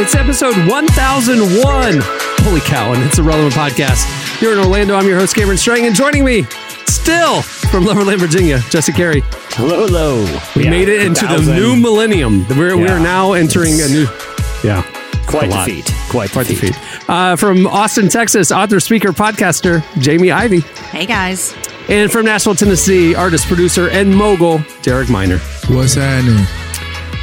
It's 0.00 0.14
episode 0.14 0.54
1001. 0.68 1.98
Holy 2.44 2.60
cow, 2.60 2.92
and 2.92 3.02
it's 3.02 3.18
a 3.18 3.22
relevant 3.22 3.52
podcast. 3.52 4.38
Here 4.38 4.52
in 4.52 4.58
Orlando, 4.58 4.94
I'm 4.94 5.08
your 5.08 5.18
host, 5.18 5.34
Cameron 5.34 5.58
Strang, 5.58 5.86
and 5.86 5.94
joining 5.94 6.24
me 6.24 6.46
still 7.08 7.40
from 7.70 7.84
Loverland, 7.84 8.18
Virginia, 8.20 8.58
Jesse 8.68 8.92
Carey. 8.92 9.22
Hello, 9.52 9.86
hello. 9.86 10.40
We 10.54 10.64
Yeah, 10.64 10.70
made 10.70 10.90
it 10.90 11.06
into 11.06 11.26
the 11.26 11.40
new 11.54 11.74
millennium. 11.74 12.46
We're, 12.50 12.76
we're 12.76 12.98
now 12.98 13.32
entering 13.32 13.80
a 13.80 13.88
new. 13.88 14.06
Yeah. 14.62 14.82
Quite 15.26 15.46
a 15.46 15.56
the 15.56 15.62
feat. 15.64 15.94
Quite, 16.10 16.30
Quite 16.32 16.46
the 16.48 16.54
the 16.54 16.60
feat. 16.60 16.74
feat. 16.76 17.08
Uh, 17.08 17.34
from 17.36 17.66
Austin, 17.66 18.10
Texas, 18.10 18.52
author, 18.52 18.78
speaker, 18.78 19.08
podcaster, 19.12 19.82
Jamie 20.02 20.30
Ivey. 20.30 20.60
Hey 20.60 21.06
guys. 21.06 21.54
And 21.88 22.12
from 22.12 22.26
Nashville, 22.26 22.54
Tennessee, 22.54 23.14
artist, 23.14 23.46
producer, 23.46 23.88
and 23.88 24.14
mogul, 24.14 24.60
Derek 24.82 25.08
Minor. 25.08 25.38
What's 25.68 25.94
happening? 25.94 26.44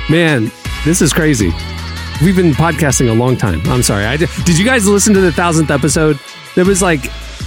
Man, 0.10 0.52
this 0.84 1.04
is 1.04 1.14
crazy. 1.14 1.52
We've 2.24 2.36
been 2.36 2.54
podcasting 2.54 3.10
a 3.12 3.14
long 3.14 3.38
time. 3.38 3.62
I'm 3.68 3.84
sorry. 3.84 4.06
I, 4.06 4.18
did 4.18 4.30
did 4.46 4.58
you 4.58 4.66
guys 4.66 4.88
listen 4.88 5.14
to 5.14 5.22
the 5.22 5.32
thousandth 5.32 5.70
episode? 5.70 6.20
It 6.56 6.66
was 6.66 6.82
like 6.82 7.06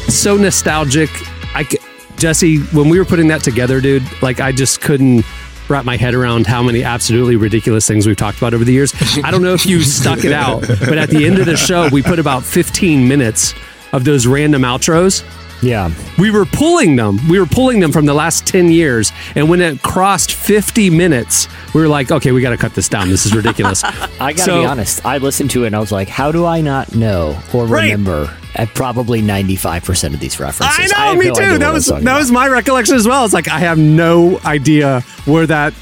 so 0.08 0.36
nostalgic. 0.36 1.10
I, 1.56 1.64
c- 1.64 1.78
Jesse, 2.18 2.58
when 2.58 2.88
we 2.88 2.98
were 2.98 3.04
putting 3.04 3.28
that 3.28 3.42
together, 3.42 3.80
dude, 3.80 4.02
like 4.22 4.40
I 4.40 4.52
just 4.52 4.80
couldn't 4.80 5.24
wrap 5.68 5.84
my 5.84 5.96
head 5.96 6.14
around 6.14 6.46
how 6.46 6.62
many 6.62 6.82
absolutely 6.82 7.36
ridiculous 7.36 7.86
things 7.86 8.06
we've 8.06 8.16
talked 8.16 8.38
about 8.38 8.54
over 8.54 8.64
the 8.64 8.72
years. 8.72 8.94
I 9.22 9.30
don't 9.30 9.42
know 9.42 9.54
if 9.54 9.66
you 9.66 9.80
stuck 9.82 10.24
it 10.24 10.32
out, 10.32 10.62
but 10.62 10.98
at 10.98 11.10
the 11.10 11.26
end 11.26 11.38
of 11.38 11.46
the 11.46 11.56
show, 11.56 11.88
we 11.90 12.02
put 12.02 12.18
about 12.18 12.42
15 12.42 13.06
minutes 13.06 13.54
of 13.92 14.04
those 14.04 14.26
random 14.26 14.62
outros 14.62 15.22
Yeah. 15.62 15.90
we 16.18 16.30
were 16.30 16.44
pulling 16.44 16.96
them. 16.96 17.18
We 17.28 17.38
were 17.40 17.46
pulling 17.46 17.80
them 17.80 17.90
from 17.92 18.06
the 18.06 18.14
last 18.14 18.46
10 18.46 18.70
years. 18.70 19.12
And 19.34 19.48
when 19.48 19.60
it 19.60 19.82
crossed 19.82 20.32
50 20.32 20.90
minutes, 20.90 21.48
we 21.74 21.80
were 21.80 21.88
like, 21.88 22.10
okay, 22.12 22.32
we 22.32 22.40
got 22.40 22.50
to 22.50 22.56
cut 22.56 22.74
this 22.74 22.88
down. 22.88 23.08
This 23.08 23.26
is 23.26 23.34
ridiculous. 23.34 23.82
I 23.84 24.32
gotta 24.32 24.38
So- 24.38 24.60
be 24.60 24.66
honest. 24.66 25.04
I 25.04 25.18
listened 25.18 25.50
to 25.52 25.64
it 25.64 25.68
and 25.68 25.76
I 25.76 25.80
was 25.80 25.90
like, 25.92 26.08
how 26.08 26.30
do 26.32 26.44
I 26.46 26.60
not 26.60 26.94
know 26.94 27.38
or 27.52 27.66
Right. 27.66 27.84
remember 27.84 28.34
at 28.54 28.72
probably 28.74 29.20
95% 29.22 30.14
of 30.14 30.20
these 30.20 30.38
references? 30.40 30.76
I 30.78 30.86
know, 30.86 31.10
have 31.10 31.18
me 31.18 31.26
no 31.26 31.34
too. 31.34 31.58
That 31.58 31.72
was 31.72 31.86
that 31.86 32.02
about. 32.02 32.18
was 32.18 32.30
my 32.30 32.48
recollection 32.48 32.94
as 32.96 33.06
well. 33.06 33.24
It's 33.24 33.34
like 33.34 33.48
I 33.48 33.58
have 33.60 33.78
no 33.78 34.38
idea 34.44 35.00
where 35.26 35.46
that 35.46 35.74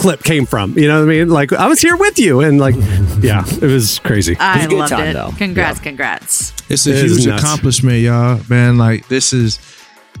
clip 0.00 0.22
came 0.24 0.46
from. 0.46 0.76
You 0.78 0.88
know 0.88 0.98
what 1.04 1.12
I 1.12 1.18
mean? 1.18 1.28
Like 1.28 1.52
I 1.52 1.68
was 1.68 1.80
here 1.80 1.96
with 1.96 2.18
you, 2.18 2.40
and 2.40 2.58
like, 2.58 2.74
yeah, 3.20 3.44
it 3.46 3.62
was 3.62 3.98
crazy. 4.00 4.36
I 4.40 4.64
a 4.64 4.68
good 4.68 4.78
loved 4.78 4.90
time, 4.90 5.08
it. 5.08 5.12
though. 5.12 5.30
Congrats, 5.36 5.78
congrats. 5.78 6.52
It's 6.70 6.86
a 6.86 6.90
It 6.90 7.04
is 7.04 7.24
huge 7.24 7.34
accomplishment, 7.38 7.98
y'all. 8.00 8.40
Man, 8.48 8.78
like 8.78 9.06
this 9.08 9.32
is 9.32 9.58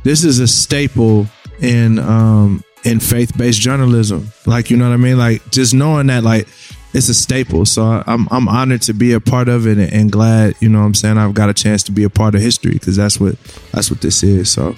this 0.04 0.22
is 0.24 0.38
a 0.38 0.46
staple 0.46 1.26
in 1.60 1.98
um 1.98 2.62
in 2.84 3.00
faith 3.00 3.36
based 3.36 3.60
journalism. 3.60 4.30
Like 4.46 4.70
you 4.70 4.76
know 4.76 4.88
what 4.88 4.94
I 4.94 4.98
mean? 4.98 5.18
Like 5.18 5.50
just 5.50 5.72
knowing 5.74 6.08
that 6.08 6.22
like 6.24 6.46
it's 6.92 7.08
a 7.08 7.14
staple. 7.14 7.64
So 7.66 7.84
I- 7.84 8.04
I'm 8.06 8.28
I'm 8.30 8.48
honored 8.48 8.82
to 8.82 8.92
be 8.92 9.12
a 9.12 9.20
part 9.20 9.48
of 9.48 9.66
it 9.66 9.78
and, 9.78 9.92
and 9.92 10.12
glad, 10.12 10.56
you 10.60 10.68
know 10.68 10.80
what 10.80 10.86
I'm 10.86 10.94
saying, 10.94 11.16
I've 11.18 11.34
got 11.34 11.48
a 11.48 11.54
chance 11.54 11.82
to 11.84 11.92
be 11.92 12.04
a 12.04 12.10
part 12.10 12.34
of 12.34 12.40
history 12.42 12.72
because 12.72 12.96
that's 12.96 13.18
what 13.18 13.36
that's 13.72 13.90
what 13.90 14.00
this 14.02 14.22
is. 14.22 14.50
So 14.50 14.74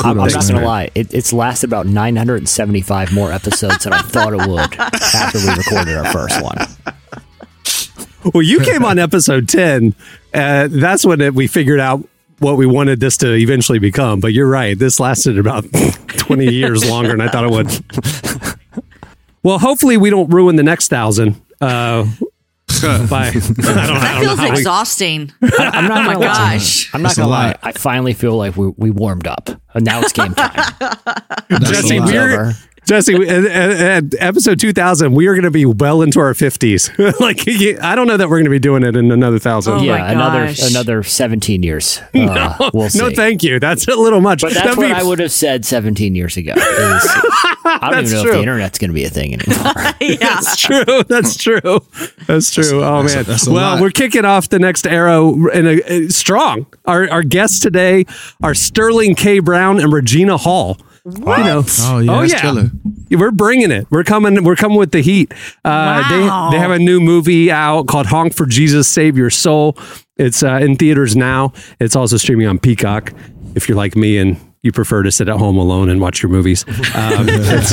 I'm, 0.00 0.20
I'm 0.20 0.28
not 0.28 0.48
gonna 0.48 0.64
lie. 0.64 0.90
It, 0.94 1.12
it's 1.12 1.32
lasted 1.32 1.68
about 1.68 1.86
975 1.86 3.12
more 3.12 3.32
episodes 3.32 3.84
than 3.84 3.92
I 3.92 4.02
thought 4.02 4.32
it 4.32 4.46
would 4.48 4.78
after 4.78 5.38
we 5.38 5.48
recorded 5.54 5.96
our 5.96 6.12
first 6.12 6.40
one. 6.42 6.56
Well, 8.32 8.42
you 8.42 8.60
came 8.60 8.84
on 8.84 8.98
episode 8.98 9.48
10. 9.48 9.94
Uh, 10.34 10.68
that's 10.70 11.04
when 11.04 11.20
it, 11.20 11.34
we 11.34 11.46
figured 11.46 11.80
out 11.80 12.06
what 12.38 12.56
we 12.56 12.66
wanted 12.66 13.00
this 13.00 13.16
to 13.18 13.34
eventually 13.34 13.78
become. 13.78 14.20
But 14.20 14.32
you're 14.32 14.48
right. 14.48 14.78
This 14.78 15.00
lasted 15.00 15.38
about 15.38 15.64
20 16.08 16.46
years 16.52 16.88
longer 16.88 17.10
than 17.10 17.20
I 17.20 17.28
thought 17.28 17.44
it 17.44 17.50
would. 17.50 18.84
Well, 19.42 19.58
hopefully 19.58 19.96
we 19.96 20.10
don't 20.10 20.28
ruin 20.30 20.56
the 20.56 20.62
next 20.62 20.88
thousand. 20.88 21.40
Uh, 21.60 22.06
by 23.10 23.26
I 23.28 23.32
don't, 23.32 23.44
I 23.60 23.72
That 23.72 23.86
don't 23.86 24.00
know 24.00 24.20
feels 24.20 24.38
how 24.38 24.44
we- 24.50 24.58
exhausting. 24.58 25.32
I'm 25.42 25.88
not 25.88 25.98
Oh 25.98 26.02
my 26.04 26.12
gonna 26.14 26.18
lie. 26.26 26.54
gosh. 26.54 26.94
I'm 26.94 27.02
not 27.02 27.08
That's 27.10 27.18
gonna 27.18 27.30
lie. 27.30 27.46
lot. 27.48 27.60
I 27.62 27.72
finally 27.72 28.14
feel 28.14 28.36
like 28.36 28.56
we, 28.56 28.68
we 28.76 28.90
warmed 28.90 29.26
up. 29.26 29.48
And 29.74 29.84
now 29.84 30.00
it's 30.00 30.12
game 30.12 30.34
time. 30.34 30.52
that's 31.48 31.70
Jesse, 31.70 31.96
a 31.98 32.00
we're- 32.02 32.12
we're 32.12 32.32
over. 32.44 32.54
Jesse. 32.88 33.14
At, 33.14 33.44
at- 33.44 33.80
at 33.80 34.04
episode 34.18 34.58
two 34.58 34.72
thousand, 34.72 35.12
we 35.12 35.26
are 35.28 35.34
going 35.34 35.44
to 35.44 35.50
be 35.50 35.64
well 35.66 36.02
into 36.02 36.20
our 36.20 36.34
fifties. 36.34 36.90
like, 37.20 37.46
I 37.48 37.94
don't 37.94 38.06
know 38.06 38.16
that 38.16 38.28
we're 38.28 38.36
going 38.38 38.44
to 38.44 38.50
be 38.50 38.58
doing 38.58 38.82
it 38.82 38.96
in 38.96 39.10
another 39.12 39.38
thousand. 39.38 39.74
Oh 39.74 39.82
yeah, 39.82 40.10
another 40.10 40.52
another 40.64 41.02
17 41.02 41.62
years. 41.62 42.00
Uh, 42.14 42.70
we'll 42.74 42.90
see. 42.90 42.98
no, 42.98 43.10
thank 43.10 43.42
you. 43.42 43.58
That's 43.60 43.86
a 43.88 43.94
little 43.94 44.20
much. 44.20 44.42
But 44.42 44.52
that's 44.52 44.64
That'd 44.64 44.78
what 44.78 44.86
be- 44.88 44.92
I 44.92 45.02
would 45.02 45.18
have 45.20 45.32
said 45.32 45.64
17 45.64 46.14
years 46.14 46.36
ago. 46.36 46.52
is- 46.56 46.62
I 47.64 47.90
don't 47.90 48.04
even 48.06 48.12
know 48.12 48.22
true. 48.22 48.30
if 48.30 48.36
the 48.36 48.40
internet's 48.40 48.78
going 48.78 48.90
to 48.90 48.94
be 48.94 49.04
a 49.04 49.08
thing 49.10 49.34
anymore. 49.34 49.72
yeah. 50.00 50.16
That's 50.16 50.56
true. 50.56 51.02
That's 51.04 51.36
true. 51.36 51.60
That's 52.26 52.50
true. 52.50 52.82
Oh 52.84 53.02
that's 53.02 53.12
a- 53.12 53.16
man. 53.16 53.24
that's 53.24 53.46
a 53.46 53.52
well, 53.52 53.72
lot. 53.74 53.80
we're 53.80 53.90
kicking 53.90 54.24
off 54.24 54.48
the 54.48 54.58
next 54.58 54.86
arrow 54.86 55.48
in 55.50 55.66
a, 55.66 55.80
a- 55.86 56.08
strong. 56.08 56.66
Our 56.86 57.08
our 57.10 57.22
guests 57.22 57.60
today 57.60 58.04
are 58.42 58.54
Sterling 58.54 59.14
K. 59.14 59.38
Brown 59.38 59.80
and 59.80 59.92
Regina 59.92 60.36
Hall. 60.36 60.78
What? 61.16 61.38
You 61.38 61.44
know, 61.44 61.64
Oh, 61.80 61.98
yeah, 61.98 62.20
that's 62.26 62.40
killer. 62.40 62.70
We're 63.10 63.30
bringing 63.30 63.70
it. 63.70 63.86
We're 63.90 64.04
coming. 64.04 64.44
We're 64.44 64.56
coming 64.56 64.78
with 64.78 64.92
the 64.92 65.00
heat. 65.00 65.32
Uh, 65.64 66.04
Wow. 66.08 66.48
They 66.50 66.56
they 66.56 66.60
have 66.60 66.70
a 66.70 66.78
new 66.78 67.00
movie 67.00 67.50
out 67.50 67.86
called 67.86 68.06
"Honk 68.06 68.34
for 68.34 68.46
Jesus, 68.46 68.86
Save 68.88 69.16
Your 69.16 69.30
Soul." 69.30 69.76
It's 70.16 70.42
uh, 70.42 70.56
in 70.62 70.76
theaters 70.76 71.16
now. 71.16 71.52
It's 71.80 71.96
also 71.96 72.16
streaming 72.16 72.46
on 72.46 72.58
Peacock. 72.58 73.12
If 73.54 73.68
you're 73.68 73.76
like 73.76 73.96
me 73.96 74.18
and 74.18 74.36
you 74.62 74.72
prefer 74.72 75.04
to 75.04 75.10
sit 75.12 75.28
at 75.28 75.36
home 75.38 75.56
alone 75.56 75.88
and 75.88 76.00
watch 76.00 76.22
your 76.22 76.30
movies, 76.30 76.64
um, 76.68 76.74
it's, 77.28 77.72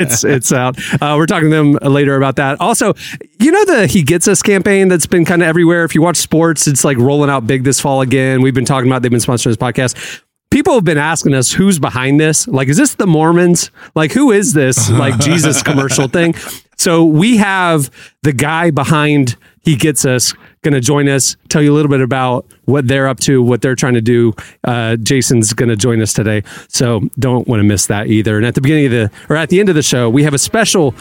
it's 0.00 0.24
it's 0.24 0.52
out. 0.52 0.78
Uh, 0.94 1.14
we're 1.18 1.26
talking 1.26 1.50
to 1.50 1.56
them 1.56 1.72
later 1.92 2.16
about 2.16 2.36
that. 2.36 2.60
Also, 2.60 2.94
you 3.40 3.50
know 3.50 3.64
the 3.64 3.86
"He 3.86 4.02
Gets 4.02 4.28
Us" 4.28 4.42
campaign 4.42 4.88
that's 4.88 5.06
been 5.06 5.24
kind 5.24 5.42
of 5.42 5.48
everywhere. 5.48 5.84
If 5.84 5.94
you 5.94 6.02
watch 6.02 6.16
sports, 6.16 6.66
it's 6.66 6.84
like 6.84 6.96
rolling 6.98 7.30
out 7.30 7.46
big 7.46 7.64
this 7.64 7.80
fall 7.80 8.00
again. 8.00 8.42
We've 8.42 8.54
been 8.54 8.64
talking 8.64 8.88
about. 8.90 9.02
They've 9.02 9.10
been 9.10 9.20
sponsoring 9.20 9.44
this 9.44 9.56
podcast 9.56 10.22
people 10.56 10.72
have 10.72 10.84
been 10.84 10.96
asking 10.96 11.34
us 11.34 11.52
who's 11.52 11.78
behind 11.78 12.18
this. 12.18 12.48
Like, 12.48 12.68
is 12.68 12.78
this 12.78 12.94
the 12.94 13.06
Mormons? 13.06 13.70
Like, 13.94 14.12
who 14.12 14.32
is 14.32 14.54
this 14.54 14.88
like 14.88 15.18
Jesus 15.18 15.62
commercial 15.70 16.08
thing? 16.08 16.32
So 16.78 17.04
we 17.04 17.36
have 17.36 17.90
the 18.22 18.32
guy 18.32 18.70
behind 18.70 19.36
He 19.60 19.76
Gets 19.76 20.06
Us 20.06 20.32
going 20.62 20.72
to 20.72 20.80
join 20.80 21.10
us, 21.10 21.36
tell 21.50 21.60
you 21.62 21.70
a 21.70 21.76
little 21.76 21.90
bit 21.90 22.00
about 22.00 22.46
what 22.64 22.88
they're 22.88 23.06
up 23.06 23.20
to, 23.20 23.42
what 23.42 23.60
they're 23.60 23.74
trying 23.74 23.92
to 23.94 24.00
do. 24.00 24.32
Uh, 24.64 24.96
Jason's 24.96 25.52
going 25.52 25.68
to 25.68 25.76
join 25.76 26.00
us 26.00 26.14
today. 26.14 26.42
So 26.68 27.02
don't 27.18 27.46
want 27.46 27.60
to 27.60 27.64
miss 27.64 27.88
that 27.88 28.06
either. 28.06 28.38
And 28.38 28.46
at 28.46 28.54
the 28.54 28.62
beginning 28.62 28.86
of 28.86 28.92
the, 28.92 29.10
or 29.28 29.36
at 29.36 29.50
the 29.50 29.60
end 29.60 29.68
of 29.68 29.74
the 29.74 29.82
show, 29.82 30.08
we 30.08 30.22
have 30.22 30.32
a 30.32 30.38
special 30.38 30.92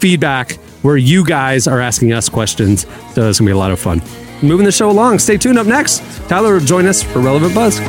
feedback 0.00 0.54
where 0.82 0.96
you 0.96 1.24
guys 1.24 1.68
are 1.68 1.80
asking 1.80 2.12
us 2.12 2.28
questions. 2.28 2.80
So 3.14 3.28
it's 3.28 3.38
going 3.38 3.46
to 3.46 3.46
be 3.46 3.50
a 3.52 3.56
lot 3.56 3.70
of 3.70 3.78
fun. 3.78 4.02
Moving 4.46 4.66
the 4.66 4.72
show 4.72 4.90
along. 4.90 5.18
Stay 5.20 5.36
tuned 5.38 5.58
up 5.58 5.66
next. 5.66 6.02
Tyler 6.28 6.54
will 6.54 6.60
join 6.60 6.86
us 6.86 7.02
for 7.02 7.20
Relevant 7.20 7.54
Buzz. 7.54 7.80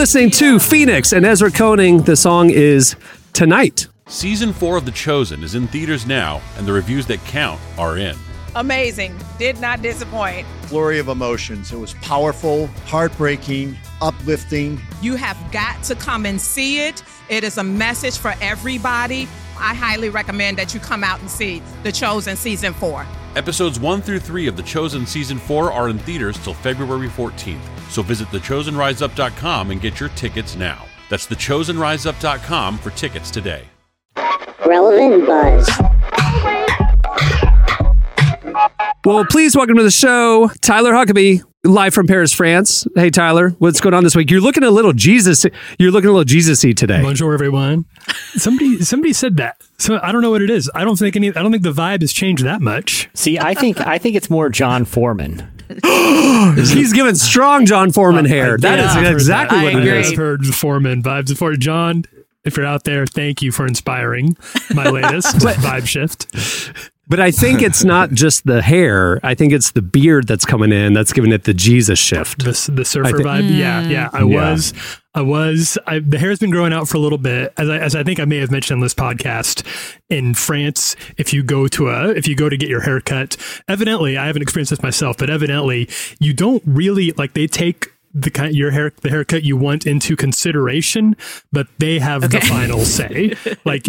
Listening 0.00 0.30
to 0.30 0.58
Phoenix 0.58 1.12
and 1.12 1.26
Ezra 1.26 1.50
Koenig. 1.50 2.06
The 2.06 2.16
song 2.16 2.48
is 2.48 2.96
Tonight. 3.34 3.86
Season 4.06 4.50
4 4.50 4.78
of 4.78 4.86
The 4.86 4.92
Chosen 4.92 5.42
is 5.44 5.54
in 5.54 5.68
theaters 5.68 6.06
now, 6.06 6.40
and 6.56 6.66
the 6.66 6.72
reviews 6.72 7.04
that 7.08 7.22
count 7.26 7.60
are 7.76 7.98
in. 7.98 8.16
amazing. 8.56 9.14
Did 9.38 9.60
not 9.60 9.82
disappoint. 9.82 10.46
flurry 10.62 11.00
of 11.00 11.08
emotions. 11.08 11.70
It 11.70 11.76
was 11.76 11.92
powerful, 12.00 12.68
heartbreaking, 12.86 13.76
uplifting. 14.00 14.80
You 15.02 15.16
have 15.16 15.36
got 15.52 15.82
to 15.82 15.94
come 15.94 16.24
and 16.24 16.40
see 16.40 16.80
it. 16.80 17.02
It 17.28 17.44
is 17.44 17.58
a 17.58 17.64
message 17.64 18.16
for 18.16 18.32
everybody. 18.40 19.28
I 19.60 19.74
highly 19.74 20.08
recommend 20.08 20.58
that 20.58 20.74
you 20.74 20.80
come 20.80 21.04
out 21.04 21.20
and 21.20 21.30
see 21.30 21.62
The 21.82 21.92
Chosen 21.92 22.36
Season 22.36 22.72
4. 22.72 23.06
Episodes 23.36 23.78
1 23.78 24.02
through 24.02 24.20
3 24.20 24.46
of 24.48 24.56
The 24.56 24.62
Chosen 24.62 25.06
Season 25.06 25.38
4 25.38 25.72
are 25.72 25.88
in 25.88 25.98
theaters 26.00 26.38
till 26.38 26.54
February 26.54 27.08
14th, 27.08 27.60
so 27.90 28.02
visit 28.02 28.28
thechosenriseup.com 28.28 29.70
and 29.70 29.80
get 29.80 30.00
your 30.00 30.08
tickets 30.10 30.56
now. 30.56 30.84
That's 31.08 31.26
thechosenriseup.com 31.26 32.78
for 32.78 32.90
tickets 32.90 33.30
today. 33.30 33.64
Relevant 34.66 35.26
Buzz. 35.26 35.68
Well, 39.04 39.24
please 39.24 39.56
welcome 39.56 39.76
to 39.76 39.82
the 39.82 39.90
show, 39.90 40.50
Tyler 40.60 40.92
Huckabee, 40.92 41.42
live 41.64 41.92
from 41.94 42.06
Paris, 42.06 42.32
France. 42.32 42.86
Hey, 42.94 43.10
Tyler, 43.10 43.50
what's 43.58 43.80
going 43.80 43.94
on 43.94 44.04
this 44.04 44.14
week? 44.16 44.30
You're 44.30 44.40
looking 44.40 44.62
a 44.64 44.70
little 44.70 44.92
Jesus. 44.92 45.44
You're 45.78 45.90
looking 45.90 46.08
a 46.08 46.12
little 46.12 46.24
Jesus-y 46.24 46.72
today. 46.72 47.02
Bonjour, 47.02 47.32
everyone. 47.34 47.84
Somebody, 48.34 48.80
somebody 48.82 49.12
said 49.12 49.36
that. 49.36 49.60
So 49.78 50.00
I 50.02 50.12
don't 50.12 50.22
know 50.22 50.30
what 50.30 50.42
it 50.42 50.50
is. 50.50 50.70
I 50.74 50.84
don't 50.84 50.98
think 50.98 51.16
any. 51.16 51.28
I 51.28 51.42
don't 51.42 51.50
think 51.50 51.62
the 51.62 51.72
vibe 51.72 52.00
has 52.02 52.12
changed 52.12 52.44
that 52.44 52.60
much. 52.60 53.08
See, 53.14 53.38
I 53.38 53.54
think 53.54 53.80
I 53.80 53.98
think 53.98 54.16
it's 54.16 54.28
more 54.30 54.48
Jon 54.48 54.84
Foreman. 54.84 55.48
He's 56.56 56.92
giving 56.92 57.14
strong 57.14 57.64
Jon 57.64 57.92
Foreman 57.92 58.24
hair. 58.24 58.58
That 58.58 58.78
is 58.78 58.86
I've 58.86 59.04
heard 59.04 59.12
exactly 59.12 59.58
that. 59.58 59.64
what 59.64 59.74
I 59.76 59.78
it 59.80 59.86
is. 59.86 60.08
have 60.10 60.18
heard 60.18 60.44
the 60.44 60.52
Foreman 60.52 61.02
vibes 61.02 61.28
before. 61.28 61.54
John, 61.54 62.04
if 62.44 62.56
you're 62.56 62.66
out 62.66 62.84
there, 62.84 63.06
thank 63.06 63.40
you 63.40 63.52
for 63.52 63.66
inspiring 63.66 64.36
my 64.74 64.88
latest 64.90 65.36
vibe 65.38 65.86
shift. 65.86 66.26
But 67.10 67.20
I 67.20 67.30
think 67.32 67.60
it's 67.68 67.84
not 67.84 68.12
just 68.12 68.46
the 68.46 68.62
hair. 68.62 69.20
I 69.22 69.34
think 69.34 69.52
it's 69.52 69.72
the 69.72 69.82
beard 69.82 70.26
that's 70.26 70.46
coming 70.46 70.72
in 70.72 70.94
that's 70.94 71.12
giving 71.12 71.32
it 71.32 71.44
the 71.44 71.52
Jesus 71.52 71.98
shift. 71.98 72.38
The, 72.44 72.70
the 72.72 72.84
surfer 72.86 73.08
I 73.08 73.18
thi- 73.18 73.24
vibe. 73.24 73.58
Yeah, 73.58 73.80
yeah. 73.88 74.08
Mm. 74.08 74.14
I 74.14 74.18
Yeah. 74.20 74.50
was, 74.52 74.72
I 75.14 75.20
was. 75.22 75.76
I, 75.86 75.98
the 75.98 76.18
hair's 76.18 76.38
been 76.38 76.50
growing 76.50 76.72
out 76.72 76.88
for 76.88 76.96
a 76.96 77.00
little 77.00 77.18
bit, 77.18 77.52
as 77.58 77.68
I, 77.68 77.78
as 77.78 77.94
I 77.96 78.04
think 78.04 78.20
I 78.20 78.24
may 78.24 78.38
have 78.38 78.50
mentioned 78.50 78.76
on 78.78 78.80
this 78.80 78.94
podcast. 78.94 79.66
In 80.08 80.34
France, 80.34 80.96
if 81.18 81.32
you 81.34 81.42
go 81.42 81.66
to 81.68 81.88
a, 81.90 82.10
if 82.10 82.26
you 82.28 82.34
go 82.36 82.48
to 82.48 82.56
get 82.56 82.68
your 82.68 82.80
hair 82.80 83.00
cut, 83.00 83.36
evidently, 83.68 84.16
I 84.16 84.26
haven't 84.26 84.42
experienced 84.42 84.70
this 84.70 84.82
myself, 84.82 85.18
but 85.18 85.28
evidently, 85.30 85.88
you 86.20 86.32
don't 86.32 86.62
really 86.64 87.10
like 87.12 87.34
they 87.34 87.46
take. 87.48 87.88
The 88.12 88.30
kind 88.30 88.52
your 88.54 88.72
hair, 88.72 88.92
the 89.02 89.08
haircut 89.08 89.44
you 89.44 89.56
want 89.56 89.86
into 89.86 90.16
consideration, 90.16 91.16
but 91.52 91.68
they 91.78 92.00
have 92.00 92.22
the 92.30 92.40
final 92.40 92.80
say. 92.80 93.34
Like 93.64 93.86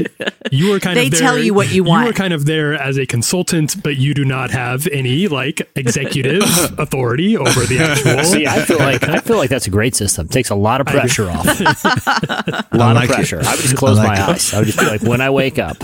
you 0.51 0.73
are 0.73 0.79
kind 0.79 0.97
They 0.97 1.06
of 1.07 1.12
there, 1.13 1.21
tell 1.21 1.39
you 1.39 1.53
what 1.53 1.71
you 1.71 1.83
want. 1.83 2.03
You 2.03 2.09
are 2.12 2.13
kind 2.13 2.33
of 2.33 2.45
there 2.45 2.73
as 2.75 2.97
a 2.97 3.06
consultant, 3.06 3.81
but 3.81 3.97
you 3.97 4.13
do 4.13 4.23
not 4.25 4.51
have 4.51 4.85
any 4.88 5.27
like 5.27 5.68
executive 5.75 6.44
authority 6.77 7.35
over 7.38 7.62
the 7.62 7.79
actual. 7.79 8.23
See, 8.31 8.45
I 8.45 8.62
feel 8.63 8.77
like 8.77 9.03
I 9.07 9.19
feel 9.21 9.38
like 9.38 9.50
that's 9.50 9.65
a 9.65 9.71
great 9.71 9.95
system. 9.95 10.27
Takes 10.27 10.50
a 10.51 10.56
lot 10.56 10.81
of 10.81 10.88
pressure 10.88 11.29
off. 11.29 11.45
a 11.62 12.65
lot 12.77 12.95
like 12.95 13.06
of 13.06 13.12
it. 13.12 13.15
pressure. 13.15 13.39
I 13.44 13.51
would 13.56 13.62
just 13.62 13.75
close 13.77 13.97
like 13.97 14.07
my 14.07 14.13
it. 14.15 14.29
eyes. 14.29 14.53
I 14.53 14.59
would 14.59 14.67
just 14.67 14.79
be 14.79 14.85
like, 14.85 15.01
when 15.01 15.21
I 15.21 15.29
wake 15.31 15.57
up, 15.57 15.77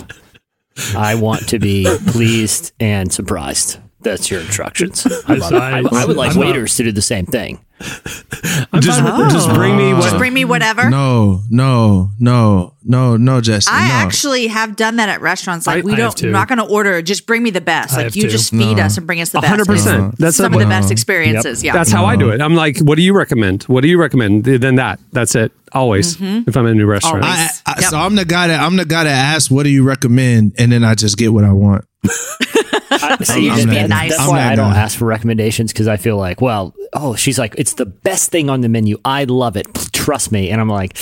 I 0.95 1.15
want 1.15 1.49
to 1.49 1.59
be 1.59 1.85
pleased 2.07 2.73
and 2.79 3.11
surprised. 3.11 3.79
That's 4.07 4.31
your 4.31 4.41
instructions. 4.41 5.05
I, 5.27 5.33
love 5.35 5.51
it. 5.53 5.55
I, 5.57 5.79
I 6.01 6.05
would 6.05 6.17
like 6.17 6.31
I'm 6.31 6.39
not- 6.39 6.45
waiters 6.47 6.75
to 6.77 6.83
do 6.83 6.91
the 6.91 7.01
same 7.01 7.25
thing. 7.25 7.59
Just, 7.79 8.99
just 9.31 9.49
bring 9.53 9.77
me 9.77 9.93
what. 9.93 10.01
Just 10.01 10.17
bring 10.17 10.33
me 10.33 10.45
whatever. 10.45 10.89
No, 10.89 11.41
no, 11.51 12.09
no, 12.19 12.73
no, 12.83 13.17
no, 13.17 13.39
Jesse. 13.41 13.69
I 13.71 13.87
no. 13.87 13.93
actually 13.93 14.47
have 14.47 14.75
done 14.75 14.95
that 14.95 15.09
at 15.09 15.21
restaurants. 15.21 15.67
Like 15.67 15.83
I- 15.83 15.85
we 15.85 15.93
I 15.93 15.97
don't, 15.97 16.17
too. 16.17 16.27
we're 16.27 16.31
not 16.31 16.47
going 16.47 16.57
to 16.57 16.65
order. 16.65 17.01
Just 17.03 17.27
bring 17.27 17.43
me 17.43 17.51
the 17.51 17.61
best. 17.61 17.93
I 17.93 18.03
Like 18.05 18.15
you 18.15 18.23
too. 18.23 18.29
just 18.29 18.49
feed 18.49 18.77
No. 18.77 18.83
us 18.83 18.97
and 18.97 19.05
bring 19.05 19.21
us 19.21 19.29
the 19.29 19.41
best. 19.41 19.49
hundred 19.49 19.67
percent. 19.67 20.17
That's 20.17 20.37
some 20.37 20.53
a- 20.53 20.57
of 20.57 20.63
the 20.63 20.67
best 20.67 20.85
Wow. 20.87 20.91
experiences. 20.91 21.63
Yeah, 21.63 21.73
That's 21.73 21.91
how 21.91 22.05
I 22.05 22.15
do 22.15 22.29
it. 22.31 22.41
I'm 22.41 22.55
like, 22.55 22.79
what 22.79 22.95
do 22.95 23.03
you 23.03 23.13
recommend? 23.15 23.63
What 23.63 23.81
do 23.81 23.87
you 23.89 23.99
recommend? 23.99 24.45
Then 24.45 24.75
that. 24.75 24.99
That's 25.11 25.35
it. 25.35 25.51
Always. 25.71 26.17
Mm-hmm. 26.17 26.49
If 26.49 26.57
I'm 26.57 26.65
in 26.65 26.71
a 26.71 26.75
new 26.75 26.87
restaurant. 26.87 27.23
I, 27.25 27.49
I, 27.65 27.75
Yep. 27.81 27.89
So 27.91 27.97
I'm 27.99 28.15
the 28.15 28.25
guy 28.25 28.47
that 28.47 28.59
I'm 28.59 28.75
the 28.77 28.85
guy 28.85 29.03
that 29.03 29.35
asks, 29.35 29.51
"What 29.51 29.63
do 29.63 29.69
you 29.69 29.83
recommend?" 29.83 30.53
And 30.57 30.71
then 30.71 30.83
I 30.83 30.95
just 30.95 31.17
get 31.17 31.31
what 31.33 31.43
I 31.43 31.51
want. 31.51 31.85
I, 32.89 33.17
see, 33.23 33.45
You're 33.45 33.55
just 33.55 33.67
that- 33.67 33.73
being 33.73 33.87
nice. 33.89 34.11
That's 34.11 34.23
I'm 34.23 34.29
why 34.29 34.43
I 34.51 34.55
don't 34.55 34.73
ask 34.73 34.97
for 34.97 35.05
recommendations 35.05 35.71
because 35.73 35.87
I 35.87 35.97
feel 35.97 36.17
like, 36.17 36.41
well, 36.41 36.73
oh, 36.93 37.15
she's 37.15 37.37
like, 37.39 37.55
it's 37.57 37.73
the 37.73 37.85
best 37.85 38.31
thing 38.31 38.49
on 38.49 38.61
the 38.61 38.69
menu. 38.69 38.97
I 39.03 39.25
love 39.25 39.57
it. 39.57 39.67
Trust 39.93 40.31
me. 40.31 40.49
And 40.49 40.61
I'm 40.61 40.69
like, 40.69 40.95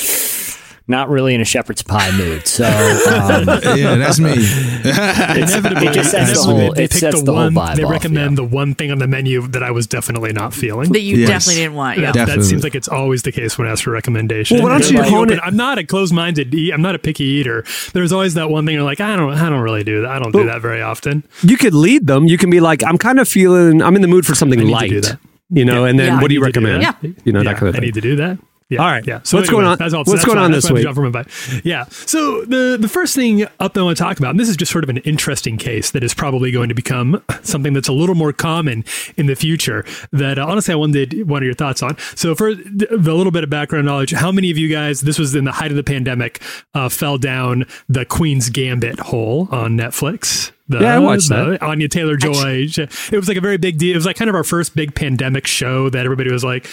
not 0.88 1.10
really 1.10 1.34
in 1.34 1.42
a 1.42 1.46
shepherd's 1.46 1.82
pie 1.82 2.12
mood. 2.18 2.46
So 2.48 2.64
um, 2.66 3.48
yeah, 3.78 3.96
that's 3.96 4.20
me. 4.20 4.34
Inevitably, 4.34 5.88
It 5.88 5.94
just 5.94 6.12
sets 6.12 6.34
the 6.34 6.44
whole- 6.54 6.58
they 6.74 6.84
it 6.84 6.92
pick 6.92 7.00
sets 7.00 7.20
the, 7.20 7.26
the 7.26 7.32
whole 7.34 7.44
one. 7.46 7.54
vibe 7.54 7.76
they 7.76 7.84
off, 7.84 7.92
recommend 7.92 8.38
the 8.38 8.44
one 8.44 8.76
thing 8.76 8.92
on 8.92 9.00
the 9.00 9.08
menu 9.08 9.48
that 9.50 9.64
I 9.64 9.72
was 9.72 9.88
definitely 9.88 10.34
not 10.34 10.54
feeling. 10.54 10.92
that 10.94 11.02
you 11.02 11.18
Yes. 11.18 11.30
definitely 11.30 11.62
didn't 11.64 11.76
want. 11.76 12.00
Yeah, 12.00 12.12
That, 12.12 12.28
that 12.28 12.44
seems 12.44 12.64
like 12.64 12.76
it's 12.76 12.88
always 12.88 13.24
the 13.24 13.32
case 13.32 13.58
when 13.58 13.68
asked 13.68 13.84
for 13.84 13.92
recommendation. 13.92 14.58
Well, 14.58 14.64
why 14.68 14.80
don't 14.80 14.92
you 14.92 15.00
like, 15.00 15.10
hone 15.10 15.32
it- 15.32 15.40
I'm 15.44 15.56
not 15.56 15.78
a 15.78 15.84
closed-minded. 15.84 16.54
Eat, 16.54 16.72
I'm 16.74 16.82
not 16.82 16.96
a 16.96 17.00
picky 17.00 17.24
eater. 17.24 17.64
There's 17.94 18.12
always 18.12 18.36
that 18.36 18.50
one 18.50 18.66
thing 18.66 18.76
you're 18.76 18.84
like, 18.84 19.02
I 19.02 19.16
don't, 19.16 19.34
I 19.34 19.50
don't 19.50 19.62
really 19.62 19.84
do 19.84 20.02
that. 20.02 20.12
I 20.12 20.20
don't 20.20 20.31
do 20.31 20.46
that 20.46 20.62
very 20.62 20.81
often. 20.81 21.24
you 21.42 21.58
could 21.58 21.74
lead 21.74 22.08
them. 22.08 22.26
You 22.28 22.38
can 22.38 22.50
be 22.50 22.60
like, 22.60 22.84
I'm 22.84 22.98
kind 22.98 23.20
of 23.20 23.28
feeling, 23.28 23.81
I'm 23.81 23.96
in 23.96 24.02
the 24.02 24.08
mood 24.08 24.26
for 24.26 24.36
something 24.36 24.60
I 24.60 24.64
light. 24.64 24.92
that. 24.92 25.20
You 25.50 25.64
know, 25.66 25.84
Yeah. 25.84 25.90
and 25.90 26.00
then 26.00 26.06
Yeah. 26.14 26.22
what 26.22 26.28
do 26.30 26.34
you 26.34 26.42
I 26.42 26.52
do 26.52 26.60
recommend? 26.62 26.84
that. 26.84 26.98
You 27.26 27.31
know, 27.34 27.42
Yeah, 27.42 27.52
that 27.54 27.58
kind 27.58 27.70
of 27.70 27.76
thing. 27.76 27.84
I 27.84 27.86
need 27.86 27.94
to 27.96 28.02
do 28.02 28.16
that. 28.18 28.38
Yeah. 28.70 28.80
All 28.82 28.88
right. 28.88 29.06
Yeah. 29.06 29.20
So 29.24 29.38
What's 29.38 29.48
anyway, 29.50 29.62
going 29.62 29.72
on- 29.74 29.78
That's 29.78 29.94
all, 29.94 30.00
what's 30.00 30.12
that's 30.12 30.26
going 30.26 30.38
why- 30.40 30.46
on 30.46 30.52
that's 30.52 30.68
this 30.68 30.72
week? 30.72 31.12
by. 31.14 31.26
Yeah. 31.64 31.86
So 31.90 32.44
the 32.46 32.78
the 32.82 32.88
first 32.88 33.14
thing 33.14 33.44
up 33.60 33.74
that 33.76 33.80
I 33.80 33.84
want 33.84 33.96
to 33.96 34.04
talk 34.04 34.18
about, 34.18 34.32
and 34.32 34.40
this 34.40 34.50
is 34.50 34.58
just 34.58 34.72
sort 34.72 34.84
of 34.84 34.90
an 34.90 34.98
interesting 34.98 35.58
case 35.58 35.92
that 35.92 36.04
is 36.04 36.16
probably 36.16 36.50
going 36.50 36.70
to 36.70 36.76
become 36.76 37.22
something 37.44 37.74
that's 37.74 37.88
a 37.88 37.94
little 37.94 38.16
more 38.16 38.34
common 38.34 38.84
in 39.18 39.28
the 39.28 39.36
future. 39.36 39.86
That 40.12 40.40
uh, 40.40 40.48
honestly, 40.48 40.74
I 40.74 40.78
wanted 40.78 41.30
one 41.30 41.44
of 41.44 41.46
your 41.46 41.54
thoughts 41.54 41.84
on. 41.84 41.96
So 42.16 42.34
for 42.34 42.56
the 42.56 42.88
little 42.98 43.32
bit 43.32 43.44
of 43.44 43.52
background 43.52 43.86
knowledge, 43.86 44.12
how 44.14 44.32
many 44.32 44.50
of 44.50 44.58
you 44.58 44.68
guys? 44.68 45.02
This 45.02 45.20
was 45.20 45.36
in 45.36 45.44
the 45.46 45.52
height 45.52 45.70
of 45.70 45.78
the 45.78 45.84
pandemic. 45.84 46.42
Uh, 46.74 46.90
fell 46.90 47.20
down 47.20 47.66
the 47.88 48.04
Queen's 48.04 48.50
Gambit 48.50 49.00
hole 49.00 49.48
on 49.52 49.78
Netflix. 49.78 50.52
The, 50.68 50.80
Yeah, 50.80 50.96
I 50.96 51.00
watched 51.00 51.30
the 51.30 51.64
Anya 51.64 51.88
Taylor 51.88 52.18
Joy. 52.18 52.66
It 52.68 52.90
was 53.12 53.28
like 53.28 53.38
a 53.38 53.42
very 53.42 53.58
big 53.58 53.78
deal. 53.78 53.92
It 53.92 53.98
was 53.98 54.06
like 54.08 54.16
kind 54.16 54.30
of 54.30 54.36
our 54.36 54.44
first 54.44 54.76
big 54.76 54.96
pandemic 54.96 55.46
show 55.46 55.90
that 55.92 56.04
everybody 56.06 56.32
was 56.32 56.44
like, 56.44 56.68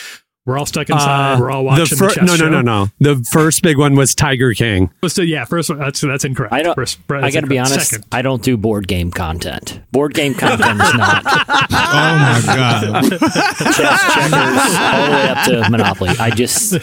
we're 0.45 0.59
all 0.59 0.67
stuck 0.67 0.91
inside. 0.91 1.35
Uh, 1.35 1.41
we're 1.41 1.51
all 1.53 1.65
watching 1.65 1.85
the, 1.85 1.97
fir- 1.97 2.15
chess 2.15 2.27
no, 2.27 2.33
no, 2.33 2.37
show. 2.37 2.49
no, 2.49 2.61
no. 2.63 2.89
The 2.99 3.25
first 3.31 3.63
big 3.63 3.79
one 3.79 3.95
was 3.95 4.15
Tiger 4.15 4.53
King. 4.55 4.91
So 5.07 5.23
yeah, 5.23 5.45
first 5.45 5.71
one. 5.71 5.79
That's 5.79 6.01
that's 6.01 6.25
incorrect. 6.25 6.53
I 6.53 6.63
don't. 6.63 6.75
First, 6.75 6.99
I 7.11 7.31
got 7.31 7.43
to 7.43 7.47
be 7.47 7.61
honest. 7.61 7.91
Second, 7.91 8.07
I 8.11 8.23
don't 8.23 8.43
do 8.43 8.57
board 8.57 8.89
game 8.89 9.13
content. 9.13 9.81
Board 9.93 10.15
game 10.15 10.35
content 10.35 10.81
is 10.81 10.95
not 10.95 11.23
oh 11.27 11.33
my 11.69 12.43
god. 12.45 13.11
chess, 13.11 14.15
checkers, 14.15 14.33
all 14.83 15.07
the 15.07 15.13
way 15.13 15.29
up 15.29 15.45
to 15.47 15.71
Monopoly. 15.71 16.11
I 16.19 16.31
just, 16.31 16.75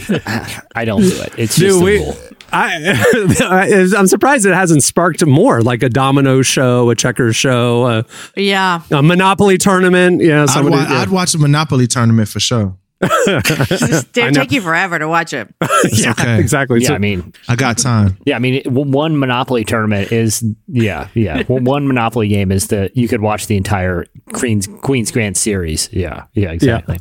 I 0.76 0.86
don't 0.86 1.02
do 1.02 1.22
it. 1.22 1.34
It's 1.38 1.58
just 1.58 1.80
Dude, 1.80 1.84
we, 1.84 2.00
rule. 2.00 2.16
I, 2.52 3.90
I'm 3.98 4.08
surprised 4.08 4.46
it 4.46 4.54
hasn't 4.54 4.84
sparked 4.84 5.26
more, 5.26 5.62
like 5.62 5.84
a 5.84 5.90
domino 5.90 6.42
show, 6.42 6.90
a 6.90 6.96
checkers 6.96 7.36
show, 7.36 7.88
a, 7.88 8.06
yeah. 8.36 8.82
a 8.92 9.04
Monopoly 9.04 9.58
tournament. 9.58 10.22
Yeah, 10.22 10.46
I'd, 10.50 10.64
wa- 10.64 10.78
yeah. 10.78 11.02
I'd 11.02 11.10
watch 11.10 11.34
a 11.34 11.38
Monopoly 11.38 11.88
tournament 11.88 12.30
for 12.30 12.40
sure. 12.40 12.76
Just, 13.02 14.18
I 14.18 14.22
it'd 14.22 14.36
know. 14.36 14.42
take 14.42 14.52
you 14.52 14.62
forever 14.62 15.00
to 15.00 15.08
watch 15.08 15.34
it. 15.34 15.54
yeah, 15.94 16.12
okay. 16.12 16.40
exactly. 16.40 16.82
Yeah, 16.82 16.90
So- 16.90 16.96
I 16.96 16.98
mean, 16.98 17.34
I 17.48 17.56
got 17.56 17.78
time. 17.78 18.18
yeah, 18.26 18.36
I 18.36 18.40
mean, 18.40 18.56
it- 18.56 18.68
one 18.72 19.18
Monopoly 19.20 19.64
tournament 19.64 20.12
is, 20.12 20.44
yeah, 20.68 21.08
yeah. 21.14 21.44
Well, 21.50 21.60
one 21.64 21.88
Monopoly 21.88 22.28
game 22.28 22.52
is 22.52 22.68
that 22.68 22.96
you 22.98 23.08
could 23.08 23.22
watch 23.22 23.48
the 23.48 23.58
entire 23.58 24.06
Queen's 24.34 24.68
Queen's 24.82 25.12
Grand 25.12 25.38
Series. 25.38 25.90
Yeah, 25.94 26.26
yeah, 26.34 26.52
exactly. 26.52 27.00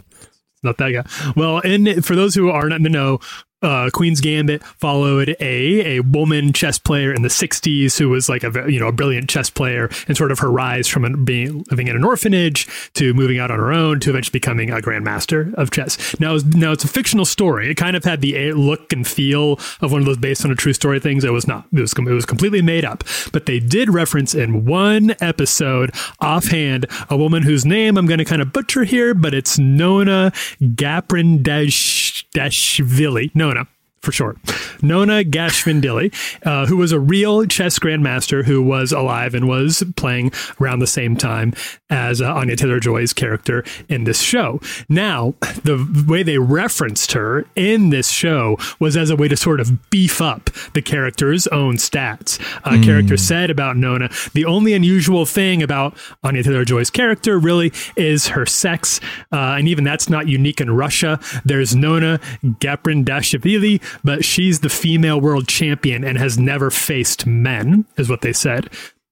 not 0.63 0.77
that 0.79 0.91
guy. 0.93 1.33
Well, 1.37 1.59
and 1.65 2.05
for 2.05 2.15
those 2.17 2.35
who 2.35 2.51
aren't 2.51 2.73
in 2.75 2.83
the 2.83 2.89
know, 2.91 3.19
uh, 3.63 3.91
Queen's 3.93 4.21
Gambit 4.21 4.63
followed 4.63 5.37
a 5.41 5.99
a 5.99 6.01
woman 6.01 6.53
chess 6.53 6.79
player 6.79 7.13
in 7.13 7.23
the 7.23 7.29
'60s 7.29 7.99
who 7.99 8.09
was 8.09 8.29
like 8.29 8.45
a 8.45 8.71
you 8.71 8.79
know 8.79 8.89
a 8.89 8.93
brilliant 8.93 9.29
chess 9.29 9.51
player, 9.51 9.91
and 10.07 10.17
sort 10.17 10.33
of 10.33 10.39
her 10.39 10.51
rise 10.51 10.87
from 10.87 11.05
an, 11.05 11.25
being 11.25 11.65
living 11.71 11.89
in 11.89 11.97
an 11.97 12.05
orphanage 12.05 12.67
to 12.95 13.13
moving 13.15 13.39
out 13.39 13.51
on 13.51 13.59
her 13.59 13.73
own 13.73 14.01
to 14.01 14.11
eventually 14.11 14.33
becoming 14.33 14.71
a 14.71 14.77
grandmaster 14.77 15.53
of 15.55 15.71
chess. 15.71 16.19
Now, 16.21 16.39
now 16.55 16.73
it's 16.73 16.85
a 16.85 16.89
fictional 16.89 17.25
story. 17.25 17.71
It 17.71 17.77
kind 17.77 17.97
of 17.97 18.05
had 18.05 18.21
the 18.21 18.53
look 18.53 18.93
and 18.93 19.07
feel 19.07 19.59
of 19.81 19.93
one 19.93 20.01
of 20.01 20.07
those 20.07 20.19
based 20.19 20.45
on 20.45 20.51
a 20.51 20.55
true 20.55 20.73
story 20.73 21.01
things. 21.01 21.25
It 21.25 21.33
was 21.33 21.47
not. 21.47 21.67
It 21.73 21.81
was 21.81 21.93
it 21.93 22.05
was 22.05 22.27
completely 22.27 22.63
made 22.63 22.85
up. 22.85 23.05
But 23.33 23.47
they 23.47 23.59
did 23.59 23.91
reference 23.91 24.35
in 24.35 24.65
one 24.65 25.15
episode 25.21 25.91
offhand 26.21 26.87
a 27.11 27.17
woman 27.17 27.43
whose 27.43 27.65
name 27.65 27.97
I'm 27.97 28.07
going 28.07 28.19
to 28.19 28.25
kind 28.25 28.43
of 28.43 28.53
butcher 28.53 28.85
here, 28.85 29.15
but 29.15 29.35
it's 29.35 29.59
Nona 29.59 30.33
Gaprindashvili. 30.61 33.35
Nona. 33.35 33.58
For 34.01 34.13
short, 34.13 34.39
Nona 34.83 35.25
Gashvindili, 35.25 36.15
uh, 36.47 36.67
who 36.67 36.77
was 36.77 36.93
a 36.93 37.01
real 37.01 37.45
chess 37.47 37.79
grandmaster 37.79 38.45
who 38.45 38.63
was 38.63 38.93
alive 38.93 39.35
and 39.35 39.49
was 39.49 39.83
playing 39.97 40.33
around 40.61 40.79
the 40.79 40.87
same 40.87 41.17
time 41.17 41.53
as 41.91 42.23
uh, 42.23 42.33
Anya 42.33 42.57
Taylor 42.57 42.81
Joy's 42.81 43.13
character 43.13 43.65
in 43.89 44.05
this 44.05 44.21
show. 44.21 44.61
Now, 44.89 45.35
the 45.65 46.05
way 46.09 46.23
they 46.23 46.39
referenced 46.39 47.13
her 47.13 47.45
in 47.57 47.91
this 47.91 48.09
show 48.11 48.57
was 48.79 48.97
as 48.97 49.11
a 49.11 49.17
way 49.17 49.29
to 49.29 49.37
sort 49.37 49.61
of 49.61 49.91
beef 49.91 50.21
up 50.21 50.51
the 50.75 50.83
character's 50.83 51.47
own 51.49 51.75
stats. 51.77 52.39
Uh, 52.65 52.83
Character 52.83 53.17
said 53.17 53.51
about 53.51 53.77
Nona, 53.77 54.09
the 54.33 54.45
only 54.45 54.73
unusual 54.73 55.27
thing 55.27 55.63
about 55.63 55.97
Anya 56.23 56.43
Taylor 56.43 56.65
Joy's 56.65 56.91
character 56.91 57.39
really 57.39 57.73
is 57.97 58.29
her 58.29 58.47
sex, 58.47 59.01
uh, 59.33 59.57
and 59.59 59.69
even 59.69 59.85
that's 59.85 60.09
not 60.09 60.29
unique 60.29 60.61
in 60.61 60.71
Russia. 60.71 61.19
There's 61.45 61.75
Nona 61.75 62.19
Gaprindashvili, 62.45 63.83
but 64.05 64.25
she's 64.25 64.61
the 64.61 64.69
female 64.69 65.21
world 65.21 65.49
champion 65.49 66.05
and 66.05 66.19
has 66.19 66.39
never 66.39 66.71
faced 66.71 67.27
men, 67.27 67.85
is 67.97 68.09
what 68.09 68.23
they 68.23 68.33
said. 68.33 68.69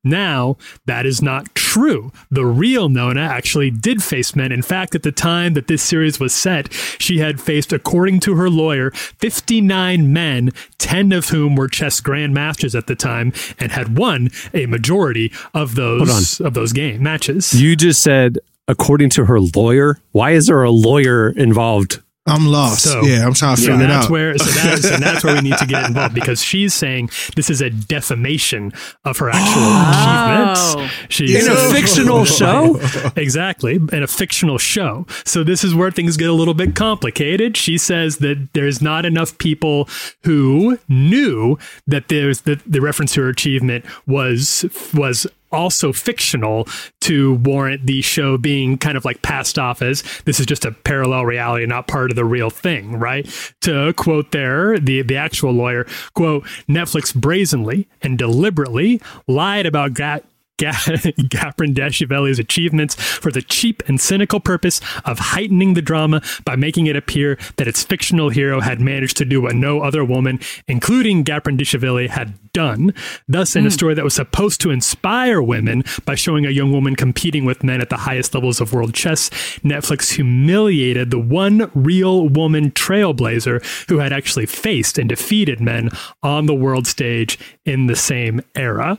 Now, 0.06 0.56
that 0.86 1.04
is 1.04 1.20
not 1.20 1.52
true. 1.56 2.12
The 2.30 2.46
real 2.46 2.88
Nona 2.88 3.22
actually 3.22 3.72
did 3.72 4.04
face 4.04 4.36
men. 4.36 4.52
In 4.52 4.62
fact, 4.62 4.94
at 4.94 5.02
the 5.02 5.10
time 5.10 5.54
that 5.54 5.66
this 5.66 5.82
series 5.82 6.20
was 6.20 6.32
set, 6.32 6.72
she 6.72 7.18
had 7.18 7.40
faced, 7.40 7.72
according 7.72 8.20
to 8.20 8.36
her 8.36 8.48
lawyer, 8.48 8.92
59 8.92 10.12
men, 10.12 10.50
10 10.78 11.10
of 11.10 11.30
whom 11.30 11.56
were 11.56 11.66
chess 11.66 12.00
grandmasters 12.00 12.78
at 12.78 12.86
the 12.86 12.94
time, 12.94 13.32
and 13.58 13.72
had 13.72 13.98
won 13.98 14.30
a 14.54 14.66
majority 14.66 15.32
of 15.52 15.74
those 15.74 16.40
of 16.40 16.54
those 16.54 16.72
game 16.72 17.02
matches. 17.02 17.60
You 17.60 17.74
just 17.74 18.00
said, 18.00 18.38
according 18.68 19.10
to 19.10 19.24
her 19.24 19.40
lawyer. 19.40 19.98
Why 20.12 20.32
is 20.32 20.46
there 20.46 20.62
a 20.62 20.70
lawyer 20.70 21.30
involved? 21.30 22.00
I'm 22.26 22.46
lost. 22.46 22.84
So- 22.84 23.02
yeah, 23.02 23.24
I'm 23.26 23.34
trying 23.34 23.56
to 23.56 23.62
So 23.62 23.68
figure 23.68 23.84
it 23.84 23.88
that's 23.88 24.06
out. 24.06 24.10
where 24.10 24.36
so 24.36 24.44
that's, 24.44 24.84
and 24.90 25.02
that's 25.02 25.24
where 25.24 25.34
we 25.34 25.40
need 25.42 25.58
to 25.58 25.66
get 25.66 25.84
involved 25.88 26.14
because 26.14 26.42
she's 26.42 26.74
saying 26.74 27.10
this 27.36 27.50
is 27.50 27.60
a 27.60 27.70
defamation 27.70 28.72
of 29.04 29.18
her 29.18 29.30
actual 29.30 29.62
oh. 29.62 30.70
achievements. 30.72 31.14
She's 31.14 31.46
In 31.46 31.52
a 31.52 31.70
fictional 31.72 32.24
show? 32.24 32.80
exactly, 33.16 33.76
in 33.92 34.02
a 34.02 34.06
fictional 34.06 34.58
show. 34.58 35.06
So 35.24 35.44
this 35.44 35.62
is 35.64 35.74
where 35.74 35.90
things 35.90 36.16
get 36.16 36.28
a 36.28 36.32
little 36.32 36.54
bit 36.54 36.74
complicated. 36.74 37.56
She 37.56 37.78
says 37.78 38.18
that 38.18 38.48
there's 38.52 38.82
not 38.82 39.04
enough 39.06 39.38
people 39.38 39.88
who 40.24 40.78
knew 40.88 41.58
that 41.86 42.08
there's 42.08 42.42
that 42.42 42.60
the 42.70 42.80
reference 42.80 43.14
to 43.14 43.22
her 43.22 43.28
achievement 43.28 43.84
was 44.06 44.64
was 44.94 45.26
also 45.52 45.92
fictional 45.92 46.66
to 47.02 47.34
warrant 47.34 47.86
the 47.86 48.02
show 48.02 48.36
being 48.36 48.78
kind 48.78 48.96
of 48.96 49.04
like 49.04 49.22
passed 49.22 49.58
off 49.58 49.82
as 49.82 50.02
this 50.24 50.40
is 50.40 50.46
just 50.46 50.64
a 50.64 50.72
parallel 50.72 51.24
reality, 51.24 51.66
not 51.66 51.86
part 51.86 52.10
of 52.10 52.16
the 52.16 52.24
real 52.24 52.50
thing, 52.50 52.98
right? 52.98 53.26
To 53.62 53.92
quote 53.94 54.32
there, 54.32 54.78
the 54.78 55.02
the 55.02 55.16
actual 55.16 55.52
lawyer, 55.52 55.86
quote, 56.14 56.44
Netflix 56.68 57.14
brazenly 57.14 57.88
and 58.02 58.18
deliberately 58.18 59.00
lied 59.26 59.66
about 59.66 59.94
Gat 59.94 60.24
Ga- 60.58 60.72
Gaprin 60.72 61.74
Dashivelli's 61.74 62.38
achievements 62.38 62.94
for 62.94 63.30
the 63.30 63.42
cheap 63.42 63.82
and 63.88 64.00
cynical 64.00 64.40
purpose 64.40 64.80
of 65.04 65.18
heightening 65.18 65.74
the 65.74 65.82
drama 65.82 66.22
by 66.44 66.56
making 66.56 66.86
it 66.86 66.96
appear 66.96 67.38
that 67.56 67.68
its 67.68 67.82
fictional 67.82 68.30
hero 68.30 68.60
had 68.60 68.80
managed 68.80 69.16
to 69.18 69.24
do 69.24 69.40
what 69.40 69.54
no 69.54 69.80
other 69.80 70.04
woman, 70.04 70.40
including 70.66 71.24
Gaprin 71.24 71.58
Dashivelli, 71.58 72.08
had 72.08 72.34
done. 72.52 72.94
Thus, 73.28 73.54
in 73.54 73.66
a 73.66 73.68
hmm. 73.68 73.72
story 73.74 73.94
that 73.94 74.04
was 74.04 74.14
supposed 74.14 74.60
to 74.62 74.70
inspire 74.70 75.42
women 75.42 75.84
by 76.04 76.14
showing 76.14 76.46
a 76.46 76.50
young 76.50 76.72
woman 76.72 76.96
competing 76.96 77.44
with 77.44 77.62
men 77.62 77.80
at 77.80 77.90
the 77.90 77.98
highest 77.98 78.34
levels 78.34 78.60
of 78.60 78.72
world 78.72 78.94
chess, 78.94 79.28
Netflix 79.60 80.14
humiliated 80.14 81.10
the 81.10 81.18
one 81.18 81.70
real 81.74 82.28
woman 82.28 82.70
trailblazer 82.70 83.62
who 83.88 83.98
had 83.98 84.12
actually 84.12 84.46
faced 84.46 84.96
and 84.96 85.08
defeated 85.08 85.60
men 85.60 85.90
on 86.22 86.46
the 86.46 86.54
world 86.54 86.86
stage 86.86 87.38
in 87.64 87.86
the 87.86 87.96
same 87.96 88.40
era. 88.54 88.98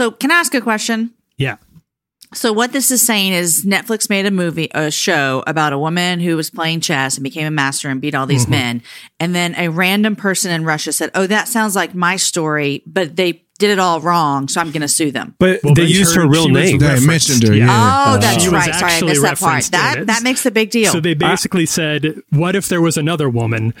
So, 0.00 0.10
can 0.10 0.30
I 0.30 0.36
ask 0.36 0.54
a 0.54 0.62
question? 0.62 1.12
Yeah. 1.36 1.56
So, 2.32 2.54
what 2.54 2.72
this 2.72 2.90
is 2.90 3.02
saying 3.02 3.34
is 3.34 3.66
Netflix 3.66 4.08
made 4.08 4.24
a 4.24 4.30
movie, 4.30 4.70
a 4.74 4.90
show 4.90 5.44
about 5.46 5.74
a 5.74 5.78
woman 5.78 6.20
who 6.20 6.36
was 6.38 6.48
playing 6.48 6.80
chess 6.80 7.18
and 7.18 7.22
became 7.22 7.46
a 7.46 7.50
master 7.50 7.90
and 7.90 8.00
beat 8.00 8.14
all 8.14 8.24
these 8.24 8.44
Mm-hmm. 8.44 8.50
men. 8.50 8.82
And 9.18 9.34
then 9.34 9.54
a 9.56 9.68
random 9.68 10.16
person 10.16 10.52
in 10.52 10.64
Russia 10.64 10.92
said, 10.94 11.10
Oh, 11.14 11.26
that 11.26 11.48
sounds 11.48 11.76
like 11.76 11.94
my 11.94 12.16
story, 12.16 12.82
but 12.86 13.14
they 13.16 13.44
did 13.58 13.68
it 13.72 13.78
all 13.78 14.00
wrong. 14.00 14.48
So 14.48 14.62
I'm 14.62 14.70
going 14.70 14.80
to 14.80 14.88
sue 14.88 15.10
them. 15.10 15.34
But 15.38 15.60
Well, 15.62 15.74
they 15.74 15.84
they 15.84 15.88
used 15.92 16.14
her 16.14 16.22
heard 16.22 16.30
real 16.30 16.48
name. 16.48 16.78
They 16.78 17.04
mentioned 17.04 17.42
her, 17.42 17.52
Yeah. 17.52 17.66
yeah. 17.66 18.04
Oh, 18.06 18.18
that's 18.18 18.42
She 18.42 18.48
was 18.48 18.54
right. 18.54 18.74
Sorry, 18.74 18.92
I 18.92 19.00
missed 19.02 19.20
that 19.20 19.38
part. 19.38 19.64
That 19.64 20.06
that 20.06 20.22
makes 20.22 20.46
a 20.46 20.50
big 20.50 20.70
deal. 20.70 20.90
So 20.92 21.00
they 21.00 21.12
basically 21.12 21.66
said, 21.66 22.22
what 22.30 22.56
if 22.56 22.68
there 22.68 22.80
was 22.80 22.96
another 22.96 23.28
woman 23.28 23.74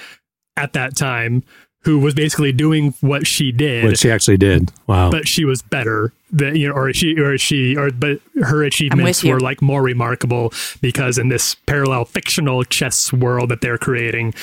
at 0.54 0.74
that 0.74 0.96
time 0.96 1.44
who 1.82 1.98
was 1.98 2.14
basically 2.14 2.52
doing 2.52 2.94
what 3.00 3.26
she 3.26 3.52
did, 3.52 3.84
What 3.84 3.98
she 3.98 4.10
actually 4.10 4.36
did. 4.36 4.70
Wow. 4.86 5.10
but 5.10 5.26
she 5.26 5.44
was 5.44 5.62
better 5.62 6.12
than 6.30 6.54
you 6.56 6.68
know, 6.68 6.74
or 6.74 6.92
she 6.92 7.18
or 7.18 7.38
she 7.38 7.76
or 7.76 7.90
but 7.90 8.20
her 8.42 8.62
achievements 8.62 9.24
were 9.24 9.40
like 9.40 9.62
more 9.62 9.82
remarkable 9.82 10.52
because 10.80 11.18
in 11.18 11.28
this 11.28 11.54
parallel 11.54 12.04
fictional 12.04 12.64
chess 12.64 13.12
world 13.12 13.48
that 13.50 13.60
they're 13.60 13.78
creating. 13.78 14.34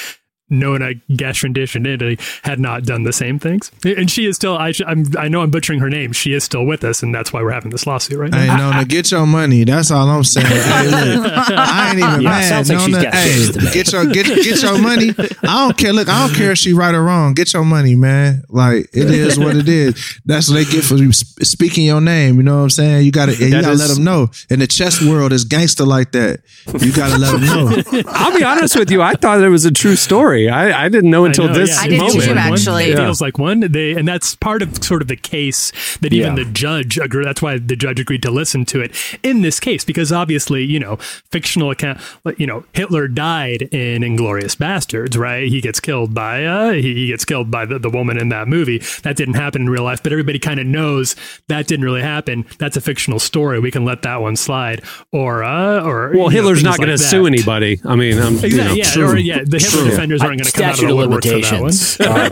Nona 0.50 0.94
Gashrandish 1.10 1.76
in 1.76 1.86
Italy 1.86 2.18
had 2.44 2.60
not 2.60 2.84
done 2.84 3.04
the 3.04 3.12
same 3.14 3.38
things, 3.40 3.72
and 3.84 4.10
she 4.10 4.26
is 4.26 4.36
still. 4.38 4.58
I, 4.58 4.72
I'm, 4.86 5.06
I 5.18 5.28
know 5.28 5.42
I'm 5.42 5.52
butchering 5.52 5.80
her 5.80 5.90
name. 5.90 6.14
She 6.14 6.34
is 6.34 6.44
still 6.44 6.66
with 6.66 6.84
us, 6.84 7.04
and 7.04 7.14
that's 7.14 7.34
why 7.34 7.42
we're 7.42 7.52
having 7.52 7.72
this 7.72 7.86
lawsuit 7.86 8.18
right 8.18 8.32
now. 8.32 8.40
Hey, 8.40 8.58
Nona, 8.58 8.86
get 8.86 9.12
your 9.12 9.26
money. 9.28 9.66
That's 9.66 9.92
all 9.92 10.08
I'm 10.10 10.24
saying. 10.24 10.48
Hey, 10.48 11.16
look, 11.16 11.32
I 11.34 11.90
ain't 11.90 12.00
even 12.00 12.22
Yeah, 12.22 12.30
mad. 12.30 12.44
sounds 12.48 12.70
like 12.70 12.80
she's 12.80 12.88
Nona, 12.90 13.04
got 13.04 13.14
hey, 13.14 13.30
shit 13.30 13.54
to 13.56 13.62
make. 13.64 13.74
get 13.74 13.92
your 13.92 14.06
get 14.06 14.26
get 14.26 14.62
your 14.62 14.82
money. 14.82 15.10
I 15.44 15.68
don't 15.68 15.78
care. 15.78 15.92
Look, 15.94 16.08
I 16.08 16.26
don't 16.28 16.36
care 16.36 16.52
if 16.52 16.58
she 16.58 16.72
right 16.74 16.96
or 16.96 17.04
wrong. 17.04 17.34
Get 17.34 17.54
your 17.54 17.66
money, 17.66 17.96
man. 17.96 18.44
Like 18.50 18.90
it 18.94 19.12
is 19.12 19.38
what 19.38 19.56
it 19.58 19.68
is. 19.68 20.20
That's 20.26 20.48
what 20.50 20.56
they 20.56 20.66
get 20.66 20.84
for 20.86 20.98
speaking 21.44 21.86
your 21.86 22.00
name. 22.02 22.38
You 22.38 22.44
know 22.44 22.58
what 22.58 22.64
I'm 22.64 22.70
saying? 22.70 23.06
You 23.06 23.12
gotta 23.12 23.36
you 23.36 23.52
gotta 23.52 23.72
is- 23.72 23.80
let 23.88 23.94
them 23.96 24.04
know. 24.06 24.30
In 24.50 24.60
the 24.60 24.68
chess 24.68 25.02
world, 25.04 25.34
it's 25.34 25.44
gangster 25.44 25.84
like 25.86 26.14
that. 26.14 26.40
You 26.82 26.94
gotta 26.94 27.18
let 27.18 27.34
them 27.34 27.42
know. 27.46 28.02
I'll 28.08 28.36
be 28.38 28.44
honest 28.44 28.78
with 28.78 28.90
you. 28.92 29.02
I 29.02 29.14
thought 29.16 29.42
it 29.42 29.50
was 29.50 29.66
a 29.66 29.72
true 29.72 29.96
story. 29.98 30.37
I, 30.48 30.86
I 30.86 30.90
didn't 30.90 31.10
know 31.10 31.26
until 31.26 31.46
I 31.46 31.48
know, 31.48 31.54
this 31.54 31.70
yeah. 31.72 31.82
I 31.82 31.88
did 31.88 31.98
moment. 32.00 32.22
too, 32.24 32.30
One- 32.30 32.38
actually. 32.38 32.84
It 32.86 32.90
Yeah. 32.92 32.96
feels 33.06 33.22
like 33.22 33.38
one. 33.40 33.60
They 33.62 33.92
and 33.94 34.08
that's 34.08 34.36
part 34.36 34.62
of 34.62 34.84
sort 34.84 35.02
of 35.02 35.08
the 35.08 35.16
case 35.16 35.72
that 36.02 36.14
even 36.14 36.38
Yeah. 36.38 36.44
the 36.44 36.50
judge 36.52 36.98
agreed. 36.98 37.26
That's 37.26 37.42
why 37.42 37.58
the 37.58 37.76
judge 37.76 38.00
agreed 38.00 38.22
to 38.24 38.32
listen 38.32 38.66
to 38.66 38.82
it 38.82 38.92
in 39.24 39.42
this 39.42 39.60
case 39.60 39.84
because 39.84 40.12
obviously 40.12 40.64
you 40.64 40.80
know 40.80 40.98
fictional 41.32 41.72
account. 41.72 42.00
You 42.38 42.46
know 42.48 42.64
Hitler 42.74 43.08
died 43.08 43.64
in 43.74 44.04
Inglourious 44.04 44.56
Basterds, 44.56 45.18
right? 45.18 45.48
He 45.48 45.62
gets 45.62 45.80
killed 45.80 46.14
by 46.14 46.46
uh 46.46 46.72
he, 46.74 46.94
he 46.94 47.08
gets 47.08 47.26
killed 47.26 47.50
by 47.50 47.66
the, 47.66 47.80
the 47.80 47.90
woman 47.90 48.18
in 48.18 48.30
that 48.30 48.48
movie. 48.48 48.80
That 49.04 49.16
didn't 49.16 49.36
happen 49.36 49.64
in 49.64 49.70
real 49.70 49.84
life, 49.84 50.04
but 50.04 50.12
everybody 50.12 50.40
kind 50.40 50.60
of 50.60 50.66
knows 50.68 51.16
that 51.48 51.68
didn't 51.68 51.86
really 51.86 52.02
happen. 52.02 52.46
That's 52.60 52.78
a 52.78 52.82
fictional 52.82 53.20
story. 53.20 53.60
We 53.60 53.72
can 53.72 53.86
let 53.86 54.02
that 54.04 54.22
one 54.22 54.36
slide. 54.36 54.82
Or 55.12 55.44
uh 55.44 55.82
or 55.84 56.12
Well, 56.16 56.30
Hitler's 56.30 56.58
things 56.58 56.64
not 56.66 56.78
going 56.78 56.90
like 56.90 56.98
to 57.00 57.04
sue 57.04 57.26
anybody. 57.26 57.80
I 57.86 57.96
mean, 57.96 58.20
I'm, 58.20 58.34
you 58.36 58.58
know, 58.58 58.72
Exactly. 58.74 59.02
yeah, 59.02 59.08
or 59.08 59.18
yeah, 59.18 59.44
the 59.46 59.58
Hitler 59.60 59.90
defenders 59.90 60.22
aren't 60.28 60.40
going 60.42 60.46
to 60.46 60.52
come 60.52 60.66
out 60.66 60.70
of 60.72 60.76
Statute 60.78 60.88
the 60.88 60.94
of 60.94 61.10
woodwork 61.10 61.24
for 61.24 61.30
that 61.30 61.52
one. 61.54 61.62
limitations 61.62 62.00
are 62.02 62.30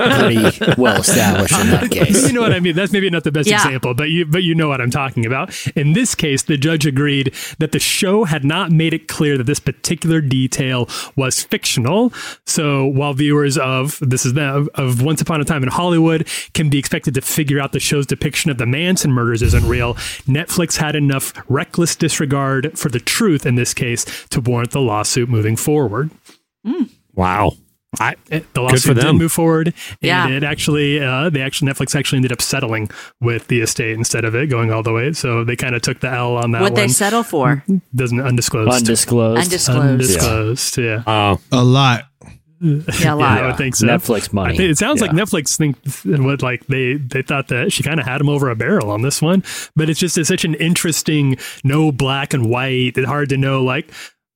pretty 0.70 0.82
well 0.82 1.02
established 1.02 1.60
in 1.60 1.68
that 1.72 1.92
case. 1.92 2.28
you 2.28 2.34
know 2.34 2.42
what 2.42 2.54
I 2.54 2.60
mean? 2.60 2.76
That's 2.76 2.92
maybe 2.92 3.10
not 3.10 3.24
the 3.24 3.32
best 3.32 3.50
Yeah. 3.50 3.58
example, 3.64 3.94
but 3.94 4.10
you 4.10 4.26
but 4.26 4.44
you 4.44 4.54
know 4.56 4.68
what 4.68 4.82
I'm 4.82 4.92
talking 4.92 5.26
about. 5.26 5.56
In 5.76 5.94
this 5.94 6.14
case, 6.16 6.44
the 6.44 6.58
judge 6.58 6.86
agreed 6.86 7.34
that 7.60 7.72
the 7.72 7.80
show 7.80 8.26
had 8.26 8.44
not 8.46 8.72
made 8.72 8.94
it 8.94 9.08
clear 9.08 9.38
that 9.38 9.46
this 9.46 9.60
particular 9.60 10.22
detail 10.22 10.88
was 11.16 11.42
fictional. 11.44 12.14
So 12.46 12.86
while 12.86 13.14
viewers 13.14 13.58
of 13.58 13.98
this 14.02 14.26
is 14.26 14.34
the 14.34 14.70
of 14.76 15.02
Once 15.02 15.22
Upon 15.22 15.42
a 15.42 15.46
Time 15.46 15.64
in 15.64 15.70
Hollywood 15.70 16.28
can 16.54 16.70
be 16.70 16.78
expected 16.78 17.14
to 17.16 17.22
figure 17.22 17.60
out 17.60 17.72
the 17.72 17.80
show's 17.80 18.06
depiction 18.06 18.52
of 18.52 18.58
the 18.58 18.66
Manson 18.66 19.12
murders 19.12 19.42
isn't 19.42 19.68
real, 19.68 19.96
Netflix 20.28 20.78
had 20.78 20.96
enough 20.96 21.34
reckless 21.48 21.96
disregard 21.96 22.78
for 22.78 22.90
the 22.90 23.00
truth 23.00 23.46
in 23.46 23.56
this 23.56 23.74
case 23.74 24.06
to 24.30 24.42
warrant 24.42 24.72
the 24.72 24.82
lawsuit 24.82 25.30
moving 25.30 25.56
forward. 25.56 26.10
wow. 27.14 27.54
I, 28.00 28.16
It- 28.30 28.46
the 28.54 28.60
for 28.60 28.62
lawsuit 28.62 28.96
did 28.96 29.04
them. 29.06 29.18
move 29.18 29.32
forward, 29.32 29.68
and 29.68 29.74
Yeah. 30.02 30.28
it 30.30 30.44
actually, 30.44 31.00
uh, 31.04 31.30
they 31.30 31.42
actually 31.42 31.72
Netflix 31.72 31.96
actually 31.96 32.18
ended 32.18 32.32
up 32.32 32.42
settling 32.42 32.90
with 33.22 33.48
the 33.48 33.62
estate 33.62 33.94
instead 33.98 34.26
of 34.26 34.36
it 34.36 34.48
going 34.50 34.72
all 34.72 34.84
the 34.84 34.94
way. 34.94 35.14
So 35.14 35.44
they 35.44 35.56
kind 35.56 35.76
of 35.76 35.82
took 35.82 36.00
the 36.00 36.10
L 36.10 36.38
on 36.38 36.52
that 36.52 36.62
what 36.62 36.76
they 36.76 36.88
settle 36.88 37.24
for? 37.24 37.64
Doesn't 37.94 38.20
undisclosed. 38.20 38.72
Undisclosed. 38.72 39.44
Undisclosed. 39.44 39.80
Undisclosed. 39.82 40.78
Yeah. 40.78 41.04
uh, 41.08 41.38
A 41.52 41.64
lot. 41.64 42.06
Yeah, 42.62 42.72
a 42.88 42.94
Yeah, 43.02 43.14
lot. 43.14 43.44
I 43.44 43.54
think 43.54 43.76
so. 43.76 43.86
Netflix 43.86 44.32
money. 44.32 44.54
I 44.54 44.58
think 44.58 44.72
it 44.72 44.78
sounds 44.78 45.02
Yeah. 45.02 45.08
like 45.08 45.16
Netflix 45.16 45.58
think 45.58 45.76
what 46.24 46.42
like 46.42 46.66
they 46.68 46.94
they 46.94 47.22
thought 47.22 47.50
that 47.50 47.74
she 47.74 47.84
kind 47.84 48.00
of 48.00 48.06
had 48.06 48.22
him 48.22 48.30
over 48.30 48.50
a 48.50 48.56
barrel 48.56 48.90
on 48.92 49.02
this 49.02 49.22
one, 49.22 49.44
but 49.76 49.90
it's 49.90 50.00
just 50.00 50.18
it's 50.18 50.30
such 50.30 50.46
an 50.46 50.56
interesting 50.56 51.38
no 51.66 51.92
black 51.92 52.34
and 52.34 52.46
white. 52.50 52.98
It's 52.98 53.06
hard 53.08 53.30
to 53.30 53.38
know 53.38 53.62
like. 53.64 53.92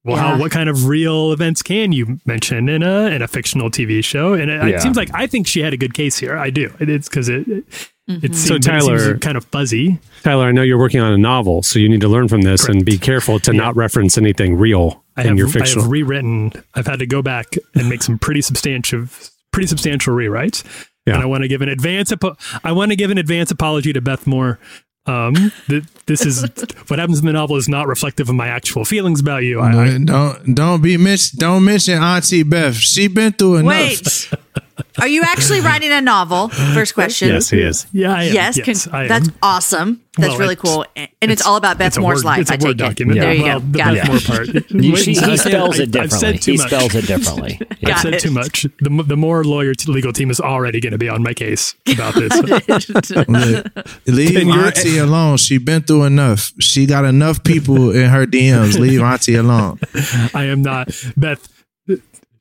Well, 0.06 0.16
Yeah. 0.16 0.24
how, 0.36 0.40
what 0.40 0.52
kind 0.52 0.70
of 0.70 0.86
real 0.88 1.32
events 1.34 1.62
can 1.62 1.92
you 1.92 2.20
mention 2.26 2.70
in 2.70 2.84
a 2.84 3.08
in 3.08 3.22
a 3.22 3.28
fictional 3.28 3.70
TV 3.70 4.04
show? 4.04 4.34
And 4.34 4.50
it, 4.50 4.62
Yeah. 4.62 4.76
it 4.78 4.82
seems 4.82 4.96
like 4.98 5.10
I 5.14 5.28
think 5.28 5.46
she 5.48 5.60
had 5.62 5.74
a 5.74 5.78
good 5.78 5.94
case 5.94 6.18
here. 6.18 6.38
I 6.38 6.50
do. 6.50 6.74
It's 6.80 7.10
because 7.10 7.30
it 7.30 7.48
it, 7.48 7.64
Mm-hmm. 8.10 8.26
it, 8.26 8.34
So 8.36 8.56
seems, 8.56 8.66
it 8.66 8.82
seems 8.82 9.20
kind 9.20 9.38
of 9.38 9.46
fuzzy. 9.46 10.00
Tyler, 10.24 10.46
I 10.48 10.52
know 10.52 10.64
you're 10.64 10.80
working 10.80 11.00
on 11.00 11.14
a 11.14 11.18
novel, 11.18 11.62
so 11.62 11.78
you 11.78 11.88
need 11.88 12.02
to 12.02 12.08
learn 12.08 12.28
from 12.28 12.42
this 12.42 12.68
and 12.68 12.84
be 12.84 12.98
careful 12.98 13.38
to 13.42 13.54
not 13.54 13.76
reference 13.76 14.18
anything 14.18 14.56
real 14.58 15.04
I 15.16 15.22
in 15.22 15.28
have, 15.28 15.38
your 15.38 15.48
I 15.48 15.52
fictional. 15.52 15.84
have 15.84 15.92
rewritten. 15.92 16.52
I've 16.74 16.88
had 16.88 16.98
to 17.00 17.06
go 17.06 17.22
back 17.22 17.46
and 17.76 17.88
make 17.88 18.02
some 18.02 18.18
pretty 18.18 18.42
substantial, 18.42 19.06
pretty 19.52 19.68
substantial 19.68 20.16
rewrites. 20.16 20.64
Yeah. 21.06 21.14
And 21.16 21.22
I 21.22 21.28
want 21.28 21.44
to 21.44 21.48
give 21.48 21.62
an 21.62 21.70
advance. 21.70 22.12
apo- 22.12 22.36
I 22.64 22.72
want 22.72 22.90
to 22.90 22.96
give 22.96 23.12
an 23.12 23.20
advance 23.20 23.52
apology 23.52 23.94
to 23.94 24.02
Beth 24.02 24.26
Moore. 24.26 24.58
Um, 25.10 25.52
th- 25.68 25.84
this 26.06 26.26
is 26.26 26.42
what 26.88 27.00
happens 27.00 27.20
in 27.20 27.26
the 27.26 27.34
novel 27.34 27.56
is 27.56 27.68
not 27.68 27.88
reflective 27.88 28.30
of 28.30 28.36
my 28.36 28.48
actual 28.48 28.86
feelings 28.86 29.20
about 29.20 29.44
you. 29.44 29.60
I, 29.60 29.86
I, 29.86 29.98
don't 29.98 30.54
don't 30.54 30.82
be 30.82 30.98
miss 30.98 31.32
don't 31.32 31.66
mention 31.66 32.02
Auntie 32.02 32.44
Beth. 32.44 32.76
She 32.76 33.08
been 33.08 33.34
through 33.34 33.58
enough. 33.58 34.32
Wait. 34.32 34.32
Are 35.00 35.08
you 35.08 35.22
actually 35.24 35.62
writing 35.62 35.92
a 35.92 36.02
novel? 36.02 36.50
First 36.50 36.94
question. 36.94 37.30
Yes, 37.30 37.50
he 37.50 37.62
is. 37.62 37.86
Yeah, 37.92 38.14
I 38.14 38.24
am. 38.24 38.34
Yes, 38.34 38.58
Yes, 38.58 38.86
con- 38.86 38.94
I 38.94 39.02
am. 39.04 39.08
that's 39.08 39.30
awesome. 39.42 40.02
That's 40.18 40.32
Well, 40.32 40.40
really 40.40 40.56
cool, 40.58 40.86
and 40.98 41.08
and 41.22 41.32
it's, 41.32 41.46
all 41.46 41.56
about 41.56 41.78
Beth 41.78 41.98
Moore's 41.98 42.20
Word- 42.20 42.26
life. 42.26 42.42
It's 42.42 42.50
a 42.52 42.54
I 42.56 42.58
Word 42.58 42.78
take 42.78 42.78
document. 42.78 43.18
it. 43.20 43.22
There 43.22 43.34
you 43.34 43.44
well, 43.44 43.60
go. 43.62 43.66
The 43.68 43.78
Got 43.78 43.94
Beth 43.94 44.04
it. 44.04 44.08
Moore 44.10 44.20
part. 44.20 44.48
You- 44.72 44.94
Wait, 44.94 45.06
he, 45.06 45.14
he 45.14 45.38
spells 45.38 45.80
it 45.80 45.92
differently. 45.92 46.38
He 46.38 46.58
much. 46.58 46.68
spells 46.68 46.96
it 46.96 47.06
differently. 47.08 47.62
I've 47.86 48.00
said 48.00 48.14
it. 48.16 48.20
too 48.20 48.32
much. 48.32 48.64
The, 48.82 48.90
m- 48.90 49.08
the 49.08 49.16
Moore 49.16 49.44
lawyer 49.46 49.74
t- 49.74 49.90
legal 49.92 50.12
team 50.12 50.30
is 50.30 50.42
already 50.42 50.82
going 50.82 50.92
to 50.92 50.98
be 50.98 51.08
on 51.08 51.24
my 51.24 51.34
case 51.34 51.74
about 51.94 52.16
this. 52.16 52.34
Look, 53.10 53.28
leave 54.08 54.34
Then 54.34 54.50
Auntie 54.52 54.98
alone. 54.98 55.38
She's 55.38 55.62
been 55.62 55.84
through 55.84 56.04
enough. 56.04 56.52
She 56.60 56.86
got 56.86 57.06
enough 57.06 57.44
people 57.46 57.92
in 57.92 58.10
her 58.10 58.26
DMs. 58.26 58.78
Leave 58.78 59.02
Auntie 59.02 59.36
alone. 59.36 59.80
I 60.34 60.46
am 60.46 60.62
not 60.62 60.90
Beth. 61.16 61.48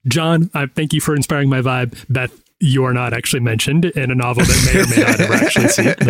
John, 0.07 0.51
I 0.55 0.67
thank 0.67 0.93
you 0.93 1.01
for 1.01 1.15
inspiring 1.15 1.49
my 1.49 1.61
vibe. 1.61 2.05
Beth, 2.09 2.33
you 2.61 2.85
are 2.85 2.93
not 2.93 3.13
actually 3.13 3.41
mentioned 3.41 3.85
in 3.85 4.11
a 4.11 4.15
novel 4.15 4.45
that 4.45 4.73
may 4.75 4.81
or 4.81 4.87
may 4.89 5.09
not 5.09 5.21
ever 5.21 5.35
actually 5.35 5.69
see 5.69 5.85
it. 5.87 5.99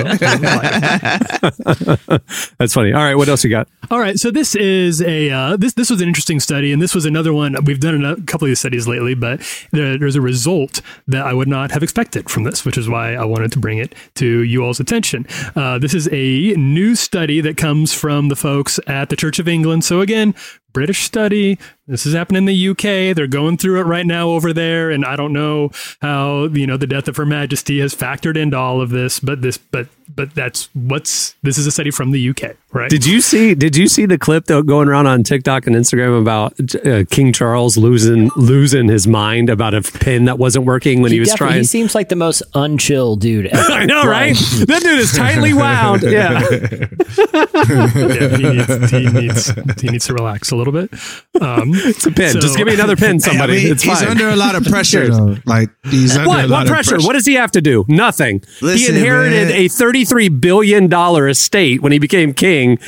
No. 1.48 2.18
That's 2.58 2.72
funny. 2.72 2.92
All 2.92 3.02
right, 3.02 3.14
what 3.14 3.28
else 3.28 3.44
you 3.44 3.50
got? 3.50 3.68
All 3.90 3.98
right, 4.00 4.18
so 4.18 4.30
this 4.30 4.54
is 4.54 5.02
a 5.02 5.30
uh, 5.30 5.56
this 5.56 5.74
this 5.74 5.90
was 5.90 6.00
an 6.00 6.08
interesting 6.08 6.40
study, 6.40 6.72
and 6.72 6.80
this 6.80 6.94
was 6.94 7.04
another 7.04 7.32
one 7.32 7.56
we've 7.64 7.80
done 7.80 8.04
a 8.04 8.16
couple 8.22 8.46
of 8.46 8.50
these 8.50 8.58
studies 8.58 8.88
lately, 8.88 9.14
but 9.14 9.40
there, 9.72 9.98
there's 9.98 10.16
a 10.16 10.20
result 10.20 10.80
that 11.06 11.26
I 11.26 11.32
would 11.34 11.48
not 11.48 11.70
have 11.72 11.82
expected 11.82 12.30
from 12.30 12.44
this, 12.44 12.64
which 12.64 12.78
is 12.78 12.88
why 12.88 13.14
I 13.14 13.24
wanted 13.24 13.52
to 13.52 13.58
bring 13.58 13.78
it 13.78 13.94
to 14.16 14.42
you 14.42 14.64
all's 14.64 14.80
attention. 14.80 15.26
Uh, 15.54 15.78
this 15.78 15.94
is 15.94 16.08
a 16.12 16.54
new 16.56 16.94
study 16.94 17.40
that 17.40 17.56
comes 17.56 17.92
from 17.92 18.28
the 18.28 18.36
folks 18.36 18.80
at 18.86 19.10
the 19.10 19.16
Church 19.16 19.38
of 19.38 19.48
England. 19.48 19.84
So 19.84 20.00
again, 20.00 20.34
British 20.78 21.02
study. 21.02 21.58
This 21.88 22.06
is 22.06 22.14
happening 22.14 22.42
in 22.42 22.44
the 22.44 22.68
UK. 22.68 23.12
They're 23.16 23.26
going 23.26 23.56
through 23.56 23.80
it 23.80 23.86
right 23.86 24.06
now 24.06 24.28
over 24.28 24.52
there, 24.52 24.92
and 24.92 25.04
I 25.04 25.16
don't 25.16 25.32
know 25.32 25.72
how 26.00 26.44
you 26.44 26.68
know 26.68 26.76
the 26.76 26.86
death 26.86 27.08
of 27.08 27.16
Her 27.16 27.26
Majesty 27.26 27.80
has 27.80 27.96
factored 27.96 28.36
into 28.36 28.56
all 28.56 28.80
of 28.80 28.90
this, 28.90 29.18
but 29.18 29.42
this, 29.42 29.58
but 29.58 29.88
but 30.14 30.34
that's 30.34 30.68
what's 30.74 31.34
this 31.42 31.58
is 31.58 31.66
a 31.66 31.70
study 31.70 31.90
from 31.90 32.10
the 32.10 32.30
UK, 32.30 32.56
right? 32.72 32.90
Did 32.90 33.04
you 33.06 33.20
see? 33.20 33.54
Did 33.54 33.76
you 33.76 33.86
see 33.88 34.06
the 34.06 34.18
clip 34.18 34.46
though 34.46 34.62
going 34.62 34.88
around 34.88 35.06
on 35.06 35.22
TikTok 35.22 35.66
and 35.66 35.76
Instagram 35.76 36.20
about 36.20 36.54
uh, 36.86 37.04
King 37.10 37.32
Charles 37.32 37.76
losing 37.76 38.30
losing 38.36 38.88
his 38.88 39.06
mind 39.06 39.50
about 39.50 39.74
a 39.74 39.82
pin 39.82 40.24
that 40.24 40.38
wasn't 40.38 40.64
working 40.66 41.02
when 41.02 41.12
he, 41.12 41.20
was 41.20 41.28
definitely- 41.30 41.48
trying? 41.52 41.60
He 41.60 41.66
seems 41.66 41.94
like 41.94 42.08
the 42.08 42.16
most 42.16 42.42
unchill 42.54 43.18
dude 43.18 43.46
ever. 43.52 43.72
I 43.72 43.84
know, 43.84 44.02
right? 44.04 44.34
That 44.66 44.80
dude 44.82 44.98
is 44.98 45.12
tightly 45.12 45.52
wound. 45.54 46.02
Yeah. 46.02 46.40
yeah, 47.28 48.36
he 48.36 48.48
needs, 48.50 48.90
he 48.90 49.06
needs 49.08 49.80
he 49.80 49.88
needs 49.90 50.06
to 50.06 50.14
relax 50.14 50.50
a 50.50 50.56
little 50.56 50.72
bit. 50.72 50.92
Um, 51.40 51.72
It's 51.74 52.06
a 52.06 52.10
pen. 52.10 52.32
so- 52.32 52.40
Just 52.40 52.56
give 52.56 52.66
me 52.66 52.74
another 52.74 52.96
pen, 52.96 53.16
Hey, 53.16 53.16
I 53.16 53.18
somebody. 53.32 53.52
mean, 53.64 53.72
it's 53.72 53.82
he's 53.82 53.98
fine. 54.00 54.08
under 54.08 54.28
a 54.28 54.36
lot 54.36 54.54
of 54.54 54.64
pressure. 54.64 55.08
Like 55.46 55.70
he's 55.84 56.16
under 56.16 56.24
a 56.24 56.28
what? 56.28 56.48
lot 56.48 56.50
What 56.50 56.62
of 56.66 56.72
pressure? 56.72 56.96
What 56.98 57.12
does 57.14 57.26
he 57.26 57.34
have 57.34 57.52
to 57.52 57.60
do? 57.60 57.84
Nothing. 57.88 58.42
he 58.60 58.88
inherited 58.88 59.48
man. 59.48 59.56
a 59.56 59.68
thirty-three 60.04 60.28
billion 60.28 60.88
dollar 60.88 61.28
estate 61.28 61.82
when 61.82 61.92
he 61.92 61.98
became 61.98 62.32
king, 62.32 62.78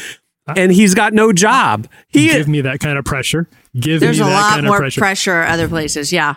and 0.57 0.73
he's 0.73 0.95
got 0.95 1.13
no 1.13 1.33
job. 1.33 1.87
He 2.09 2.29
give 2.29 2.49
me 2.49 2.61
that 2.63 2.81
kind 2.81 2.99
of 2.99 3.05
pressure. 3.05 3.49
Give 3.79 4.01
There's 4.01 4.19
me 4.19 4.27
a 4.27 4.29
that 4.29 4.35
lot 4.35 4.53
kind 4.55 4.67
more 4.67 4.77
of 4.77 4.81
pressure. 4.81 5.01
pressure 5.01 5.43
other 5.43 5.69
places. 5.69 6.13
Yeah. 6.13 6.35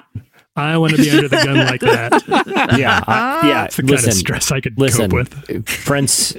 I 0.55 0.77
want 0.77 0.95
to 0.95 1.01
be 1.01 1.09
under 1.09 1.27
the 1.27 1.37
gun 1.37 1.57
like 1.57 1.81
that. 1.81 2.21
yeah, 2.77 3.03
I, 3.07 3.47
yeah. 3.47 3.65
It's 3.65 3.77
the 3.77 3.83
kind 3.83 4.07
of 4.07 4.13
stress 4.13 4.51
I 4.51 4.61
could 4.61 4.77
listen, 4.79 5.09
cope 5.09 5.27
with. 5.47 5.65
Prince, 5.65 6.35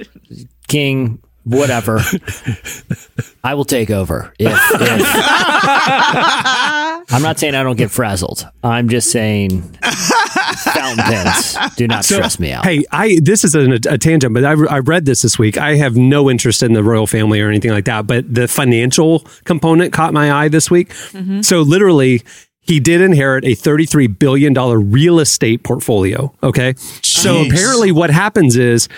King, 0.69 1.21
whatever. 1.43 1.99
I 3.43 3.55
will 3.55 3.65
take 3.65 3.89
over. 3.91 4.33
If, 4.39 4.53
if- 4.53 4.61
I'm 7.11 7.21
not 7.21 7.39
saying 7.39 7.55
I 7.55 7.63
don't 7.63 7.75
get 7.75 7.91
frazzled. 7.91 8.47
I'm 8.63 8.87
just 8.87 9.11
saying 9.11 9.77
fountain 10.55 11.03
pens 11.03 11.57
do 11.75 11.87
not 11.87 12.05
So, 12.05 12.15
stress 12.15 12.39
me 12.39 12.51
out. 12.51 12.65
Hey, 12.65 12.83
I 12.91 13.19
this 13.21 13.43
is 13.43 13.55
a, 13.55 13.71
a 13.89 13.97
tangent, 13.97 14.33
but 14.33 14.43
I, 14.43 14.51
I 14.51 14.79
read 14.79 15.05
this 15.05 15.21
this 15.21 15.39
week. 15.39 15.57
I 15.57 15.75
have 15.75 15.95
no 15.95 16.29
interest 16.29 16.61
in 16.63 16.73
the 16.73 16.83
royal 16.83 17.07
family 17.07 17.41
or 17.41 17.49
anything 17.49 17.71
like 17.71 17.85
that, 17.85 18.05
but 18.05 18.33
the 18.33 18.47
financial 18.47 19.19
component 19.45 19.93
caught 19.93 20.13
my 20.13 20.31
eye 20.31 20.47
this 20.47 20.69
week. 20.69 20.89
Mm-hmm. 20.89 21.41
So 21.41 21.61
literally. 21.61 22.23
He 22.67 22.79
did 22.79 22.99
inherit 22.99 23.45
a 23.45 23.49
$33 23.49 24.17
billion 24.17 24.55
real 24.89 25.19
estate 25.19 25.61
portfolio. 25.61 26.33
Okay. 26.41 26.73
So 27.03 27.45
apparently, 27.45 27.91
what 27.91 28.09
happens 28.09 28.57
is 28.57 28.89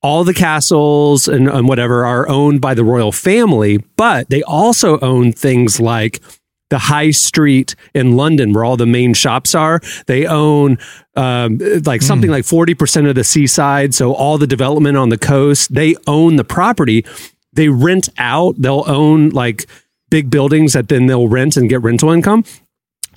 all 0.00 0.22
the 0.22 0.32
castles 0.32 1.26
and, 1.26 1.48
and 1.48 1.68
whatever 1.68 2.06
are 2.06 2.28
owned 2.28 2.60
by 2.60 2.74
the 2.74 2.84
royal 2.84 3.10
family, 3.10 3.78
but 3.96 4.30
they 4.30 4.44
also 4.44 5.00
own 5.00 5.32
things 5.32 5.80
like 5.80 6.20
the 6.68 6.78
high 6.78 7.10
street 7.10 7.74
in 7.94 8.16
London, 8.16 8.52
where 8.52 8.64
all 8.64 8.76
the 8.76 8.86
main 8.86 9.14
shops 9.14 9.54
are. 9.54 9.80
They 10.06 10.26
own 10.26 10.78
um, 11.14 11.58
like 11.84 12.02
something 12.02 12.30
like 12.30 12.44
40% 12.44 13.08
of 13.08 13.14
the 13.14 13.24
seaside. 13.24 13.94
So 13.94 14.12
all 14.12 14.38
the 14.38 14.46
development 14.46 14.96
on 14.96 15.08
the 15.08 15.18
coast, 15.18 15.74
they 15.74 15.94
own 16.06 16.36
the 16.36 16.44
property. 16.44 17.04
They 17.52 17.68
rent 17.68 18.08
out, 18.18 18.56
they'll 18.58 18.84
own 18.86 19.30
like 19.30 19.66
big 20.10 20.30
buildings 20.30 20.72
that 20.74 20.88
then 20.88 21.06
they'll 21.06 21.28
rent 21.28 21.56
and 21.56 21.68
get 21.68 21.82
rental 21.82 22.10
income. 22.10 22.44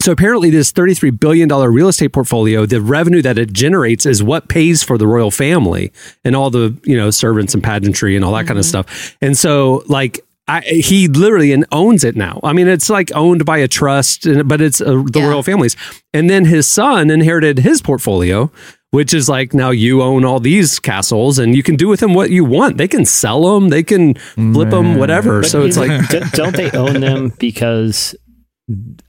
So 0.02 0.14
apparently, 0.14 0.50
this 0.50 0.72
$33 0.72 1.20
billion 1.20 1.50
real 1.50 1.90
estate 1.90 2.14
portfolio, 2.14 2.66
the 2.66 2.80
revenue 2.80 3.22
that 3.22 3.38
it 3.38 3.52
generates 3.52 4.06
is 4.06 4.24
what 4.24 4.48
pays 4.48 4.82
for 4.82 4.98
the 4.98 5.06
royal 5.06 5.30
family 5.30 5.92
and 6.24 6.38
all 6.38 6.50
the, 6.50 6.80
you 6.86 6.96
know, 6.96 7.12
servants 7.12 7.54
and 7.54 7.62
pageantry 7.62 8.16
and 8.16 8.24
all 8.24 8.34
that 8.34 8.48
kind 8.48 8.58
of 8.58 8.64
stuff. 8.64 9.18
And 9.22 9.38
so, 9.38 9.84
like, 9.88 10.22
I, 10.50 10.62
he 10.62 11.08
literally 11.08 11.56
owns 11.72 12.04
it 12.04 12.16
now. 12.16 12.40
I 12.44 12.54
mean, 12.54 12.68
it's 12.68 12.90
like 12.90 13.12
owned 13.16 13.46
by 13.46 13.60
a 13.60 13.68
trust, 13.68 14.28
but 14.46 14.60
it's 14.62 14.82
uh, 14.82 15.04
the 15.06 15.20
Yeah. 15.20 15.28
royal 15.28 15.44
families. 15.44 15.76
And 16.14 16.30
then 16.30 16.46
his 16.46 16.66
son 16.68 17.12
inherited 17.12 17.60
his 17.60 17.82
portfolio, 17.82 18.52
which 18.92 19.14
is 19.14 19.30
like 19.30 19.54
now 19.54 19.70
you 19.70 20.02
own 20.02 20.26
all 20.26 20.40
these 20.40 20.80
castles 20.80 21.38
and 21.38 21.56
you 21.56 21.62
can 21.62 21.76
do 21.76 21.88
with 21.88 22.00
them 22.00 22.14
what 22.16 22.32
you 22.32 22.44
want. 22.44 22.78
They 22.78 22.88
can 22.88 23.06
sell 23.06 23.54
them, 23.54 23.70
they 23.70 23.84
can 23.84 24.16
flip 24.16 24.72
them, 24.72 24.96
whatever. 24.96 25.42
But 25.42 25.50
so 25.50 25.64
it's 25.64 25.78
like, 25.78 25.92
don't 26.32 26.56
they 26.56 26.72
own 26.72 27.00
them 27.02 27.32
because? 27.38 28.16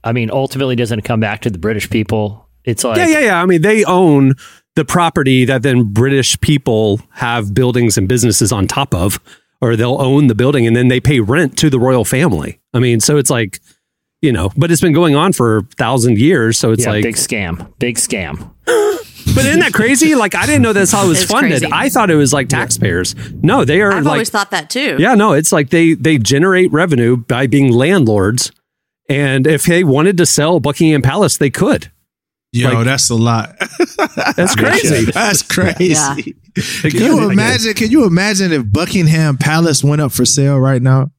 I 0.03 0.11
mean, 0.11 0.29
ultimately, 0.31 0.75
doesn't 0.75 0.99
it 0.99 1.05
come 1.05 1.19
back 1.19 1.41
to 1.41 1.49
the 1.49 1.59
British 1.59 1.89
people? 1.89 2.47
It's 2.65 2.83
like 2.83 2.97
yeah, 2.97 3.07
yeah, 3.07 3.19
yeah. 3.19 3.41
I 3.41 3.45
mean, 3.47 3.61
they 3.63 3.83
own 3.85 4.33
the 4.75 4.85
property 4.85 5.45
that 5.45 5.63
then 5.63 5.91
British 5.91 6.39
people 6.41 6.99
have 7.13 7.53
buildings 7.53 7.97
and 7.97 8.07
businesses 8.07 8.51
on 8.51 8.67
top 8.67 8.93
of, 8.95 9.19
or 9.61 9.75
they'll 9.75 10.01
own 10.01 10.27
the 10.27 10.35
building 10.35 10.65
and 10.67 10.75
then 10.75 10.87
they 10.87 10.99
pay 10.99 11.19
rent 11.19 11.57
to 11.59 11.69
the 11.69 11.79
royal 11.79 12.03
family. 12.05 12.59
I 12.73 12.79
mean, 12.79 12.99
so 12.99 13.17
it's 13.17 13.29
like, 13.29 13.59
you 14.21 14.31
know, 14.31 14.51
but 14.57 14.71
it's 14.71 14.81
been 14.81 14.93
going 14.93 15.15
on 15.15 15.33
for 15.33 15.57
a 15.57 15.61
thousand 15.77 16.17
years. 16.19 16.57
So 16.57 16.71
it's 16.71 16.83
yeah, 16.83 16.91
like, 16.91 17.03
big 17.03 17.15
scam, 17.15 17.71
big 17.79 17.97
scam. 17.97 18.51
but 18.65 19.45
isn't 19.45 19.59
that 19.59 19.73
crazy? 19.73 20.15
Like, 20.15 20.35
I 20.35 20.45
didn't 20.45 20.61
know 20.61 20.73
that's 20.73 20.91
how 20.91 21.05
it 21.05 21.09
was 21.09 21.21
It's 21.23 21.31
funded. 21.31 21.61
crazy. 21.61 21.69
I 21.71 21.89
thought 21.89 22.09
it 22.11 22.15
was 22.15 22.33
like 22.33 22.49
taxpayers. 22.49 23.15
No, 23.41 23.65
they 23.65 23.81
are 23.81 23.91
I've 23.93 24.03
like, 24.03 24.11
always 24.11 24.29
thought 24.29 24.51
that 24.51 24.69
too. 24.69 24.97
yeah, 24.99 25.15
no, 25.15 25.33
it's 25.33 25.51
like 25.51 25.69
they 25.69 25.93
they 25.93 26.17
generate 26.17 26.71
revenue 26.71 27.17
by 27.17 27.47
being 27.47 27.71
landlords, 27.71 28.51
and 29.09 29.47
if 29.47 29.63
they 29.63 29.83
wanted 29.83 30.17
to 30.17 30.25
sell 30.25 30.59
Buckingham 30.59 31.01
Palace, 31.01 31.37
they 31.37 31.49
could. 31.49 31.91
Yo, 32.53 32.69
Like- 32.73 32.85
that's 32.85 33.09
a 33.09 33.15
lot. 33.15 33.55
That's 34.35 34.55
crazy. 34.55 35.05
That's 35.11 35.41
crazy. 35.41 35.85
Yeah. 35.85 36.15
Can 36.89 36.99
you 36.99 37.29
imagine? 37.29 37.73
Can 37.75 37.91
you 37.91 38.03
imagine 38.05 38.51
if 38.51 38.69
Buckingham 38.69 39.37
Palace 39.37 39.83
went 39.85 40.01
up 40.01 40.11
for 40.11 40.25
sale 40.25 40.59
right 40.59 40.81
now? 40.81 41.11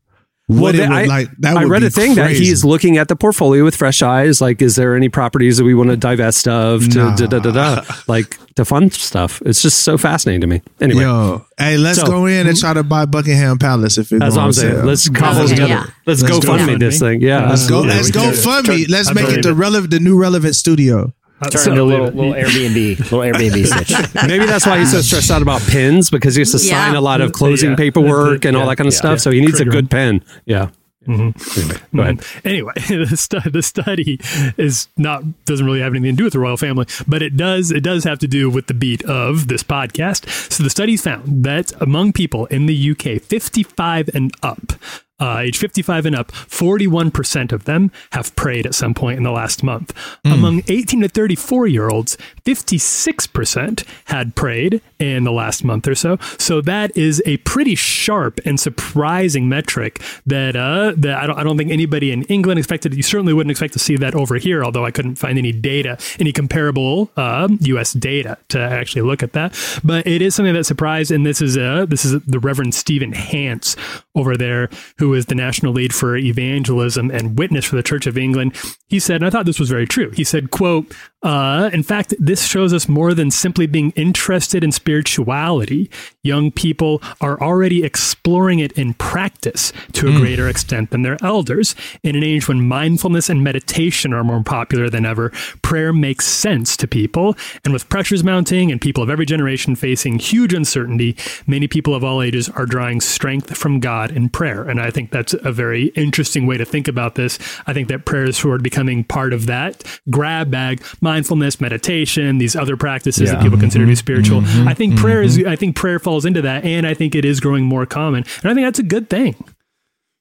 What 0.48 0.74
it 0.74 0.78
they- 0.78 0.88
would 0.88 0.92
I, 0.98 1.04
like? 1.04 1.30
That 1.38 1.56
I 1.56 1.62
would 1.64 1.70
read 1.70 1.80
be 1.80 1.86
a 1.86 1.90
thing 1.90 2.16
that 2.16 2.32
he's 2.32 2.64
looking 2.66 2.98
at 2.98 3.08
the 3.08 3.16
portfolio 3.16 3.64
with 3.64 3.74
fresh 3.76 4.02
eyes. 4.02 4.42
Like, 4.42 4.60
is 4.60 4.76
there 4.76 4.94
any 4.94 5.08
properties 5.08 5.56
that 5.56 5.64
we 5.64 5.72
want 5.72 5.88
to 5.88 5.96
divest 5.96 6.46
of 6.48 6.86
to 6.90 6.98
Nah. 6.98 7.16
da, 7.16 7.26
da, 7.26 7.38
da, 7.38 7.50
da, 7.50 7.84
like 8.08 8.36
to 8.56 8.66
fund 8.66 8.92
stuff? 8.92 9.40
It's 9.46 9.62
just 9.62 9.78
so 9.84 9.96
fascinating 9.96 10.42
to 10.42 10.46
me. 10.48 10.60
Anyway, 10.82 11.02
Yo, 11.04 11.46
hey, 11.56 11.78
let's 11.78 11.98
So- 12.00 12.06
go 12.06 12.26
in 12.26 12.46
and 12.46 12.58
try 12.58 12.74
to 12.74 12.82
buy 12.82 13.06
Buckingham 13.06 13.58
Palace 13.58 13.96
if 13.96 14.12
it 14.12 14.18
that's 14.18 14.34
goes 14.34 14.36
what 14.36 14.40
on 14.42 14.46
I'm 14.48 14.52
saying. 14.52 14.74
sale. 14.74 14.84
Let's 14.84 15.08
cobble 15.08 15.40
Yeah. 15.42 15.46
together. 15.46 15.68
Yeah. 15.68 15.86
Let's, 16.06 16.20
Let's 16.20 16.22
go 16.24 16.40
go 16.42 16.46
fund 16.58 16.66
me 16.66 16.76
this 16.76 16.98
thing. 16.98 17.22
Yeah, 17.22 17.48
Let's 17.48 17.66
go. 17.66 17.84
Yeah, 17.84 17.88
let's 17.94 18.10
go 18.10 18.32
fund 18.32 18.68
me. 18.68 18.84
Let's 18.86 19.14
make 19.14 19.30
it 19.30 19.42
the 19.42 19.54
relevant, 19.54 19.90
the 19.92 20.00
new 20.00 20.20
relevant 20.20 20.56
studio. 20.56 21.14
Uh, 21.42 21.48
Turn 21.50 21.68
into 21.70 21.82
a 21.82 21.84
little, 21.84 22.06
little 22.06 22.32
Airbnb, 22.34 22.98
little 23.00 23.18
Airbnb 23.20 23.66
stitch. 23.84 24.26
Maybe 24.28 24.46
that's 24.46 24.66
why 24.66 24.78
he's 24.78 24.92
so 24.92 25.00
stressed 25.00 25.30
out 25.30 25.42
about 25.42 25.60
pens 25.62 26.08
because 26.10 26.34
he 26.36 26.40
has 26.42 26.52
to 26.52 26.58
Yeah. 26.58 26.86
sign 26.86 26.94
a 26.94 27.00
lot 27.00 27.20
of 27.20 27.32
closing 27.32 27.70
Yeah. 27.70 27.76
paperwork 27.76 28.44
and 28.44 28.56
all 28.56 28.66
that 28.68 28.76
kind 28.76 28.86
of 28.88 28.94
Yeah. 28.94 28.98
stuff. 28.98 29.20
So 29.20 29.30
he 29.30 29.40
needs 29.40 29.60
a 29.60 29.64
good 29.64 29.90
pen. 29.90 30.22
Yeah. 30.46 30.68
Mm-hmm. 31.08 31.58
Anyway, 31.58 31.80
go 31.96 32.02
ahead. 32.02 32.18
Mm-hmm. 32.18 32.48
Anyway, 32.48 32.72
the, 33.10 33.16
stu- 33.16 33.50
the 33.50 33.60
study 33.62 34.20
is 34.56 34.86
not 34.96 35.24
doesn't 35.46 35.66
really 35.66 35.80
have 35.80 35.92
anything 35.94 36.12
to 36.14 36.16
do 36.16 36.22
with 36.24 36.32
the 36.32 36.38
royal 36.38 36.56
family, 36.56 36.86
but 37.08 37.22
it 37.22 37.36
does 37.36 37.72
it 37.72 37.80
does 37.80 38.04
have 38.04 38.20
to 38.20 38.28
do 38.28 38.48
with 38.48 38.68
the 38.68 38.74
beat 38.74 39.02
of 39.06 39.48
this 39.48 39.64
podcast. 39.64 40.28
So 40.52 40.62
the 40.62 40.70
studies 40.70 41.02
found 41.02 41.42
that 41.42 41.72
among 41.82 42.12
people 42.12 42.46
in 42.46 42.66
the 42.66 42.90
UK, 42.92 43.20
55 43.20 44.10
and 44.14 44.32
up, 44.44 44.74
uh, 45.22 45.38
age 45.38 45.58
55 45.58 46.06
and 46.06 46.16
up, 46.16 46.32
41% 46.32 47.52
of 47.52 47.64
them 47.64 47.92
have 48.10 48.34
prayed 48.34 48.66
at 48.66 48.74
some 48.74 48.92
point 48.92 49.16
in 49.16 49.22
the 49.22 49.30
last 49.30 49.62
month. 49.62 49.96
Hmm. 50.24 50.32
Among 50.32 50.62
18 50.68 51.02
to 51.02 51.08
34 51.08 51.68
year 51.68 51.88
olds, 51.88 52.18
56% 52.44 53.84
had 54.06 54.34
prayed 54.34 54.82
in 54.98 55.24
the 55.24 55.32
last 55.32 55.64
month 55.64 55.86
or 55.86 55.94
so. 55.94 56.18
So 56.38 56.60
that 56.62 56.96
is 56.96 57.22
a 57.24 57.36
pretty 57.38 57.74
sharp 57.74 58.40
and 58.44 58.58
surprising 58.58 59.48
metric 59.48 60.02
that 60.26 60.56
uh, 60.56 60.94
that 60.96 61.18
I 61.22 61.26
don't, 61.26 61.38
I 61.38 61.44
don't 61.44 61.56
think 61.56 61.70
anybody 61.70 62.10
in 62.10 62.24
England 62.24 62.58
expected. 62.58 62.94
You 62.94 63.02
certainly 63.02 63.32
wouldn't 63.32 63.50
expect 63.50 63.72
to 63.74 63.78
see 63.78 63.96
that 63.96 64.14
over 64.14 64.36
here, 64.36 64.64
although 64.64 64.84
I 64.84 64.90
couldn't 64.90 65.16
find 65.16 65.38
any 65.38 65.52
data, 65.52 65.98
any 66.18 66.32
comparable 66.32 67.10
uh, 67.16 67.48
U.S. 67.60 67.92
data 67.92 68.38
to 68.48 68.58
actually 68.58 69.02
look 69.02 69.22
at 69.22 69.32
that. 69.34 69.56
But 69.84 70.06
it 70.06 70.20
is 70.22 70.34
something 70.34 70.54
that 70.54 70.64
surprised, 70.64 71.10
and 71.10 71.24
this 71.24 71.40
is 71.40 71.56
uh, 71.56 71.86
this 71.88 72.04
is 72.04 72.20
the 72.22 72.40
Reverend 72.40 72.74
Stephen 72.74 73.12
Hance 73.12 73.76
over 74.14 74.36
there, 74.36 74.68
who 74.98 75.14
is 75.14 75.26
the 75.26 75.34
national 75.34 75.72
lead 75.72 75.94
for 75.94 76.16
evangelism 76.16 77.10
and 77.10 77.38
witness 77.38 77.64
for 77.64 77.76
the 77.76 77.82
Church 77.82 78.06
of 78.06 78.18
England. 78.18 78.54
He 78.88 78.98
said, 78.98 79.16
and 79.16 79.26
I 79.26 79.30
thought 79.30 79.46
this 79.46 79.60
was 79.60 79.70
very 79.70 79.86
true. 79.86 80.10
He 80.10 80.24
said, 80.24 80.50
"quote 80.50 80.94
uh, 81.22 81.70
In 81.72 81.82
fact, 81.82 82.14
this 82.18 82.46
shows 82.46 82.72
us 82.72 82.88
more 82.88 83.14
than 83.14 83.30
simply 83.30 83.66
being 83.66 83.92
interested 83.92 84.64
in 84.64 84.72
spirituality. 84.72 85.90
Young 86.22 86.50
people 86.50 87.02
are 87.20 87.40
already 87.40 87.84
exploring 87.84 88.58
it 88.58 88.72
in 88.72 88.94
practice 88.94 89.72
to 89.92 90.08
a 90.08 90.18
greater 90.18 90.48
extent 90.48 90.90
than 90.90 91.02
their 91.02 91.16
elders. 91.22 91.74
In 92.02 92.16
an 92.16 92.22
age 92.22 92.48
when 92.48 92.66
mindfulness 92.66 93.28
and 93.28 93.42
meditation 93.42 94.12
are 94.12 94.24
more 94.24 94.42
popular 94.42 94.88
than 94.88 95.06
ever, 95.06 95.30
prayer 95.62 95.92
makes 95.92 96.26
sense 96.26 96.76
to 96.76 96.88
people. 96.88 97.36
And 97.64 97.72
with 97.72 97.88
pressures 97.88 98.24
mounting 98.24 98.72
and 98.72 98.80
people 98.80 99.02
of 99.02 99.10
every 99.10 99.26
generation 99.26 99.74
facing 99.76 100.18
huge 100.18 100.52
uncertainty, 100.52 101.16
many 101.46 101.68
people 101.68 101.94
of 101.94 102.04
all 102.04 102.22
ages 102.22 102.48
are 102.50 102.66
drawing 102.66 103.00
strength 103.00 103.56
from 103.56 103.80
God 103.80 104.10
in 104.10 104.28
prayer. 104.28 104.62
And 104.68 104.80
I 104.80 104.90
think 104.90 105.10
that's 105.10 105.34
a 105.34 105.52
very 105.52 105.86
interesting 105.88 106.46
way 106.46 106.56
to 106.56 106.64
think 106.64 106.88
about 106.88 107.14
this. 107.14 107.38
I 107.66 107.72
think 107.72 107.88
that 107.88 108.04
prayer 108.04 108.24
is 108.24 108.36
sort 108.36 108.56
of 108.56 108.62
becoming 108.62 109.04
part 109.04 109.32
of 109.32 109.46
that 109.46 109.84
grab 110.10 110.50
bag, 110.50 110.82
mindfulness, 111.12 111.60
meditation, 111.60 112.38
these 112.38 112.54
other 112.56 112.76
practices 112.76 113.28
that 113.30 113.36
Yeah. 113.38 113.42
people 113.42 113.58
consider 113.58 113.84
to 113.84 113.88
be 113.88 113.94
spiritual. 113.94 114.40
Mhm. 114.42 114.66
I 114.66 114.74
think 114.74 114.96
prayer 114.96 115.22
is, 115.22 115.38
I 115.44 115.56
think 115.56 115.76
prayer 115.76 115.98
falls 115.98 116.24
into 116.24 116.42
that. 116.42 116.64
And 116.64 116.86
I 116.86 116.94
think 116.94 117.14
it 117.14 117.24
is 117.24 117.40
growing 117.40 117.64
more 117.64 117.84
common. 117.86 118.24
And 118.42 118.50
I 118.50 118.54
think 118.54 118.64
that's 118.66 118.78
a 118.78 118.90
good 118.94 119.08
thing. 119.10 119.34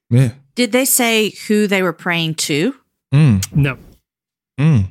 Yeah. 0.10 0.32
Did 0.56 0.72
they 0.74 0.86
say 0.86 1.34
who 1.48 1.68
they 1.68 1.82
were 1.82 1.94
praying 1.94 2.36
to? 2.50 2.76
Mm. 3.14 3.42
No. 3.56 3.78
Mm. 4.60 4.88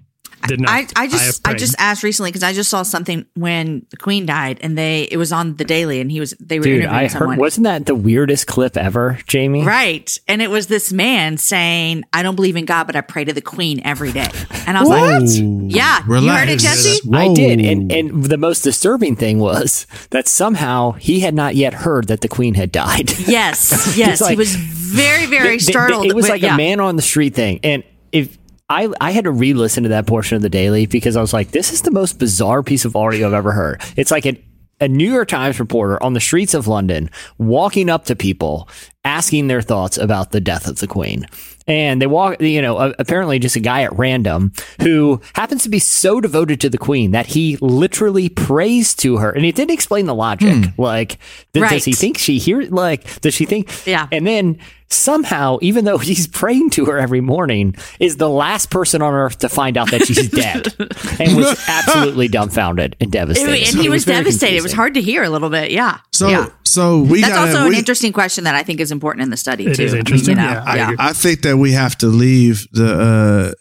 Did 0.46 0.61
not. 0.61 0.70
I, 0.70 0.87
I 0.96 1.07
just 1.07 1.46
I, 1.46 1.50
prayed. 1.50 1.59
just 1.61 1.74
asked 1.79 2.03
recently 2.03 2.31
because 2.31 2.42
I 2.42 2.53
just 2.53 2.70
saw 2.70 2.83
something 2.83 3.26
when 3.35 3.87
the 3.90 3.96
Queen 3.96 4.26
died 4.26 4.59
and 4.62 4.76
they 4.76 5.03
it 5.11 5.16
was 5.16 5.33
on 5.33 5.57
the 5.57 5.64
Daily 5.64 6.00
and 6.00 6.11
he 6.11 6.18
was 6.20 6.35
they 6.40 6.59
were 6.59 6.64
Dude, 6.64 6.81
interviewing 6.81 6.94
I 7.05 7.07
someone. 7.09 7.31
heard. 7.31 7.38
Wasn't 7.40 7.64
that 7.64 7.87
the 7.87 7.94
weirdest 7.94 8.46
clip 8.46 8.76
ever, 8.76 9.18
Jamie? 9.26 9.64
Right. 9.64 10.16
And 10.29 10.40
it 10.42 10.50
was 10.50 10.66
this 10.68 10.92
man 10.92 11.37
saying, 11.37 12.05
I 12.12 12.22
don't 12.22 12.37
believe 12.37 12.57
in 12.57 12.64
God, 12.64 12.87
but 12.87 12.96
I 12.96 13.00
pray 13.03 13.24
to 13.24 13.33
the 13.33 13.42
Queen 13.42 13.81
every 13.85 14.12
day. 14.12 14.29
And 14.66 14.76
I 14.79 14.81
was 14.83 14.88
Whoa. 14.88 15.18
like, 15.18 15.74
Yeah. 15.74 15.98
You 15.98 16.05
heard 16.05 16.48
it, 16.48 16.53
Relax. 16.53 16.62
Jesse? 16.62 17.00
I 17.12 17.35
did, 17.35 17.61
and 17.61 17.92
and 17.92 18.24
the 18.24 18.38
most 18.38 18.62
disturbing 18.62 19.16
thing 19.16 19.38
was 19.38 19.87
that 20.11 20.26
somehow 20.26 20.92
he 20.92 21.20
had 21.20 21.35
not 21.35 21.55
yet 21.55 21.74
heard 21.74 22.09
that 22.09 22.20
the 22.22 22.29
queen 22.29 22.55
had 22.55 22.72
died. 22.72 23.11
Yes. 23.31 23.96
Yes. 23.96 24.20
like- 24.20 24.31
he 24.31 24.37
was 24.37 24.55
very, 24.57 25.26
very 25.26 25.59
Th- 25.59 25.61
th- 25.61 25.70
startled. 25.70 26.07
It 26.07 26.14
was 26.16 26.29
like 26.29 26.42
yeah. 26.42 26.55
a 26.55 26.57
man 26.57 26.81
on 26.81 26.96
the 26.96 27.03
street 27.03 27.35
thing, 27.35 27.61
and 27.62 27.85
if. 28.11 28.38
I, 28.70 28.88
I 29.00 29.11
had 29.11 29.24
to 29.24 29.33
re-listen 29.33 29.83
to 29.83 29.88
that 29.88 30.06
portion 30.06 30.37
of 30.37 30.42
the 30.42 30.48
daily 30.48 30.87
because 30.87 31.16
I 31.16 31.20
was 31.20 31.33
like, 31.33 31.50
this 31.50 31.72
is 31.72 31.83
the 31.83 31.90
most 31.90 32.20
bizarre 32.20 32.62
piece 32.62 32.85
of 32.85 32.94
audio 32.94 33.26
I've 33.26 33.33
ever 33.35 33.50
heard. 33.50 33.83
It's 33.96 34.12
like 34.12 34.26
an, 34.26 34.40
a 34.80 34.87
New 34.87 35.12
York 35.12 35.28
Times 35.28 35.59
reporter 35.59 36.00
on 36.02 36.12
the 36.12 36.20
streets 36.20 36.54
of 36.54 36.68
London 36.68 37.11
walking 37.37 37.90
up 37.90 38.04
to 38.06 38.14
people, 38.14 38.68
asking 39.04 39.48
their 39.48 39.61
thoughts 39.61 39.98
about 39.98 40.30
the 40.30 40.40
death 40.40 40.68
of 40.68 40.76
the 40.76 40.87
Queen. 40.87 41.26
And 41.70 42.02
they 42.02 42.06
walk, 42.06 42.40
you 42.42 42.61
know, 42.61 42.92
apparently 42.98 43.38
just 43.38 43.54
a 43.56 43.61
guy 43.61 43.83
at 43.83 43.96
random 43.96 44.52
who 44.83 45.20
happens 45.35 45.62
to 45.62 45.68
be 45.68 45.78
so 45.78 46.20
devoted 46.20 46.61
to 46.62 46.68
the 46.68 46.78
Queen 46.78 47.12
that 47.12 47.26
he 47.26 47.56
literally 47.61 48.28
prays 48.28 48.94
to 48.96 49.18
her. 49.18 49.30
And 49.30 49.44
he 49.44 49.52
didn't 49.52 49.70
explain 49.72 50.06
the 50.06 50.14
logic. 50.14 50.64
Hmm. 50.74 50.83
Like, 50.83 51.18
th- 51.54 51.62
Right. 51.62 51.70
does 51.70 51.85
he 51.85 51.92
think 51.92 52.18
she 52.18 52.38
hears, 52.38 52.70
Like, 52.70 53.20
does 53.20 53.35
she 53.35 53.44
think? 53.44 53.70
Yeah. 53.87 54.09
And 54.11 54.26
then 54.26 54.59
somehow, 54.92 55.56
even 55.62 55.85
though 55.85 55.98
he's 55.98 56.26
praying 56.26 56.70
to 56.70 56.87
her 56.87 56.98
every 56.98 57.20
morning, 57.20 57.76
is 58.00 58.16
the 58.16 58.28
last 58.28 58.70
person 58.70 59.00
on 59.02 59.14
earth 59.14 59.38
to 59.38 59.48
find 59.48 59.76
out 59.76 59.88
that 59.92 60.04
she's 60.04 60.28
dead, 60.28 60.66
and 61.20 61.37
was 61.37 61.62
absolutely 61.68 62.26
dumbfounded 62.26 62.96
and 63.00 63.09
It- 63.14 63.18
devastated. 63.18 63.68
and 63.68 63.80
he 63.80 63.87
It 63.87 63.90
was, 63.90 64.04
very 64.04 64.18
devastated. 64.24 64.56
It 64.56 64.62
was 64.64 64.72
hard 64.72 64.94
to 64.94 65.00
hear 65.00 65.22
a 65.22 65.30
little 65.30 65.50
bit. 65.50 65.70
Yeah. 65.70 65.98
So 66.12 66.28
yeah. 66.28 66.48
so 66.64 67.00
we 67.00 67.20
That's 67.20 67.33
gotta 67.33 67.50
also 67.52 67.64
we, 67.68 67.74
an 67.74 67.78
interesting 67.78 68.12
question 68.12 68.44
that 68.44 68.54
I 68.56 68.62
think 68.64 68.80
is 68.80 68.90
important 68.90 69.22
in 69.22 69.30
the 69.30 69.37
study 69.37 69.66
It 69.66 69.76
too. 69.76 69.85
is 69.85 69.92
I 69.92 69.96
mean, 69.96 70.00
interesting. 70.00 70.37
you 70.37 70.42
know, 70.42 70.50
Yeah, 70.50 70.64
I 70.66 70.76
yeah. 70.76 70.94
I 70.98 71.12
think 71.12 71.42
that 71.42 71.56
we 71.60 71.72
have 71.72 71.96
to 71.98 72.06
leave 72.08 72.66
the 72.72 72.92
uh 73.00 73.52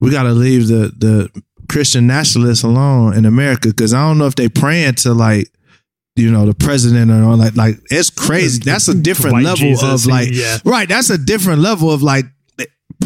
we 0.00 0.10
got 0.10 0.24
to 0.24 0.32
leave 0.32 0.68
the 0.68 0.92
the 0.96 1.42
Christian 1.68 2.06
nationalists 2.06 2.62
alone 2.62 3.14
in 3.14 3.24
America 3.26 3.68
because 3.68 3.92
I 3.94 4.06
don't 4.06 4.18
know 4.18 4.26
if 4.26 4.34
they 4.34 4.48
praying 4.48 4.94
to 4.96 5.12
like 5.14 5.50
you 6.16 6.30
know 6.30 6.46
the 6.46 6.54
president 6.54 7.10
or 7.10 7.36
like 7.36 7.56
like 7.56 7.76
it's 7.90 8.10
crazy. 8.10 8.60
That's 8.64 8.88
a 8.88 8.94
different 8.94 9.34
White 9.34 9.44
level 9.44 9.58
Jesus, 9.68 10.04
of 10.04 10.10
like 10.10 10.28
yeah. 10.32 10.58
right. 10.64 10.88
That's 10.88 11.10
a 11.10 11.18
different 11.18 11.60
level 11.60 11.90
of 11.90 12.02
like 12.02 12.26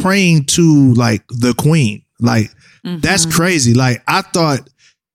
praying 0.01 0.45
to 0.45 0.93
like 0.95 1.23
the 1.29 1.55
queen. 1.55 2.03
Like 2.21 2.51
that's 2.85 3.27
Mm-hmm. 3.27 3.37
crazy. 3.37 3.75
Like 3.75 4.03
I 4.07 4.23
thought 4.23 4.69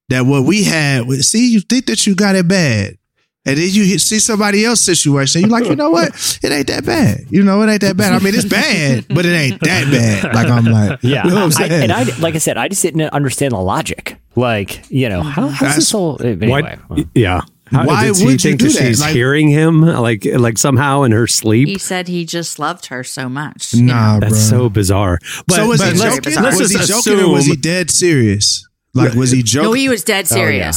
that 0.10 0.26
what 0.26 0.44
we 0.46 0.64
had. 0.64 1.08
was- 1.08 1.30
See, 1.30 1.52
you 1.52 1.60
think 1.62 1.86
that 1.88 2.06
you 2.06 2.14
got 2.16 2.36
it 2.36 2.48
bad. 2.48 2.98
And 3.46 3.58
then 3.58 3.68
you 3.70 4.00
see 4.00 4.20
somebody 4.20 4.64
else's 4.64 4.86
situation. 4.86 5.42
You're 5.42 5.50
like, 5.50 5.66
you 5.66 5.76
know 5.76 5.90
what? 5.90 6.40
It 6.42 6.52
ain't 6.52 6.68
that 6.68 6.86
bad. 6.86 7.26
You 7.30 7.44
know, 7.44 7.62
it 7.62 7.70
ain't 7.70 7.82
that 7.82 7.98
bad. 7.98 8.14
I 8.14 8.20
mean, 8.20 8.34
it's 8.36 8.46
bad, 8.46 9.06
but 9.10 9.26
it 9.26 9.34
ain't 9.34 9.60
that 9.62 9.92
bad. 9.92 10.34
Like 10.34 10.48
I'm 10.48 10.64
like, 10.64 11.00
Yeah, 11.04 11.26
you 11.26 11.32
know 11.32 11.46
what 11.48 11.60
I'm 11.60 11.72
I, 11.72 11.76
and 11.76 11.92
I, 11.92 12.04
like 12.20 12.36
I 12.36 12.38
said, 12.38 12.58
I 12.58 12.70
just 12.70 12.82
didn't 12.82 13.02
understand 13.12 13.52
the 13.52 13.60
logic. 13.60 14.18
Like, 14.36 14.90
you 14.90 15.10
know, 15.10 15.22
how, 15.22 15.50
how's 15.50 15.76
this 15.76 15.92
whole 15.92 16.18
uh, 16.22 16.26
anyway? 16.26 16.78
Why, 16.88 17.06
yeah. 17.14 17.42
How, 17.66 17.86
Why 17.86 18.06
does 18.08 18.24
would 18.24 18.32
you 18.32 18.38
think 18.38 18.60
do 18.60 18.68
that 18.70 18.80
that? 18.80 18.88
she's 18.88 19.02
Like- 19.02 19.14
hearing 19.14 19.50
him 19.50 19.82
like 19.82 20.26
like 20.26 20.58
somehow 20.58 21.04
in 21.04 21.12
her 21.12 21.28
sleep? 21.28 21.68
He 21.68 21.78
said 21.80 22.08
he 22.08 22.26
just 22.26 22.60
loved 22.60 22.86
her 22.88 23.04
so 23.04 23.28
much. 23.28 23.74
you 23.74 23.84
know. 23.84 23.94
nah, 23.94 24.20
bro. 24.20 24.30
That's 24.30 24.42
so 24.42 24.70
bizarre. 24.70 25.20
But, 25.48 25.56
so 25.56 25.68
was 25.68 25.82
but 25.82 25.94
he 25.94 26.00
let's, 26.00 26.16
joking? 26.16 26.44
let's 26.44 26.60
was 26.60 26.72
he 26.72 26.78
just 26.78 27.06
joking 27.06 27.24
or 27.26 27.34
was 27.34 27.46
he 27.46 27.56
dead 27.56 27.90
serious? 27.92 28.68
Like, 28.94 29.14
was 29.14 29.32
he 29.32 29.42
joking? 29.44 29.70
No, 29.70 29.74
he 29.74 29.90
was 29.90 30.04
dead 30.04 30.28
Oh, 30.32 30.36
yeah. 30.36 30.72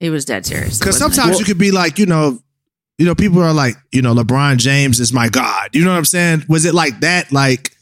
He 0.00 0.10
was 0.10 0.24
dead 0.24 0.44
serious. 0.44 0.78
Because 0.78 0.98
sometimes 0.98 1.38
you 1.38 1.44
could 1.44 1.58
be 1.58 1.70
like, 1.70 1.98
you 1.98 2.06
know, 2.06 2.40
you 2.98 3.06
know, 3.06 3.14
people 3.14 3.42
are 3.42 3.52
like, 3.52 3.74
you 3.92 4.02
know, 4.02 4.14
LeBron 4.14 4.58
James 4.58 5.00
is 5.00 5.12
my 5.12 5.28
god. 5.28 5.70
You 5.72 5.84
know 5.84 5.90
what 5.90 5.98
I'm 5.98 6.04
saying? 6.04 6.44
Was 6.48 6.64
it 6.64 6.74
like 6.74 7.00
that? 7.00 7.32
Like 7.32 7.72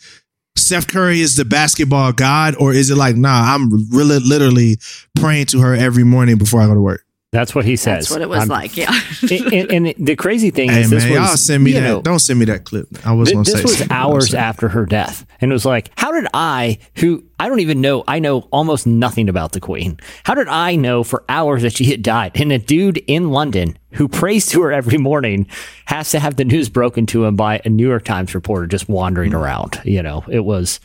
Steph 0.57 0.87
Curry 0.87 1.21
is 1.21 1.37
the 1.37 1.45
basketball 1.45 2.13
god, 2.13 2.55
or 2.57 2.73
is 2.73 2.91
it 2.91 2.97
like, 2.97 3.17
nah, 3.17 3.55
I'm 3.55 3.91
really 3.91 4.19
literally 4.19 4.79
praying 5.17 5.47
to 5.47 5.61
her 5.61 5.75
every 5.75 6.05
morning 6.05 6.37
before 6.37 6.61
I 6.61 6.67
go 6.67 6.75
to 6.75 6.81
work? 6.81 7.05
That's 7.33 7.55
what 7.55 7.65
he 7.65 7.77
says. 7.77 8.09
That's 8.09 8.11
what 8.11 8.21
it 8.21 8.29
was 8.29 8.41
I'm- 8.41 8.49
like. 8.49 8.77
Yeah. 8.77 8.93
and, 9.23 9.73
and- 9.73 9.87
and 9.89 10.07
the 10.07 10.17
crazy 10.17 10.51
thing 10.51 10.71
Hey 10.71 10.83
is, 10.83 10.91
this 10.91 11.05
man, 11.05 11.13
was 11.21 11.29
y'all 11.29 11.37
send 11.39 11.65
me 11.65 11.71
you 11.73 11.81
that. 11.81 11.89
know, 11.89 12.03
Don't 12.03 12.19
send 12.19 12.39
me 12.39 12.45
that 12.45 12.65
clip. 12.65 12.87
I 13.07 13.13
was 13.15 13.29
Th- 13.29 13.35
gonna 13.37 13.45
this 13.45 13.55
say 13.55 13.63
was 13.63 13.79
something. 13.79 13.97
hours 13.97 14.35
after 14.35 14.69
her 14.69 14.85
death 14.85 15.25
and 15.41 15.51
it 15.51 15.55
was 15.55 15.65
like 15.65 15.91
how 15.97 16.13
did 16.13 16.27
i 16.35 16.79
who 16.97 17.25
i 17.41 17.49
don't 17.49 17.61
even 17.61 17.81
know 17.81 18.05
i 18.07 18.19
know 18.19 18.41
almost 18.53 18.87
nothing 18.87 19.29
about 19.29 19.53
the 19.53 19.61
queen 19.61 19.99
how 20.25 20.35
did 20.35 20.47
i 20.49 20.77
know 20.77 21.03
for 21.03 21.25
hours 21.29 21.63
that 21.63 21.73
she 21.77 21.87
had 21.87 22.03
died 22.03 22.33
and 22.35 22.53
a 22.53 22.59
dude 22.59 22.99
in 23.09 23.31
london 23.31 23.77
who 23.93 24.09
prays 24.09 24.47
to 24.47 24.61
her 24.63 24.71
every 24.73 24.99
morning 24.99 25.47
has 25.87 26.11
to 26.13 26.21
have 26.21 26.37
the 26.37 26.45
news 26.45 26.69
broken 26.69 27.07
to 27.07 27.25
him 27.25 27.35
by 27.35 27.61
a 27.65 27.69
new 27.69 27.89
york 27.89 28.05
times 28.05 28.35
reporter 28.35 28.67
just 28.67 28.89
wandering 28.89 29.33
mm. 29.33 29.39
around 29.41 29.81
you 29.85 30.03
know 30.03 30.23
it 30.31 30.45
was 30.45 30.79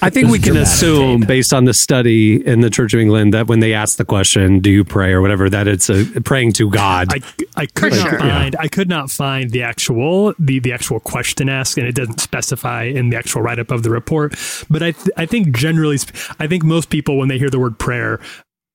I 0.00 0.10
think 0.10 0.28
we 0.28 0.38
can 0.38 0.54
dramatic 0.54 0.68
assume, 0.72 1.20
tape. 1.20 1.28
based 1.28 1.52
on 1.52 1.64
the 1.64 1.74
study 1.74 2.46
in 2.46 2.60
the 2.60 2.70
Church 2.70 2.94
of 2.94 3.00
England, 3.00 3.34
that 3.34 3.48
when 3.48 3.60
they 3.60 3.74
ask 3.74 3.98
the 3.98 4.04
question, 4.04 4.60
"Do 4.60 4.70
you 4.70 4.84
pray?" 4.84 5.12
or 5.12 5.20
whatever, 5.20 5.50
that 5.50 5.66
it's 5.66 5.90
a 5.90 6.04
praying 6.22 6.52
to 6.54 6.70
God. 6.70 7.08
I, 7.10 7.20
I 7.56 7.66
could 7.66 7.92
For 7.94 8.00
not 8.00 8.10
sure. 8.10 8.18
find 8.18 8.56
I 8.60 8.68
could 8.68 8.88
not 8.88 9.10
find 9.10 9.50
the 9.50 9.62
actual 9.62 10.34
the, 10.38 10.60
the 10.60 10.72
actual 10.72 11.00
question 11.00 11.48
asked, 11.48 11.78
and 11.78 11.86
it 11.86 11.94
doesn't 11.94 12.20
specify 12.20 12.84
in 12.84 13.10
the 13.10 13.16
actual 13.16 13.42
write 13.42 13.58
up 13.58 13.70
of 13.70 13.82
the 13.82 13.90
report. 13.90 14.34
But 14.70 14.82
I 14.82 14.92
th- 14.92 15.10
I 15.16 15.26
think 15.26 15.56
generally, 15.56 15.98
I 16.38 16.46
think 16.46 16.62
most 16.64 16.90
people 16.90 17.18
when 17.18 17.28
they 17.28 17.38
hear 17.38 17.50
the 17.50 17.58
word 17.58 17.78
prayer 17.78 18.20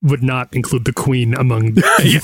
would 0.03 0.21
not 0.21 0.53
include 0.53 0.83
the 0.85 0.93
Queen 0.93 1.33
among. 1.33 1.73
them. 1.75 1.83
yeah, 2.03 2.19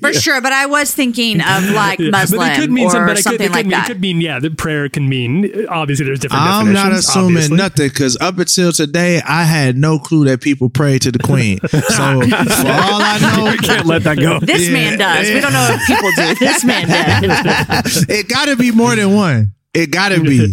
For 0.00 0.12
sure. 0.12 0.40
But 0.42 0.52
I 0.52 0.66
was 0.66 0.94
thinking 0.94 1.40
of 1.40 1.70
like 1.70 1.98
Yeah. 1.98 2.10
Muslim 2.10 2.40
but 2.40 2.52
it 2.52 2.60
could 2.60 2.70
mean 2.70 2.86
or 2.86 2.90
some, 2.90 3.06
could, 3.08 3.18
something 3.18 3.40
it 3.40 3.48
could 3.48 3.52
like 3.54 3.64
mean, 3.66 3.70
that. 3.70 3.84
It 3.84 3.92
could 3.92 4.00
mean 4.02 4.20
yeah, 4.20 4.38
the 4.38 4.50
prayer 4.50 4.88
can 4.90 5.08
mean 5.08 5.46
uh, 5.46 5.66
obviously 5.70 6.04
there's 6.06 6.20
different. 6.20 6.42
I'm 6.42 6.72
not 6.74 6.92
assuming 6.92 7.36
obviously. 7.36 7.56
nothing 7.56 7.88
because 7.88 8.16
up 8.20 8.38
until 8.38 8.70
today, 8.72 9.20
I 9.26 9.44
had 9.44 9.76
no 9.78 9.98
clue 9.98 10.26
that 10.26 10.42
people 10.42 10.68
pray 10.68 10.98
to 10.98 11.10
the 11.10 11.18
queen. 11.18 11.58
So 11.68 11.70
for 11.70 12.68
all 12.68 13.00
I 13.02 13.18
know, 13.36 13.50
we 13.50 13.56
can't 13.58 13.86
let 13.86 14.04
that 14.04 14.18
go. 14.18 14.38
this 14.40 14.66
Yeah. 14.68 14.72
man 14.74 14.98
does. 14.98 15.28
We 15.28 15.40
don't 15.40 15.52
know 15.54 15.68
if 15.72 15.86
people 15.86 16.10
do. 16.16 16.34
This 16.46 16.64
man 16.64 16.86
does. 16.88 18.06
it 18.08 18.28
got 18.28 18.44
to 18.46 18.56
be 18.56 18.70
more 18.72 18.94
than 18.94 19.14
one. 19.14 19.52
It 19.72 19.90
got 19.90 20.10
to 20.10 20.20
be. 20.22 20.52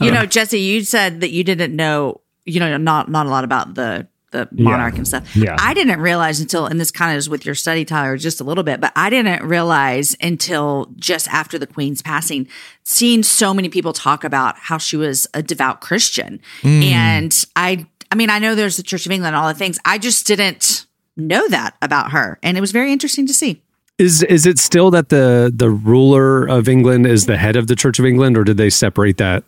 You 0.00 0.10
know, 0.10 0.26
Jesse, 0.26 0.58
you 0.60 0.82
said 0.84 1.20
that 1.20 1.30
you 1.30 1.44
didn't 1.44 1.74
know, 1.76 2.20
you 2.44 2.60
know, 2.60 2.76
not 2.76 3.10
not 3.10 3.26
a 3.26 3.28
lot 3.28 3.44
about 3.44 3.74
the 3.74 4.08
the 4.32 4.48
monarch 4.50 4.96
and 4.96 5.06
stuff. 5.06 5.34
Yeah. 5.36 5.56
I 5.58 5.72
didn't 5.74 6.00
realize 6.00 6.40
until, 6.40 6.66
and 6.66 6.80
this 6.80 6.90
kind 6.90 7.12
of 7.12 7.18
is 7.18 7.28
with 7.28 7.46
your 7.46 7.54
study, 7.54 7.84
Tyler, 7.84 8.16
just 8.16 8.40
a 8.40 8.44
little 8.44 8.64
bit, 8.64 8.80
but 8.80 8.92
I 8.96 9.08
didn't 9.10 9.44
realize 9.44 10.16
until 10.20 10.92
just 10.96 11.28
after 11.28 11.58
the 11.58 11.66
Queen's 11.66 12.02
passing, 12.02 12.48
seeing 12.82 13.22
so 13.22 13.54
many 13.54 13.68
people 13.68 13.92
talk 13.92 14.24
about 14.24 14.58
how 14.58 14.78
she 14.78 14.96
was 14.96 15.26
a 15.34 15.42
devout 15.42 15.80
Christian. 15.80 16.40
Mm. 16.62 16.82
And 16.84 17.46
I, 17.54 17.86
I 18.10 18.14
mean, 18.14 18.30
I 18.30 18.38
know 18.38 18.54
there's 18.54 18.76
the 18.76 18.82
Church 18.82 19.06
of 19.06 19.12
England, 19.12 19.34
and 19.34 19.42
all 19.42 19.48
the 19.48 19.58
things. 19.58 19.78
I 19.84 19.98
just 19.98 20.26
didn't 20.26 20.86
know 21.16 21.48
that 21.48 21.76
about 21.80 22.12
her, 22.12 22.38
and 22.42 22.58
it 22.58 22.60
was 22.60 22.72
very 22.72 22.92
interesting 22.92 23.26
to 23.26 23.34
see. 23.34 23.62
Is 23.98 24.22
is 24.22 24.46
it 24.46 24.58
still 24.58 24.90
that 24.90 25.10
the 25.10 25.52
the 25.54 25.70
ruler 25.70 26.46
of 26.46 26.68
England 26.68 27.06
is 27.06 27.26
the 27.26 27.36
head 27.36 27.56
of 27.56 27.66
the 27.68 27.76
Church 27.76 27.98
of 27.98 28.04
England, 28.04 28.36
or 28.36 28.44
did 28.44 28.56
they 28.56 28.70
separate 28.70 29.18
that? 29.18 29.44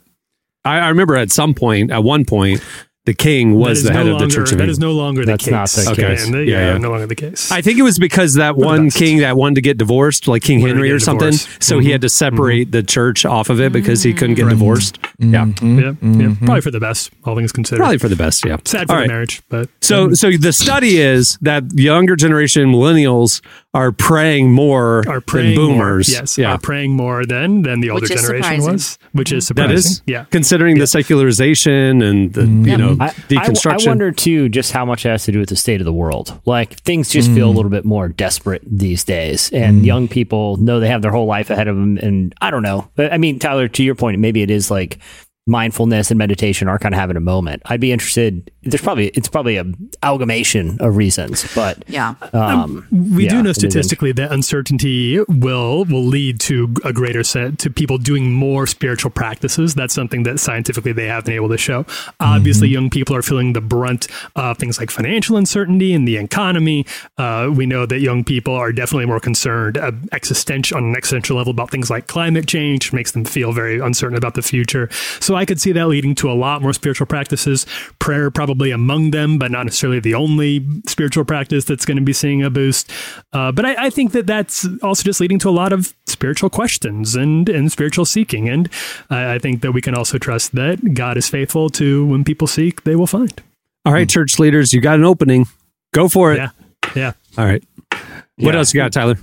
I, 0.65 0.79
I 0.79 0.89
remember 0.89 1.17
at 1.17 1.31
some 1.31 1.55
point, 1.55 1.91
at 1.91 2.05
one 2.05 2.25
point, 2.25 2.63
the 3.07 3.13
king 3.15 3.55
was 3.55 3.79
is 3.79 3.85
the 3.85 3.93
head 3.93 4.07
no 4.07 4.13
of 4.13 4.19
the 4.19 4.23
longer- 4.25 4.35
Church 4.35 4.49
of 4.49 4.53
England. 4.53 4.71
is 4.71 4.79
no 4.79 4.93
longer 4.93 5.21
the 5.27 5.33
That's 5.33 5.45
case. 5.45 5.53
not 5.53 5.69
the 5.69 5.91
Okay. 5.93 6.23
And, 6.25 6.35
uh, 6.35 6.39
Yeah, 6.39 6.45
yeah, 6.59 6.73
yeah. 6.73 6.79
no 6.79 6.91
longer 6.91 7.07
the 7.07 7.15
case. 7.15 7.53
I 7.53 7.61
think 7.61 7.79
it 7.79 7.83
was 7.83 7.99
because 7.99 8.35
that 8.35 8.57
the 8.59 8.65
one 8.65 8.89
king 8.91 9.19
that 9.19 9.37
wanted 9.37 9.57
to 9.57 9.61
get 9.61 9.77
divorced, 9.77 10.27
like 10.27 10.43
King 10.43 10.61
Henry 10.61 10.91
or 10.91 10.99
something, 10.99 11.33
divorced. 11.33 11.63
so 11.63 11.81
he 11.81 11.91
had 11.91 12.01
to 12.01 12.07
mm-hmm. 12.07 12.13
separate 12.37 12.73
the 12.73 12.83
church 12.83 13.27
off 13.27 13.51
of 13.51 13.61
it 13.61 13.73
because 13.73 14.03
he 14.03 14.15
couldn't 14.15 14.37
get 14.37 14.49
divorced. 14.49 15.01
Mm-hmm. 15.21 15.35
Mm-hmm. 15.35 15.79
Yeah, 15.79 15.93
yeah, 16.03 16.29
yeah, 16.31 16.35
probably 16.45 16.61
for 16.63 16.71
the 16.71 16.81
best, 16.81 17.11
all 17.25 17.37
things 17.37 17.53
considered. 17.53 17.81
probably 17.81 17.99
for 17.99 18.09
the 18.09 18.17
best. 18.17 18.45
Yeah, 18.45 18.57
sad 18.65 18.87
for 18.87 18.93
All 18.93 18.97
the 18.99 19.03
right. 19.03 19.09
marriage, 19.09 19.43
but 19.51 19.69
So, 19.83 20.15
so 20.15 20.31
the 20.31 20.53
study 20.53 20.97
is 20.99 21.37
that 21.43 21.65
younger 21.75 22.17
generation 22.17 22.73
millennials 22.73 23.43
are 23.75 23.91
praying 23.93 24.53
more 24.53 25.03
are 25.09 25.21
praying 25.21 25.57
than 25.57 25.65
more, 25.65 25.75
boomers. 25.75 26.09
yes, 26.09 26.39
yeah, 26.39 26.53
are 26.53 26.59
praying 26.59 26.93
more 26.93 27.27
than 27.27 27.63
than 27.63 27.81
the 27.81 27.91
older 27.91 28.07
generation 28.07 28.43
surprising. 28.43 28.73
was, 28.73 28.99
which 29.13 29.33
is 29.33 29.47
surprising. 29.47 29.75
is 29.77 30.03
yeah. 30.07 30.25
Considering 30.31 30.79
the 30.79 30.87
secularization 30.87 32.01
and 32.01 32.33
the 32.35 32.43
you 32.71 32.77
know 32.77 32.94
Um, 32.95 33.03
I, 33.03 33.07
I, 33.07 33.11
deconstruction. 33.11 33.87
I 33.87 33.91
wonder 33.91 34.13
too 34.13 34.49
just 34.49 34.73
how 34.73 34.85
much 34.85 35.05
it 35.07 35.11
has 35.11 35.25
to 35.25 35.33
do 35.33 35.41
with 35.41 35.49
the 35.49 35.57
state 35.57 35.81
of 35.81 35.85
the 35.85 35.93
world. 35.93 36.41
Like 36.45 36.75
things 36.81 37.11
just 37.11 37.31
feel 37.33 37.51
a 37.51 37.53
mm. 37.53 37.57
little 37.57 37.71
bit 37.71 37.85
more 37.85 38.09
desperate 38.09 38.63
these 38.65 39.05
days, 39.05 39.51
and 39.53 39.83
mm. 39.83 39.85
young 39.85 40.09
people 40.09 40.57
know 40.57 40.81
they 40.81 40.89
have 40.89 41.03
their 41.03 41.13
whole 41.13 41.27
life 41.27 41.51
ahead 41.51 41.69
of 41.69 41.77
them. 41.77 41.99
And 41.99 42.35
I 42.41 42.51
don't 42.51 42.63
know. 42.63 42.89
I 42.99 43.19
mean, 43.19 43.39
Tyler, 43.39 43.69
to 43.69 43.83
your 43.83 43.95
point, 43.95 44.19
maybe 44.19 44.43
it 44.43 44.51
is 44.51 44.71
like 44.71 44.99
mindfulness 45.47 46.11
and 46.11 46.19
meditation 46.19 46.69
are 46.69 46.79
kind 46.79 46.95
of 46.95 47.01
having 47.01 47.17
a 47.17 47.21
moment. 47.21 47.61
I'd 47.67 47.81
be 47.81 47.93
interested. 47.93 48.51
There's 48.63 48.81
probably 48.81 49.09
it's 49.09 49.29
probably 49.29 49.57
a 49.59 49.65
amalgamation 50.03 50.79
of 50.81 50.97
reasons, 50.97 51.45
but 51.55 51.85
Yeah. 51.87 52.15
um, 52.33 52.87
We 52.91 53.25
yeah, 53.25 53.31
do 53.31 53.43
know 53.43 53.53
statistically 53.53 54.13
that 54.13 54.33
uncertainty 54.33 55.21
will 55.29 55.85
will 55.85 56.05
lead 56.05 56.41
to 56.41 56.75
a 56.83 56.93
greater 56.95 57.23
set 57.23 57.59
to 57.59 57.71
people 57.71 57.99
doing 57.99 58.33
more 58.33 58.67
spiritual 58.67 59.11
practices. 59.11 59.75
That's 59.75 59.93
something 59.95 60.23
that 60.23 60.41
scientifically 60.41 60.93
they 60.93 61.07
have 61.09 61.27
been 61.27 61.35
able 61.35 61.51
to 61.51 61.59
show. 61.59 61.85
Obviously, 62.21 62.69
young 62.69 62.89
people 62.89 63.15
are 63.15 63.23
feeling 63.23 63.53
the 63.53 63.61
brunt 63.61 64.07
of 64.37 64.57
things 64.57 64.79
like 64.79 64.91
financial 64.91 65.37
uncertainty 65.37 65.93
and 65.93 66.09
the 66.09 66.17
economy. 66.17 66.87
Uh, 67.19 67.51
we 67.55 67.67
know 67.67 67.85
that 67.85 68.01
young 68.01 68.25
people 68.25 68.55
are 68.55 68.73
definitely 68.73 69.07
more 69.07 69.21
concerned 69.21 69.77
uh, 69.77 69.93
existential 70.13 70.79
on 70.79 70.85
an 70.85 70.97
existential 70.97 71.37
level 71.37 71.51
about 71.51 71.71
things 71.71 71.91
like 71.91 72.07
climate 72.07 72.47
change, 72.47 72.87
which 72.87 72.93
makes 72.95 73.13
them 73.13 73.25
feel 73.27 73.53
very 73.53 73.79
uncertain 73.79 74.17
about 74.17 74.35
the 74.35 74.43
future. 74.43 74.89
So 75.21 75.34
I 75.37 75.45
could 75.45 75.61
see 75.61 75.73
that 75.73 75.87
leading 75.89 76.15
to 76.17 76.31
a 76.31 76.35
lot 76.35 76.63
more 76.63 76.73
spiritual 76.73 77.07
practices. 77.07 77.67
Prayer 77.99 78.31
probably 78.31 78.71
among 78.71 79.11
them, 79.11 79.39
but 79.39 79.51
not 79.51 79.65
necessarily 79.67 80.01
the 80.01 80.15
only 80.15 80.67
spiritual 80.87 81.25
practice 81.25 81.65
that's 81.65 81.85
going 81.85 81.97
to 81.97 82.03
be 82.03 82.13
seeing 82.13 82.43
a 82.43 82.51
boost. 82.51 82.91
Uh, 83.33 83.53
but 83.53 83.65
I, 83.65 83.87
I 83.87 83.91
think 83.91 84.13
that 84.13 84.27
that's 84.27 84.67
also 84.83 85.03
just 85.03 85.21
leading 85.21 85.39
to 85.41 85.49
a 85.49 85.53
lot 85.53 85.73
of 85.73 85.95
spiritual 86.07 86.51
questions 86.51 87.15
and 87.17 87.49
and 87.49 87.71
spiritual 87.73 88.05
seeking. 88.05 88.49
And 88.49 88.69
I, 89.11 89.35
I 89.35 89.39
think 89.39 89.61
that 89.63 89.73
we 89.73 89.81
can 89.81 89.95
also 89.95 90.19
trust 90.19 90.55
that 90.55 90.95
God 90.95 91.17
is 91.17 91.29
faithful 91.29 91.71
to 91.71 92.07
when 92.07 92.25
people 92.25 92.47
seek, 92.47 92.85
they 92.85 92.97
will 92.97 93.07
find. 93.07 93.43
All 93.87 93.93
right, 93.93 94.09
church 94.09 94.39
leaders, 94.39 94.73
you 94.73 94.81
got 94.81 94.95
an 94.99 95.05
opening. 95.05 95.47
Go 95.93 96.09
for 96.09 96.33
it. 96.33 96.37
Yeah, 96.39 96.49
yeah. 96.97 97.13
All 97.39 97.45
right. 97.45 97.63
What 97.91 98.53
Yeah. 98.55 98.57
else 98.59 98.75
you 98.75 98.81
got, 98.81 98.93
Tyler? 98.93 99.17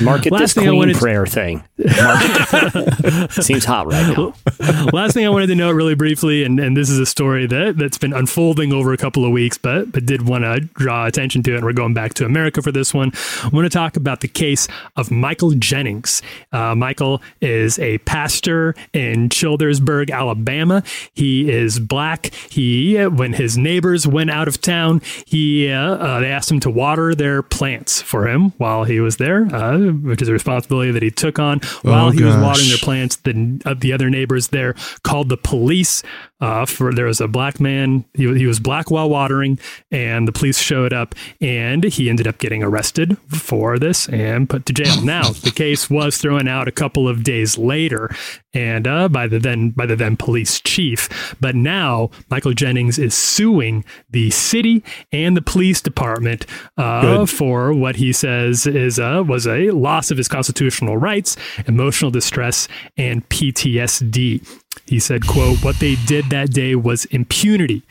market 0.00 0.32
Last 0.32 0.40
this 0.40 0.54
thing 0.54 0.64
I 0.64 0.66
queen 0.68 0.78
wanted 0.78 0.94
to- 0.94 0.98
prayer 1.00 1.26
thing. 1.26 1.62
Seems 3.30 3.64
hot 3.64 3.86
right 3.86 4.16
now. 4.16 4.34
Last 4.92 5.14
thing 5.14 5.24
I 5.24 5.28
wanted 5.28 5.46
to 5.46 5.54
note 5.54 5.72
really 5.72 5.94
briefly, 5.94 6.42
and, 6.42 6.58
and 6.58 6.76
this 6.76 6.90
is 6.90 6.98
a 6.98 7.06
story 7.06 7.46
that, 7.46 7.76
that's 7.78 7.98
been 7.98 8.12
unfolding 8.12 8.72
over 8.72 8.92
a 8.92 8.96
couple 8.96 9.24
of 9.24 9.30
weeks, 9.30 9.58
but 9.58 9.92
but 9.92 10.04
did 10.04 10.26
want 10.26 10.42
to 10.42 10.58
draw 10.58 11.06
attention 11.06 11.44
to 11.44 11.52
it, 11.52 11.58
and 11.58 11.64
we're 11.64 11.72
going 11.72 11.94
back 11.94 12.14
to 12.14 12.24
America 12.24 12.62
for 12.62 12.72
this 12.72 12.92
one. 12.92 13.12
I 13.44 13.48
want 13.52 13.64
to 13.64 13.70
talk 13.70 13.96
about 13.96 14.22
the 14.22 14.28
case 14.28 14.66
of 14.96 15.12
Michael 15.12 15.52
Jennings. 15.52 16.20
Uh, 16.50 16.74
Michael 16.74 17.22
is 17.40 17.78
a 17.78 17.98
pastor 17.98 18.74
in 18.92 19.28
Childersburg, 19.28 20.10
Alabama. 20.10 20.82
He 21.14 21.48
is 21.48 21.78
black. 21.78 22.34
He, 22.50 22.96
when 23.04 23.34
his 23.34 23.56
neighbors 23.56 24.04
went 24.04 24.30
out 24.30 24.48
of 24.48 24.60
town, 24.60 25.00
he 25.26 25.70
uh, 25.70 25.94
uh, 25.94 26.20
they 26.20 26.30
asked 26.32 26.50
him 26.50 26.58
to 26.60 26.70
water 26.70 27.14
their 27.14 27.40
plants 27.40 28.02
for 28.02 28.26
him 28.26 28.50
while 28.58 28.82
he 28.82 28.98
was 28.98 29.18
there, 29.18 29.42
uh, 29.54 29.78
which 29.78 30.20
is 30.20 30.28
a 30.28 30.32
responsibility 30.32 30.90
that 30.90 31.04
he 31.04 31.12
took 31.12 31.38
on 31.38 31.60
while 31.82 32.06
Oh, 32.08 32.10
he 32.10 32.22
was 32.22 32.36
watering 32.36 32.68
their 32.68 32.78
plants. 32.78 33.16
The 33.16 33.60
uh, 33.64 33.74
the 33.74 33.92
other 33.92 34.10
neighbors 34.10 34.48
there 34.48 34.74
called 35.02 35.28
the 35.28 35.36
police. 35.36 36.02
Uh, 36.40 36.64
for 36.64 36.92
there 36.92 37.06
was 37.06 37.20
a 37.20 37.28
black 37.28 37.60
man. 37.60 38.04
He, 38.14 38.22
he 38.38 38.46
was 38.46 38.60
black 38.60 38.90
while 38.90 39.08
watering, 39.08 39.58
and 39.90 40.28
the 40.28 40.32
police 40.32 40.58
showed 40.58 40.92
up, 40.92 41.14
and 41.40 41.84
he 41.84 42.08
ended 42.08 42.26
up 42.26 42.38
getting 42.38 42.62
arrested 42.62 43.16
for 43.28 43.78
this 43.78 44.08
and 44.08 44.48
put 44.48 44.66
to 44.66 44.72
jail. 44.72 45.02
Now 45.02 45.30
the 45.42 45.50
case 45.50 45.90
was 45.90 46.18
thrown 46.18 46.46
out 46.46 46.68
a 46.68 46.72
couple 46.72 47.08
of 47.08 47.24
days 47.24 47.58
later, 47.58 48.14
and 48.54 48.86
uh, 48.86 49.08
by 49.08 49.26
the 49.26 49.38
then 49.38 49.70
by 49.70 49.86
the 49.86 49.96
then 49.96 50.16
police 50.16 50.60
chief. 50.60 51.08
But 51.40 51.54
now 51.54 52.10
Michael 52.30 52.52
Jennings 52.52 52.98
is 52.98 53.14
suing 53.14 53.84
the 54.10 54.30
city 54.30 54.84
and 55.12 55.36
the 55.36 55.42
police 55.42 55.80
department 55.80 56.46
uh, 56.76 57.26
for 57.26 57.72
what 57.72 57.96
he 57.96 58.12
says 58.12 58.66
is 58.66 58.98
uh, 58.98 59.22
was 59.26 59.46
a 59.46 59.70
loss 59.70 60.10
of 60.10 60.16
his 60.16 60.28
constitutional 60.28 60.96
rights, 60.96 61.36
emotional 61.66 62.10
distress, 62.10 62.68
and 62.96 63.28
PTSD. 63.28 64.46
He 64.88 64.98
said, 64.98 65.26
"quote 65.26 65.62
What 65.62 65.78
they 65.78 65.94
did 66.06 66.30
that 66.30 66.50
day 66.50 66.74
was 66.74 67.04
impunity." 67.06 67.82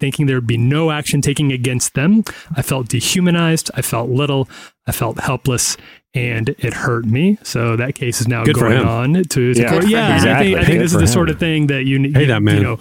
Thinking 0.00 0.26
there 0.26 0.36
would 0.36 0.46
be 0.46 0.56
no 0.56 0.92
action 0.92 1.20
taken 1.20 1.50
against 1.50 1.94
them, 1.94 2.22
I 2.54 2.62
felt 2.62 2.88
dehumanized. 2.88 3.68
I 3.74 3.82
felt 3.82 4.08
little. 4.10 4.48
I 4.86 4.92
felt 4.92 5.18
helpless, 5.18 5.76
and 6.14 6.50
it 6.60 6.72
hurt 6.72 7.04
me. 7.04 7.36
So 7.42 7.74
that 7.74 7.96
case 7.96 8.20
is 8.20 8.28
now 8.28 8.44
Good 8.44 8.54
going 8.54 8.78
on 8.78 9.14
to, 9.14 9.24
to 9.24 9.52
Yeah. 9.60 9.70
court. 9.70 9.88
Yeah, 9.88 10.20
him. 10.20 10.28
I 10.36 10.38
think, 10.44 10.56
I 10.58 10.64
think 10.64 10.78
this 10.78 10.92
is 10.92 10.98
the 10.98 11.00
him. 11.00 11.06
sort 11.08 11.30
of 11.30 11.40
thing 11.40 11.66
that 11.66 11.84
you, 11.84 11.98
Hey, 12.12 12.20
you, 12.20 12.26
that 12.26 12.42
man. 12.44 12.56
you 12.58 12.62
know 12.62 12.78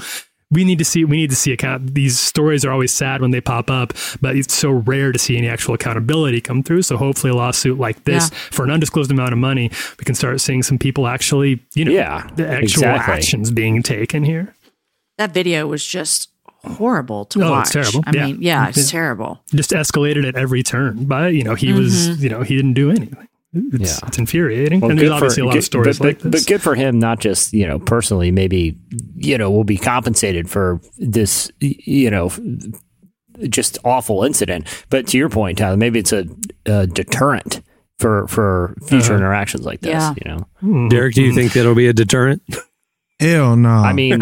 we 0.49 0.63
need 0.63 0.77
to 0.79 0.85
see 0.85 1.03
we 1.03 1.17
need 1.17 1.29
to 1.29 1.35
see 1.35 1.51
account 1.51 1.93
these 1.93 2.17
stories 2.17 2.63
are 2.63 2.71
always 2.71 2.93
sad 2.93 3.21
when 3.21 3.31
they 3.31 3.41
pop 3.41 3.69
up 3.69 3.93
but 4.21 4.35
it's 4.35 4.53
so 4.53 4.71
rare 4.71 5.11
to 5.11 5.19
see 5.19 5.37
any 5.37 5.47
actual 5.49 5.73
accountability 5.73 6.39
come 6.39 6.63
through 6.63 6.81
so 6.81 6.95
hopefully 6.97 7.31
a 7.31 7.35
lawsuit 7.35 7.77
like 7.77 8.03
this 8.05 8.29
Yeah. 8.31 8.37
for 8.51 8.63
an 8.63 8.71
undisclosed 8.71 9.11
amount 9.11 9.33
of 9.33 9.39
money 9.39 9.69
we 9.99 10.05
can 10.05 10.15
start 10.15 10.39
seeing 10.39 10.63
some 10.63 10.77
people 10.77 11.05
actually 11.07 11.61
you 11.75 11.83
know 11.85 11.91
Yeah, 11.91 12.27
the 12.35 12.47
actual 12.47 12.63
exactly. 12.83 13.13
actions 13.13 13.51
being 13.51 13.83
taken 13.83 14.23
here 14.23 14.53
That 15.17 15.33
video 15.33 15.67
was 15.67 15.85
just 15.85 16.29
horrible 16.63 17.25
to 17.25 17.43
Oh, 17.43 17.51
watch. 17.51 17.67
it's 17.67 17.71
terrible. 17.73 18.03
I 18.07 18.11
Yeah. 18.13 18.25
mean, 18.27 18.37
yeah, 18.41 18.67
it's 18.69 18.77
Yeah. 18.77 18.83
terrible. 18.99 19.41
just 19.53 19.71
escalated 19.71 20.25
at 20.27 20.35
every 20.35 20.63
turn 20.63 21.05
but 21.05 21.33
you 21.33 21.43
know 21.43 21.55
he 21.55 21.67
Mm-hmm. 21.67 21.77
was 21.79 22.23
you 22.23 22.29
know 22.29 22.41
he 22.43 22.55
didn't 22.55 22.73
do 22.73 22.89
anything 22.89 23.26
it's, 23.53 24.01
Yeah. 24.01 24.07
it's 24.07 24.17
infuriating 24.17 24.81
Well, 24.81 24.91
and 24.91 24.99
there's 24.99 25.09
good 25.09 25.13
obviously 25.15 25.41
for- 25.41 25.43
a 25.43 25.45
lot 25.47 25.51
good- 25.53 25.57
of 25.59 25.63
stories 25.65 25.99
but, 25.99 26.05
like 26.05 26.21
but, 26.21 26.31
this 26.31 26.43
But 26.43 26.47
good 26.49 26.61
for 26.61 26.75
him, 26.75 26.99
not 26.99 27.19
just 27.19 27.53
you 27.53 27.67
know 27.67 27.79
personally. 27.79 28.31
Maybe 28.31 28.77
you 29.15 29.37
know 29.37 29.49
will 29.51 29.63
be 29.63 29.77
compensated 29.77 30.49
for 30.49 30.79
this 30.97 31.49
you 31.59 32.09
know 32.11 32.31
just 33.49 33.77
awful 33.83 34.23
incident. 34.23 34.67
But 34.89 35.07
to 35.07 35.17
your 35.17 35.29
point, 35.29 35.57
Tyler, 35.59 35.77
maybe 35.77 35.99
it's 35.99 36.11
a, 36.13 36.25
a 36.65 36.87
deterrent 36.87 37.61
for 37.99 38.27
for 38.27 38.75
future 38.87 39.13
Uh-huh. 39.13 39.17
interactions 39.17 39.65
like 39.65 39.81
this. 39.81 39.91
Yeah. 39.91 40.13
You 40.23 40.31
know, 40.31 40.47
Mm-hmm. 40.63 40.87
Derek, 40.89 41.13
do 41.15 41.21
you 41.21 41.33
think 41.33 41.53
that'll 41.53 41.75
be 41.75 41.87
a 41.87 41.93
deterrent? 41.93 42.41
Hell 43.19 43.55
no. 43.55 43.69
I 43.69 43.93
mean, 43.93 44.13
it, 44.13 44.21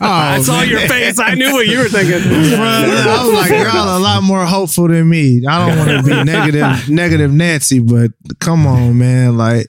I 0.00 0.40
saw 0.40 0.60
oh, 0.60 0.62
your 0.62 0.78
face. 0.80 1.18
I 1.18 1.34
knew 1.34 1.52
what 1.52 1.66
you 1.66 1.78
were 1.78 1.88
thinking. 1.88 2.22
I 2.22 3.24
was 3.24 3.34
like, 3.34 3.50
y'all 3.50 3.98
a 3.98 3.98
lot 3.98 4.22
more 4.22 4.46
hopeful 4.46 4.86
than 4.86 5.08
me. 5.08 5.42
I 5.48 5.66
don't 5.66 5.76
want 5.78 5.90
to 5.90 6.02
be 6.04 6.22
negative, 6.22 6.88
negative 6.88 7.32
Nancy, 7.32 7.80
but 7.80 8.12
come 8.38 8.68
on, 8.68 8.98
man. 8.98 9.36
Like, 9.36 9.66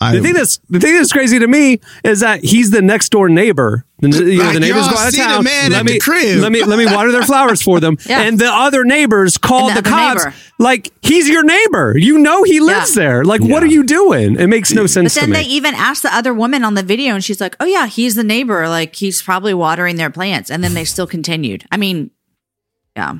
I, 0.00 0.16
The 0.16 0.20
thing 0.22 0.34
that's 0.34 0.58
the 0.68 0.80
thing 0.80 0.94
that's 0.96 1.12
crazy 1.12 1.38
to 1.38 1.46
me 1.46 1.80
is 2.02 2.20
that 2.20 2.42
he's 2.44 2.70
the 2.72 2.82
next 2.82 3.10
door 3.10 3.28
neighbor. 3.28 3.86
The, 4.00 4.08
you 4.08 4.38
know, 4.38 4.44
Like, 4.44 4.54
the 4.54 4.60
neighbors 4.60 4.88
go 4.88 4.96
out 4.96 5.08
of 5.08 5.14
town. 5.16 5.44
man 5.44 5.70
let 5.70 5.84
me 5.86 5.98
let 6.40 6.50
me 6.52 6.62
let 6.64 6.78
me 6.78 6.84
water 6.86 7.10
their 7.12 7.22
flowers 7.22 7.62
for 7.62 7.78
them. 7.80 7.96
Yeah. 8.06 8.22
And 8.22 8.38
the 8.38 8.48
other 8.52 8.84
neighbors 8.84 9.38
called 9.38 9.70
And 9.70 9.78
the, 9.78 9.82
the 9.82 9.88
cops. 9.88 10.24
neighbor. 10.24 10.36
Like 10.58 10.90
he's 11.00 11.28
your 11.28 11.44
neighbor. 11.44 11.96
You 11.96 12.18
know 12.18 12.42
he 12.42 12.58
lives 12.60 12.94
Yeah. 12.96 13.02
there. 13.02 13.24
Like 13.24 13.40
what 13.42 13.62
are 13.62 13.66
you 13.66 13.82
doing? 13.84 14.36
It 14.38 14.48
makes 14.48 14.72
no 14.72 14.82
But 14.82 14.90
sense 14.90 15.14
to 15.14 15.20
then 15.20 15.30
me. 15.30 15.36
they 15.36 15.44
even 15.44 15.74
asked 15.74 16.02
the 16.02 16.14
other 16.14 16.34
woman 16.34 16.64
on 16.64 16.74
the 16.74 16.82
video, 16.82 17.14
and 17.14 17.22
she's 17.24 17.40
like, 17.40 17.56
"Oh 17.60 17.64
yeah, 17.64 17.86
he's 17.86 18.14
the 18.16 18.24
neighbor. 18.24 18.68
Like 18.68 18.96
he's 18.96 19.22
probably 19.22 19.54
watering 19.54 19.96
their 19.96 20.10
plants." 20.10 20.50
And 20.50 20.62
then 20.62 20.74
they 20.74 20.84
still 20.84 21.06
continued. 21.06 21.64
I 21.70 21.76
mean, 21.76 22.10
yeah, 22.96 23.14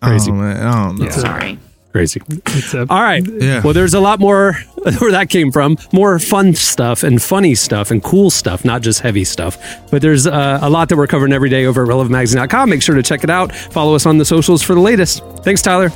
crazy. 0.00 0.30
Oh, 0.30 0.34
man, 0.34 0.66
I 0.66 0.94
don't 0.96 1.12
sorry. 1.12 1.58
Crazy. 1.94 2.20
It's 2.28 2.74
a, 2.74 2.80
All 2.90 3.00
right. 3.00 3.24
Yeah. 3.24 3.62
Well, 3.62 3.72
there's 3.72 3.94
a 3.94 4.00
lot 4.00 4.18
more 4.18 4.54
where 4.98 5.12
that 5.12 5.30
came 5.30 5.52
from. 5.52 5.78
More 5.92 6.18
fun 6.18 6.52
stuff 6.52 7.04
and 7.04 7.22
funny 7.22 7.54
stuff 7.54 7.92
and 7.92 8.02
cool 8.02 8.30
stuff, 8.30 8.64
not 8.64 8.82
just 8.82 8.98
heavy 8.98 9.22
stuff. 9.22 9.56
But 9.92 10.02
there's 10.02 10.26
uh, 10.26 10.58
a 10.60 10.68
lot 10.68 10.88
that 10.88 10.96
we're 10.96 11.06
covering 11.06 11.32
every 11.32 11.50
day 11.50 11.66
over 11.66 11.84
at 11.84 11.88
relevantmagazine.com. 11.88 12.68
Make 12.68 12.82
sure 12.82 12.96
to 12.96 13.02
check 13.04 13.22
it 13.22 13.30
out. 13.30 13.54
Follow 13.54 13.94
us 13.94 14.06
on 14.06 14.18
the 14.18 14.24
socials 14.24 14.60
for 14.60 14.74
the 14.74 14.80
latest. 14.80 15.22
Thanks, 15.44 15.62
Tyler. 15.62 15.90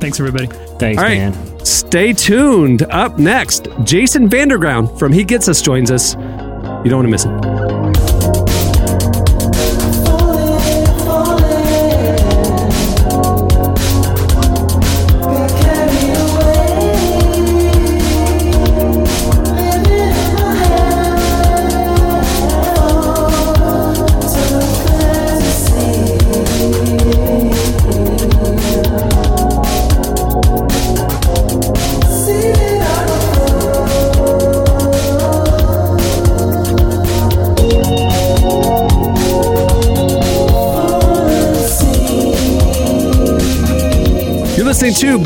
thanks, 0.00 0.18
everybody. 0.18 0.48
Thanks, 0.80 0.98
All 1.00 1.04
right. 1.08 1.18
man. 1.18 1.64
Stay 1.64 2.12
tuned. 2.12 2.82
Up 2.90 3.16
next, 3.16 3.68
Jason 3.84 4.28
Vanderground 4.28 4.98
from 4.98 5.12
He 5.12 5.22
Gets 5.22 5.48
Us 5.48 5.62
joins 5.62 5.92
us. 5.92 6.14
You 6.16 6.90
don't 6.90 6.96
want 6.96 7.06
to 7.06 7.10
miss 7.10 7.24
it. 7.26 7.55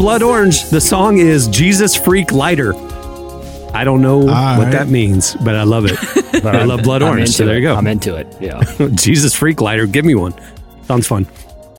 Blood 0.01 0.23
Orange. 0.23 0.65
The 0.71 0.81
song 0.81 1.19
is 1.19 1.47
Jesus 1.49 1.95
Freak 1.95 2.33
Lighter. 2.33 2.73
I 3.75 3.85
don't 3.85 4.01
know 4.01 4.17
what 4.17 4.29
right. 4.29 4.71
that 4.73 4.89
means, 4.89 5.35
but 5.35 5.55
I 5.55 5.65
love 5.65 5.85
it. 5.85 5.99
I 6.43 6.65
love 6.65 6.85
Blood 6.85 7.03
Orange, 7.03 7.29
so 7.29 7.45
there 7.45 7.57
you 7.57 7.61
go. 7.61 7.75
I'm 7.75 7.87
into 7.87 8.17
it. 8.17 8.27
Yeah. 8.41 8.63
Jesus 8.95 9.37
Freak 9.37 9.61
Lighter. 9.61 9.87
Give 9.87 10.07
me 10.07 10.15
one. 10.15 10.33
Sounds 10.85 11.07
fun. 11.07 11.27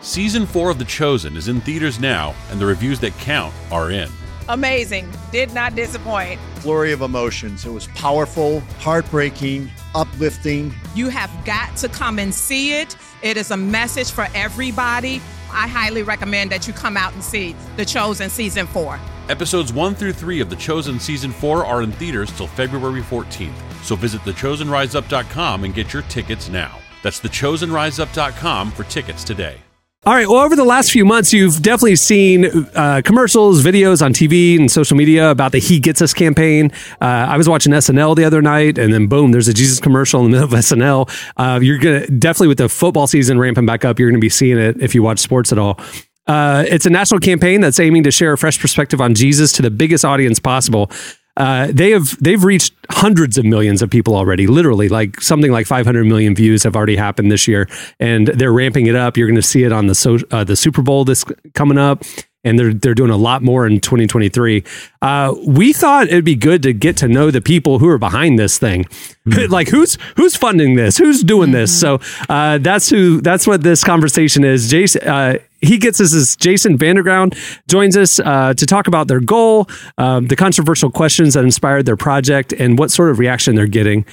Season 0.01 0.45
4 0.45 0.69
of 0.69 0.77
The 0.77 0.85
Chosen 0.85 1.35
is 1.35 1.47
in 1.47 1.61
theaters 1.61 1.99
now, 1.99 2.35
and 2.51 2.61
the 2.61 2.65
reviews 2.67 2.99
that 2.99 3.11
count 3.17 3.55
are 3.71 3.89
in. 3.89 4.07
Amazing. 4.49 5.11
Did 5.31 5.51
not 5.55 5.75
disappoint. 5.75 6.39
Flurry 6.57 6.91
of 6.91 7.01
emotions. 7.01 7.65
It 7.65 7.71
was 7.71 7.87
powerful, 7.87 8.59
heartbreaking, 8.77 9.71
uplifting. 9.95 10.75
You 10.93 11.09
have 11.09 11.31
got 11.43 11.75
to 11.77 11.89
come 11.89 12.19
and 12.19 12.31
see 12.31 12.73
it. 12.73 12.95
It 13.23 13.35
is 13.35 13.49
a 13.49 13.57
message 13.57 14.11
for 14.11 14.27
everybody. 14.35 15.23
I 15.53 15.67
highly 15.67 16.03
recommend 16.03 16.51
that 16.51 16.67
you 16.67 16.73
come 16.73 16.97
out 16.97 17.13
and 17.13 17.23
see 17.23 17.55
The 17.77 17.85
Chosen 17.85 18.29
Season 18.29 18.67
4. 18.67 18.99
Episodes 19.29 19.71
1 19.71 19.95
through 19.95 20.13
3 20.13 20.41
of 20.41 20.49
The 20.49 20.55
Chosen 20.55 20.99
Season 20.99 21.31
4 21.31 21.65
are 21.65 21.81
in 21.83 21.91
theaters 21.93 22.31
till 22.31 22.47
February 22.47 23.01
14th, 23.01 23.53
so 23.83 23.95
visit 23.95 24.21
thechosenriseup.com 24.21 25.63
and 25.63 25.73
get 25.73 25.93
your 25.93 26.03
tickets 26.03 26.49
now. 26.49 26.77
That's 27.03 27.19
thechosenriseup.com 27.19 28.71
for 28.71 28.83
tickets 28.83 29.23
today. 29.23 29.57
All 30.03 30.15
right. 30.15 30.27
Well, 30.27 30.39
over 30.39 30.55
the 30.55 30.63
last 30.63 30.91
few 30.91 31.05
months, 31.05 31.31
you've 31.31 31.61
definitely 31.61 31.95
seen 31.95 32.45
uh, 32.73 33.03
commercials, 33.05 33.63
videos 33.63 34.03
on 34.03 34.13
TV 34.13 34.57
and 34.57 34.71
social 34.71 34.97
media 34.97 35.29
about 35.29 35.51
the 35.51 35.59
He 35.59 35.79
Gets 35.79 36.01
Us 36.01 36.11
campaign. 36.11 36.71
Uh, 36.99 37.05
I 37.05 37.37
was 37.37 37.47
watching 37.47 37.71
SNL 37.71 38.15
the 38.15 38.25
other 38.25 38.41
night, 38.41 38.79
and 38.79 38.91
then 38.91 39.05
boom, 39.05 39.31
there's 39.31 39.47
a 39.47 39.53
Jesus 39.53 39.79
commercial 39.79 40.25
in 40.25 40.31
the 40.31 40.39
middle 40.39 40.51
of 40.51 40.59
SNL. 40.59 41.07
Uh, 41.37 41.59
you're 41.61 41.77
gonna 41.77 42.07
definitely 42.07 42.47
with 42.47 42.57
the 42.57 42.67
football 42.67 43.05
season 43.05 43.37
ramping 43.37 43.67
back 43.67 43.85
up, 43.85 43.99
you're 43.99 44.09
gonna 44.09 44.17
be 44.17 44.27
seeing 44.27 44.57
it 44.57 44.81
if 44.81 44.95
you 44.95 45.03
watch 45.03 45.19
sports 45.19 45.51
at 45.51 45.59
all. 45.59 45.79
Uh, 46.25 46.65
it's 46.67 46.87
a 46.87 46.89
national 46.89 47.19
campaign 47.19 47.61
that's 47.61 47.79
aiming 47.79 48.01
to 48.01 48.09
share 48.09 48.33
a 48.33 48.39
fresh 48.39 48.59
perspective 48.59 49.01
on 49.01 49.13
Jesus 49.13 49.51
to 49.51 49.61
the 49.61 49.69
biggest 49.69 50.03
audience 50.03 50.39
possible. 50.39 50.89
Uh, 51.37 51.67
they 51.71 51.91
have 51.91 52.21
they've 52.21 52.43
reached 52.43 52.73
hundreds 52.89 53.37
of 53.37 53.45
millions 53.45 53.81
of 53.81 53.89
people 53.89 54.15
already. 54.15 54.47
Literally, 54.47 54.89
like 54.89 55.21
something 55.21 55.51
like 55.51 55.65
500 55.65 56.05
million 56.05 56.35
views 56.35 56.63
have 56.63 56.75
already 56.75 56.95
happened 56.95 57.31
this 57.31 57.47
year, 57.47 57.67
and 57.99 58.27
they're 58.27 58.51
ramping 58.51 58.87
it 58.87 58.95
up. 58.95 59.17
You're 59.17 59.27
going 59.27 59.35
to 59.35 59.41
see 59.41 59.63
it 59.63 59.71
on 59.71 59.87
the 59.87 59.95
so, 59.95 60.17
uh, 60.31 60.43
the 60.43 60.55
Super 60.55 60.81
Bowl 60.81 61.05
this 61.05 61.23
coming 61.53 61.77
up, 61.77 62.03
and 62.43 62.59
they're 62.59 62.73
they're 62.73 62.93
doing 62.93 63.11
a 63.11 63.17
lot 63.17 63.41
more 63.41 63.65
in 63.65 63.79
2023. 63.79 64.63
Uh, 65.01 65.33
we 65.45 65.73
thought 65.73 66.07
it'd 66.07 66.25
be 66.25 66.35
good 66.35 66.63
to 66.63 66.73
get 66.73 66.97
to 66.97 67.07
know 67.07 67.31
the 67.31 67.41
people 67.41 67.79
who 67.79 67.87
are 67.87 67.97
behind 67.97 68.37
this 68.37 68.57
thing, 68.57 68.85
like 69.25 69.69
who's 69.69 69.97
who's 70.17 70.35
funding 70.35 70.75
this, 70.75 70.97
who's 70.97 71.23
doing 71.23 71.51
this. 71.51 71.77
So 71.77 71.99
uh, 72.29 72.57
that's 72.57 72.89
who 72.89 73.21
that's 73.21 73.47
what 73.47 73.63
this 73.63 73.83
conversation 73.83 74.43
is. 74.43 74.69
Jason. 74.69 75.41
He 75.61 75.77
gets 75.77 76.01
us 76.01 76.13
as 76.13 76.35
Jason 76.35 76.77
Vanderground 76.77 77.37
joins 77.67 77.95
us 77.95 78.19
uh, 78.19 78.53
to 78.55 78.65
talk 78.65 78.87
about 78.87 79.07
their 79.07 79.19
goal, 79.19 79.67
um, 79.97 80.27
the 80.27 80.35
controversial 80.35 80.89
questions 80.89 81.35
that 81.35 81.43
inspired 81.43 81.85
their 81.85 81.97
project, 81.97 82.51
and 82.51 82.79
what 82.79 82.91
sort 82.91 83.11
of 83.11 83.19
reaction 83.19 83.55
they're 83.55 83.67
getting. 83.67 84.05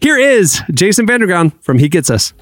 Here 0.00 0.18
is 0.18 0.60
Jason 0.72 1.06
Vanderground 1.06 1.52
from 1.62 1.78
He 1.78 1.88
Gets 1.88 2.10
Us. 2.10 2.32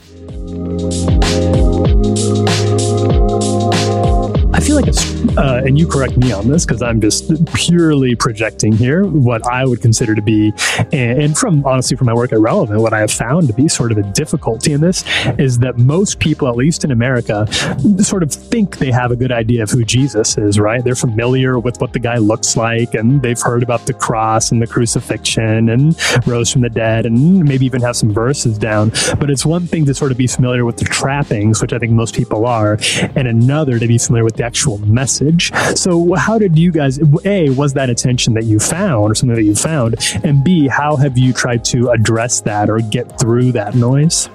I 4.52 4.60
feel 4.60 4.76
like 4.76 4.88
it's, 4.88 5.17
uh, 5.38 5.62
and 5.64 5.78
you 5.78 5.86
correct 5.86 6.16
me 6.16 6.32
on 6.32 6.48
this 6.48 6.66
because 6.66 6.82
I'm 6.82 7.00
just 7.00 7.46
purely 7.54 8.14
projecting 8.14 8.72
here 8.72 9.04
what 9.04 9.46
I 9.46 9.64
would 9.64 9.80
consider 9.80 10.14
to 10.14 10.22
be, 10.22 10.52
and, 10.92 11.22
and 11.22 11.38
from 11.38 11.64
honestly 11.64 11.96
from 11.96 12.06
my 12.06 12.14
work 12.14 12.32
at 12.32 12.40
Relevant, 12.40 12.80
what 12.80 12.92
I 12.92 13.00
have 13.00 13.10
found 13.10 13.46
to 13.48 13.54
be 13.54 13.68
sort 13.68 13.92
of 13.92 13.98
a 13.98 14.02
difficulty 14.02 14.72
in 14.72 14.80
this 14.80 15.04
is 15.38 15.58
that 15.60 15.78
most 15.78 16.18
people, 16.18 16.48
at 16.48 16.56
least 16.56 16.84
in 16.84 16.90
America, 16.90 17.46
sort 18.02 18.22
of 18.22 18.32
think 18.32 18.78
they 18.78 18.90
have 18.90 19.10
a 19.10 19.16
good 19.16 19.32
idea 19.32 19.62
of 19.62 19.70
who 19.70 19.84
Jesus 19.84 20.36
is, 20.36 20.58
right? 20.58 20.82
They're 20.82 20.94
familiar 20.94 21.58
with 21.58 21.80
what 21.80 21.92
the 21.92 21.98
guy 22.00 22.16
looks 22.16 22.56
like, 22.56 22.94
and 22.94 23.22
they've 23.22 23.40
heard 23.40 23.62
about 23.62 23.86
the 23.86 23.94
cross 23.94 24.50
and 24.50 24.60
the 24.60 24.66
crucifixion 24.66 25.68
and 25.68 25.96
rose 26.26 26.52
from 26.52 26.62
the 26.62 26.70
dead, 26.70 27.06
and 27.06 27.44
maybe 27.44 27.64
even 27.66 27.80
have 27.82 27.96
some 27.96 28.12
verses 28.12 28.58
down. 28.58 28.90
But 29.20 29.30
it's 29.30 29.46
one 29.46 29.66
thing 29.66 29.84
to 29.86 29.94
sort 29.94 30.10
of 30.10 30.18
be 30.18 30.26
familiar 30.26 30.64
with 30.64 30.78
the 30.78 30.84
trappings, 30.84 31.62
which 31.62 31.72
I 31.72 31.78
think 31.78 31.92
most 31.92 32.14
people 32.14 32.46
are, 32.46 32.78
and 33.14 33.28
another 33.28 33.78
to 33.78 33.86
be 33.86 33.98
familiar 33.98 34.24
with 34.24 34.36
the 34.36 34.44
actual 34.44 34.78
message. 34.78 35.27
So, 35.74 36.14
how 36.14 36.38
did 36.38 36.58
you 36.58 36.70
guys, 36.70 36.98
A, 37.24 37.50
was 37.50 37.74
that 37.74 37.90
attention 37.90 38.34
that 38.34 38.44
you 38.44 38.58
found 38.58 39.10
or 39.10 39.14
something 39.14 39.36
that 39.36 39.44
you 39.44 39.54
found? 39.54 39.96
And 40.24 40.42
B, 40.42 40.68
how 40.68 40.96
have 40.96 41.16
you 41.18 41.32
tried 41.32 41.64
to 41.66 41.90
address 41.90 42.40
that 42.42 42.70
or 42.70 42.78
get 42.78 43.18
through 43.18 43.52
that 43.52 43.74
noise? 43.74 44.28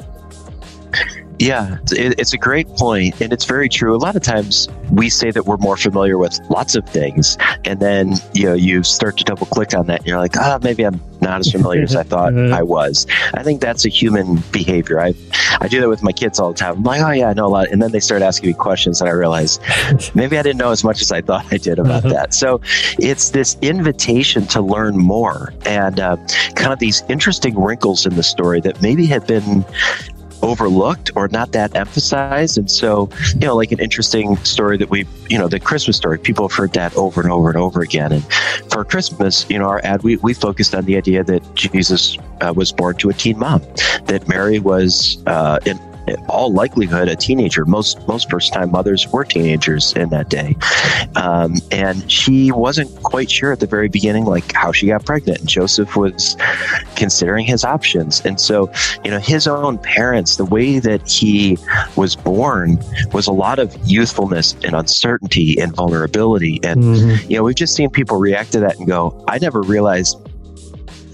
Yeah, 1.43 1.77
it, 1.91 2.17
it's 2.19 2.31
a 2.31 2.37
great 2.37 2.69
point, 2.69 3.19
and 3.19 3.33
it's 3.33 3.43
very 3.43 3.67
true. 3.67 3.93
A 3.95 3.97
lot 3.97 4.15
of 4.15 4.21
times 4.21 4.69
we 4.91 5.09
say 5.09 5.29
that 5.31 5.45
we're 5.45 5.57
more 5.57 5.75
familiar 5.75 6.17
with 6.17 6.39
lots 6.49 6.75
of 6.75 6.87
things, 6.87 7.37
and 7.65 7.81
then 7.81 8.13
you 8.33 8.45
know 8.45 8.53
you 8.53 8.81
start 8.83 9.17
to 9.17 9.25
double 9.25 9.45
click 9.47 9.73
on 9.73 9.87
that, 9.87 9.99
and 9.99 10.07
you're 10.07 10.19
like, 10.19 10.37
oh, 10.37 10.59
maybe 10.61 10.85
I'm 10.85 11.01
not 11.19 11.41
as 11.41 11.51
familiar 11.51 11.81
as 11.81 11.95
I 11.95 12.03
thought 12.03 12.33
I 12.53 12.63
was. 12.63 13.07
I 13.33 13.43
think 13.43 13.59
that's 13.59 13.85
a 13.85 13.89
human 13.89 14.37
behavior. 14.51 15.01
I 15.01 15.13
I 15.59 15.67
do 15.67 15.81
that 15.81 15.89
with 15.89 16.01
my 16.01 16.13
kids 16.13 16.39
all 16.39 16.53
the 16.53 16.57
time. 16.57 16.77
I'm 16.77 16.83
like, 16.83 17.01
oh 17.01 17.11
yeah, 17.11 17.27
I 17.27 17.33
know 17.33 17.47
a 17.47 17.47
lot, 17.47 17.67
and 17.71 17.81
then 17.81 17.91
they 17.91 17.99
start 17.99 18.21
asking 18.21 18.47
me 18.47 18.53
questions, 18.53 19.01
and 19.01 19.09
I 19.09 19.13
realize 19.13 19.59
maybe 20.15 20.37
I 20.37 20.43
didn't 20.43 20.59
know 20.59 20.71
as 20.71 20.85
much 20.85 21.01
as 21.01 21.11
I 21.11 21.19
thought 21.19 21.45
I 21.51 21.57
did 21.57 21.77
about 21.77 22.03
that. 22.03 22.33
So 22.33 22.61
it's 22.99 23.31
this 23.31 23.57
invitation 23.61 24.47
to 24.47 24.61
learn 24.61 24.97
more, 24.97 25.53
and 25.65 25.99
uh, 25.99 26.15
kind 26.55 26.71
of 26.71 26.79
these 26.79 27.03
interesting 27.09 27.59
wrinkles 27.59 28.05
in 28.05 28.15
the 28.15 28.23
story 28.23 28.61
that 28.61 28.81
maybe 28.81 29.05
have 29.07 29.27
been 29.27 29.65
overlooked 30.43 31.11
or 31.15 31.27
not 31.29 31.53
that 31.53 31.75
emphasized. 31.75 32.57
And 32.57 32.69
so, 32.69 33.09
you 33.33 33.47
know, 33.47 33.55
like 33.55 33.71
an 33.71 33.79
interesting 33.79 34.37
story 34.37 34.77
that 34.77 34.89
we, 34.89 35.07
you 35.29 35.37
know, 35.37 35.47
the 35.47 35.59
Christmas 35.59 35.97
story, 35.97 36.19
people 36.19 36.47
have 36.47 36.55
heard 36.55 36.73
that 36.73 36.95
over 36.95 37.21
and 37.21 37.31
over 37.31 37.49
and 37.49 37.57
over 37.57 37.81
again. 37.81 38.11
And 38.11 38.23
for 38.69 38.83
Christmas, 38.83 39.49
you 39.49 39.57
know, 39.57 39.65
our 39.65 39.81
ad, 39.83 40.03
we, 40.03 40.17
we 40.17 40.33
focused 40.33 40.75
on 40.75 40.85
the 40.85 40.97
idea 40.97 41.23
that 41.23 41.55
Jesus 41.55 42.17
uh, 42.41 42.53
was 42.55 42.71
born 42.71 42.97
to 42.97 43.09
a 43.09 43.13
teen 43.13 43.39
mom, 43.39 43.61
that 44.05 44.27
Mary 44.27 44.59
was 44.59 45.23
uh, 45.25 45.59
in 45.65 45.79
all 46.27 46.51
likelihood 46.51 47.07
a 47.07 47.15
teenager. 47.15 47.65
Most 47.65 48.07
most 48.07 48.29
first 48.29 48.53
time 48.53 48.71
mothers 48.71 49.07
were 49.11 49.23
teenagers 49.23 49.93
in 49.93 50.09
that 50.09 50.29
day, 50.29 50.55
um, 51.15 51.55
and 51.71 52.09
she 52.11 52.51
wasn't 52.51 52.93
quite 53.03 53.29
sure 53.29 53.51
at 53.51 53.59
the 53.59 53.67
very 53.67 53.89
beginning 53.89 54.25
like 54.25 54.51
how 54.53 54.71
she 54.71 54.87
got 54.87 55.05
pregnant. 55.05 55.39
And 55.39 55.49
Joseph 55.49 55.95
was 55.95 56.35
considering 56.95 57.45
his 57.45 57.63
options, 57.63 58.21
and 58.25 58.39
so 58.39 58.71
you 59.03 59.11
know 59.11 59.19
his 59.19 59.47
own 59.47 59.77
parents, 59.77 60.37
the 60.37 60.45
way 60.45 60.79
that 60.79 61.09
he 61.09 61.57
was 61.95 62.15
born 62.15 62.79
was 63.13 63.27
a 63.27 63.33
lot 63.33 63.59
of 63.59 63.75
youthfulness 63.85 64.55
and 64.63 64.75
uncertainty 64.75 65.59
and 65.59 65.75
vulnerability, 65.75 66.59
and 66.63 66.97
you 67.29 67.37
know 67.37 67.43
we've 67.43 67.55
just 67.55 67.75
seen 67.75 67.89
people 67.89 68.17
react 68.17 68.51
to 68.53 68.59
that 68.59 68.77
and 68.77 68.87
go, 68.87 69.23
I 69.27 69.39
never 69.39 69.61
realized 69.61 70.17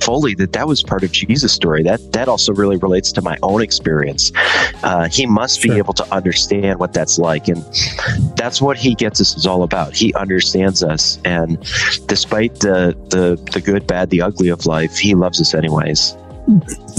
fully 0.02 0.36
that 0.36 0.54
that 0.54 0.68
was 0.68 0.84
part 0.84 1.04
of 1.04 1.12
Jesus' 1.12 1.54
story. 1.54 1.84
That 1.84 2.12
that 2.14 2.28
also 2.28 2.54
really 2.54 2.78
relates 2.78 3.12
to 3.14 3.22
my 3.22 3.38
own 3.44 3.62
experience. 3.62 4.32
Uh, 4.84 5.08
he 5.10 5.26
must 5.26 5.62
be 5.62 5.78
able 5.78 5.94
to 5.94 6.14
understand 6.14 6.80
what 6.80 6.94
that's 6.94 7.18
like, 7.20 7.48
and 7.48 7.64
that's 8.36 8.62
what 8.62 8.78
he 8.78 8.96
gets 8.96 9.22
us 9.22 9.36
is 9.38 9.46
all 9.46 9.64
about. 9.64 9.96
He 9.96 10.14
understands 10.14 10.84
us, 10.84 11.20
and 11.26 11.60
despite 12.08 12.60
the 12.60 12.96
the 13.10 13.36
the 13.52 13.62
good, 13.62 13.88
bad, 13.88 14.10
the 14.10 14.22
ugly 14.22 14.50
of 14.50 14.66
life, 14.66 14.98
he 14.98 15.16
loves 15.16 15.40
us 15.42 15.54
anyways. 15.54 16.16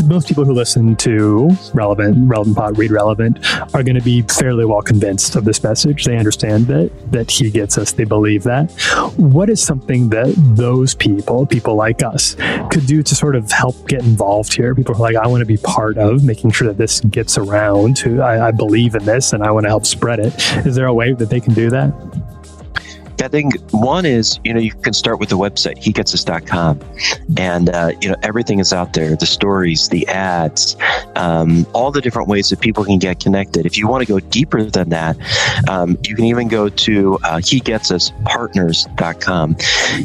Most 0.05 0.29
people 0.29 0.45
who 0.45 0.53
listen 0.53 0.97
to 0.97 1.51
relevant, 1.75 2.29
relevant 2.29 2.57
pod, 2.57 2.79
read 2.79 2.91
relevant, 2.91 3.39
are 3.75 3.83
going 3.83 3.97
to 3.97 4.03
be 4.03 4.23
fairly 4.23 4.65
well 4.65 4.83
convinced 4.83 5.37
of 5.37 5.45
this 5.45 5.63
message. 5.63 6.05
They 6.05 6.17
understand 6.17 6.67
that 6.67 6.91
that 7.13 7.31
he 7.31 7.51
gets 7.51 7.79
us. 7.79 7.93
They 7.93 8.05
believe 8.05 8.45
that. 8.45 8.71
What 9.17 9.51
is 9.51 9.63
something 9.63 10.11
that 10.11 10.33
those 10.37 10.95
people, 10.95 11.47
people 11.47 11.75
like 11.75 12.03
us, 12.03 12.37
could 12.71 12.87
do 12.87 13.03
to 13.03 13.15
sort 13.15 13.37
of 13.37 13.51
help 13.51 13.89
get 13.89 14.03
involved 14.03 14.55
here? 14.55 14.75
People 14.75 14.95
are 14.95 14.99
like, 14.99 15.17
I 15.17 15.27
want 15.27 15.41
to 15.41 15.47
be 15.47 15.59
part 15.59 15.99
of 15.99 16.25
making 16.25 16.53
sure 16.53 16.69
that 16.69 16.79
this 16.79 17.01
gets 17.01 17.37
around. 17.39 17.97
To 17.99 18.21
I, 18.23 18.49
I 18.49 18.51
believe 18.51 18.95
in 18.95 19.05
this, 19.05 19.33
and 19.33 19.43
I 19.43 19.51
want 19.51 19.65
to 19.65 19.69
help 19.69 19.87
spread 19.87 20.21
it. 20.21 20.35
Is 20.67 20.75
there 20.75 20.87
a 20.87 20.95
way 20.95 21.13
that 21.13 21.31
they 21.31 21.41
can 21.41 21.55
do 21.55 21.71
that? 21.71 21.93
I 23.23 23.29
think 23.29 23.55
one 23.71 24.05
is, 24.07 24.41
you 24.45 24.55
know, 24.55 24.61
you 24.61 24.73
can 24.73 24.93
start 24.93 25.21
with 25.21 25.29
the 25.29 25.39
website, 25.39 25.81
hegetsus.com. 25.83 26.81
And, 27.37 27.71
uh, 27.71 27.93
you 28.01 28.09
know, 28.09 28.17
everything 28.23 28.59
is 28.59 28.73
out 28.73 28.93
there 28.93 29.15
the 29.17 29.27
stories, 29.27 29.89
the 29.89 30.07
ads, 30.09 30.77
um, 31.17 31.67
all 31.73 31.91
the 31.91 32.01
different 32.01 32.29
ways 32.29 32.49
that 32.51 32.61
people 32.61 32.85
can 32.85 32.99
get 32.99 33.19
connected. 33.21 33.67
If 33.67 33.77
you 33.79 33.89
want 33.89 34.07
to 34.07 34.13
go 34.13 34.21
deeper 34.21 34.63
than 34.65 34.91
that, 34.91 35.17
um, 35.69 35.99
you 36.05 36.15
can 36.17 36.25
even 36.25 36.49
go 36.49 36.69
to 36.69 37.15
uh, 37.25 37.39
hegetsuspartners.com. 37.39 39.57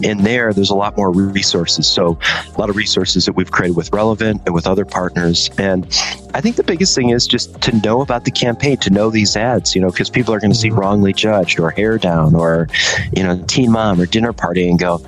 In 0.04 0.24
there, 0.24 0.54
there's 0.54 0.70
a 0.70 0.76
lot 0.76 0.96
more 0.98 1.12
resources. 1.12 1.88
So, 1.88 2.20
a 2.56 2.60
lot 2.60 2.70
of 2.70 2.76
resources 2.76 3.26
that 3.26 3.34
we've 3.34 3.52
created 3.52 3.76
with 3.76 3.92
Relevant 3.94 4.42
and 4.46 4.54
with 4.54 4.68
other 4.68 4.86
partners. 4.86 5.50
And 5.58 5.88
I 6.36 6.42
think 6.42 6.58
the 6.58 6.64
biggest 6.64 6.94
thing 6.94 7.12
is 7.12 7.26
just 7.26 7.62
to 7.62 7.74
know 7.78 8.02
about 8.02 8.26
the 8.26 8.32
campaign, 8.32 8.76
to 8.80 8.90
know 8.90 9.10
these 9.10 9.38
ads, 9.38 9.74
you 9.74 9.80
know, 9.80 9.90
because 9.90 10.10
people 10.10 10.34
are 10.34 10.40
going 10.42 10.52
to 10.52 10.58
see 10.58 10.68
mm-hmm. 10.68 10.80
wrongly 10.80 11.14
judged 11.14 11.62
or 11.62 11.72
hair 11.72 11.98
down 11.98 12.36
or, 12.36 12.68
you 13.16 13.24
know, 13.24 13.42
teen 13.48 13.72
mom 13.72 14.02
or 14.02 14.06
dinner 14.06 14.34
party 14.34 14.70
and 14.70 14.78
go, 14.78 15.02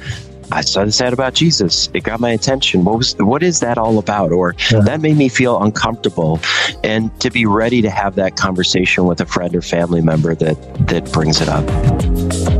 I 0.53 0.61
saw 0.61 0.85
this 0.85 1.01
ad 1.01 1.11
about 1.11 1.33
Jesus. 1.33 1.89
It 1.93 2.05
got 2.05 2.21
my 2.21 2.29
attention. 2.29 2.85
What 2.85 2.97
was 2.97 3.13
what 3.17 3.43
is 3.43 3.59
that 3.59 3.77
all 3.77 3.99
about? 3.99 4.31
Or 4.31 4.55
that 4.71 5.01
made 5.01 5.17
me 5.17 5.27
feel 5.27 5.61
uncomfortable. 5.61 6.39
And 6.85 7.11
to 7.19 7.29
be 7.29 7.45
ready 7.45 7.81
to 7.81 7.89
have 7.89 8.15
that 8.15 8.37
conversation 8.37 9.05
with 9.05 9.19
a 9.19 9.25
friend 9.25 9.53
or 9.53 9.61
family 9.61 10.01
member 10.01 10.33
that 10.35 10.87
that 10.87 11.11
brings 11.11 11.41
it 11.41 11.49
up. 11.49 12.56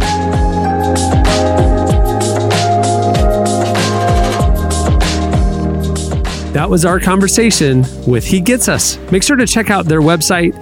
That 6.54 6.70
was 6.70 6.86
our 6.86 7.00
conversation 7.00 7.86
with 8.08 8.26
He 8.26 8.40
Gets 8.42 8.68
Us. 8.68 8.98
Make 9.12 9.24
sure 9.24 9.36
to 9.36 9.46
check 9.46 9.70
out 9.70 9.86
their 9.86 10.02
website, 10.02 10.54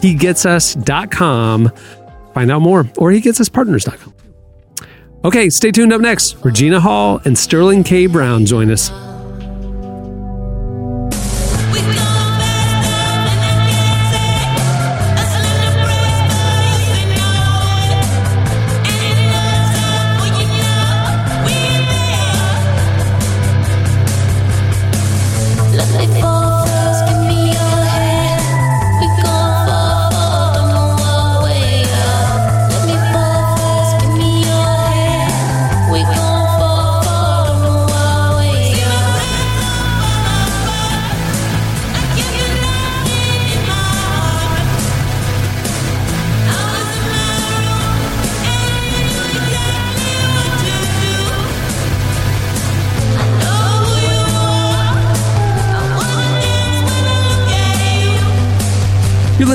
hegetsus.com. 0.00 1.70
Find 2.34 2.50
out 2.50 2.62
more, 2.62 2.80
or 2.98 3.10
hegetsuspartners.com. 3.10 4.14
Okay, 5.24 5.50
stay 5.50 5.70
tuned 5.70 5.92
up 5.92 6.00
next. 6.00 6.36
Regina 6.44 6.80
Hall 6.80 7.20
and 7.24 7.36
Sterling 7.36 7.84
K. 7.84 8.06
Brown 8.06 8.46
join 8.46 8.70
us. 8.70 8.90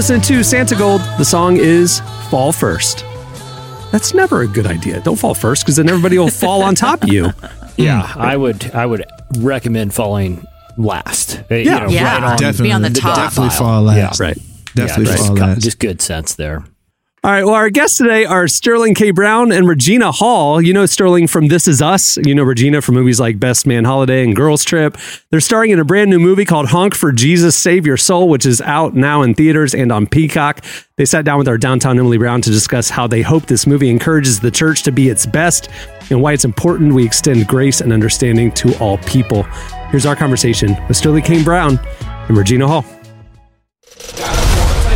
Listening 0.08 0.22
to 0.22 0.34
Santigold. 0.41 1.18
The 1.18 1.26
song 1.26 1.58
is 1.58 1.99
Fall 2.30 2.51
First. 2.51 3.03
That's 3.91 4.14
never 4.14 4.41
a 4.43 4.47
good 4.47 4.68
idea. 4.68 5.01
Don't 5.01 5.16
fall 5.16 5.34
first 5.34 5.64
because 5.64 5.78
then 5.78 5.89
everybody 5.89 6.20
will 6.20 6.30
fall 6.30 6.62
on 6.62 6.76
top 6.76 7.01
of 7.01 7.10
you. 7.10 7.32
Yeah, 7.78 8.14
I 8.16 8.38
would 8.38 8.70
I 8.76 8.86
would 8.86 9.03
recommend 9.39 9.95
falling 9.95 10.45
last. 10.78 11.41
Uh, 11.49 11.56
you 11.56 11.64
Yeah. 11.72 11.80
know, 11.80 11.89
Yeah. 11.89 12.03
right 12.14 12.24
on 12.24 12.38
Definitely, 12.38 12.68
Be 12.68 12.72
on 12.74 12.82
the 12.84 12.89
top. 12.91 13.16
definitely 13.18 13.49
File. 13.49 13.58
fall 13.58 13.82
last. 13.82 14.20
Right. 14.20 14.38
Definitely 14.76 15.06
just, 15.06 15.18
fall 15.26 15.36
co- 15.36 15.41
last. 15.45 15.62
just 15.62 15.80
good 15.80 16.01
sense 16.03 16.36
there. 16.36 16.64
All 17.26 17.32
right. 17.32 17.43
Well, 17.43 17.55
our 17.55 17.71
guests 17.71 17.97
today 17.97 18.26
are 18.26 18.47
Sterling 18.47 18.93
K. 18.93 19.09
Brown 19.09 19.51
and 19.51 19.67
Regina 19.67 20.11
Hall. 20.11 20.61
You 20.61 20.73
know 20.73 20.86
Sterling 20.86 21.26
from 21.26 21.47
This 21.47 21.67
Is 21.67 21.82
Us. 21.82 22.17
You 22.17 22.36
know 22.36 22.43
Regina 22.43 22.84
from 22.84 22.93
movies 22.93 23.19
like 23.19 23.39
Best 23.39 23.65
Man 23.65 23.84
Holiday 23.84 24.23
and 24.23 24.36
Girls 24.36 24.63
Trip. 24.63 24.95
They're 25.32 25.39
starring 25.39 25.71
in 25.71 25.80
a 25.80 25.84
brand 25.84 26.11
new 26.11 26.19
movie 26.19 26.45
called 26.45 26.67
Honk 26.67 26.93
for 26.93 27.11
Jesus 27.11 27.55
Save 27.55 27.88
Your 27.88 27.97
Soul, 27.97 28.30
which 28.30 28.45
is 28.45 28.61
out 28.61 28.93
now 28.93 29.23
in 29.23 29.34
theaters 29.34 29.73
and 29.73 29.91
on 29.91 30.05
Peacock. 30.05 30.63
They 30.97 31.05
sat 31.05 31.26
down 31.26 31.39
with 31.39 31.47
our 31.47 31.57
downtown 31.57 31.97
Emily 31.97 32.19
Brown 32.19 32.43
to 32.43 32.51
discuss 32.51 32.91
how 32.91 33.07
they 33.07 33.23
hope 33.23 33.47
this 33.47 33.65
movie 33.65 33.89
encourages 33.89 34.39
the 34.39 34.51
church 34.51 34.84
to 34.84 34.91
be 34.91 35.09
its 35.09 35.26
best 35.26 35.69
and 36.11 36.21
why 36.21 36.34
it's 36.34 36.45
important 36.45 36.93
we 36.93 37.03
extend 37.03 37.47
grace 37.47 37.82
and 37.82 37.91
understanding 37.91 38.51
to 38.51 38.78
all 38.78 38.99
people. 38.99 39.41
Here's 39.89 40.05
our 40.05 40.15
conversation 40.15 40.78
with 40.88 40.95
Sterling 40.95 41.23
K. 41.23 41.43
Brown 41.43 41.80
and 42.28 42.38
Regina 42.38 42.67
Hall. 42.67 42.86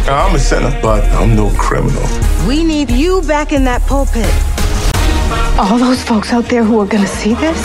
I'm 0.10 0.36
a 0.36 0.40
sinner, 0.40 0.78
but 0.82 1.04
I'm 1.14 1.36
no 1.36 1.50
criminal. 1.52 2.04
We 2.48 2.64
need 2.64 2.90
you 2.90 3.22
back 3.24 3.52
in 3.52 3.64
that 3.66 3.82
pulpit. 3.84 4.26
All 5.60 5.78
those 5.78 6.04
folks 6.04 6.32
out 6.34 6.46
there 6.46 6.64
who 6.64 6.80
are 6.80 6.86
going 6.88 7.04
to 7.04 7.10
see 7.10 7.34
this, 7.36 7.64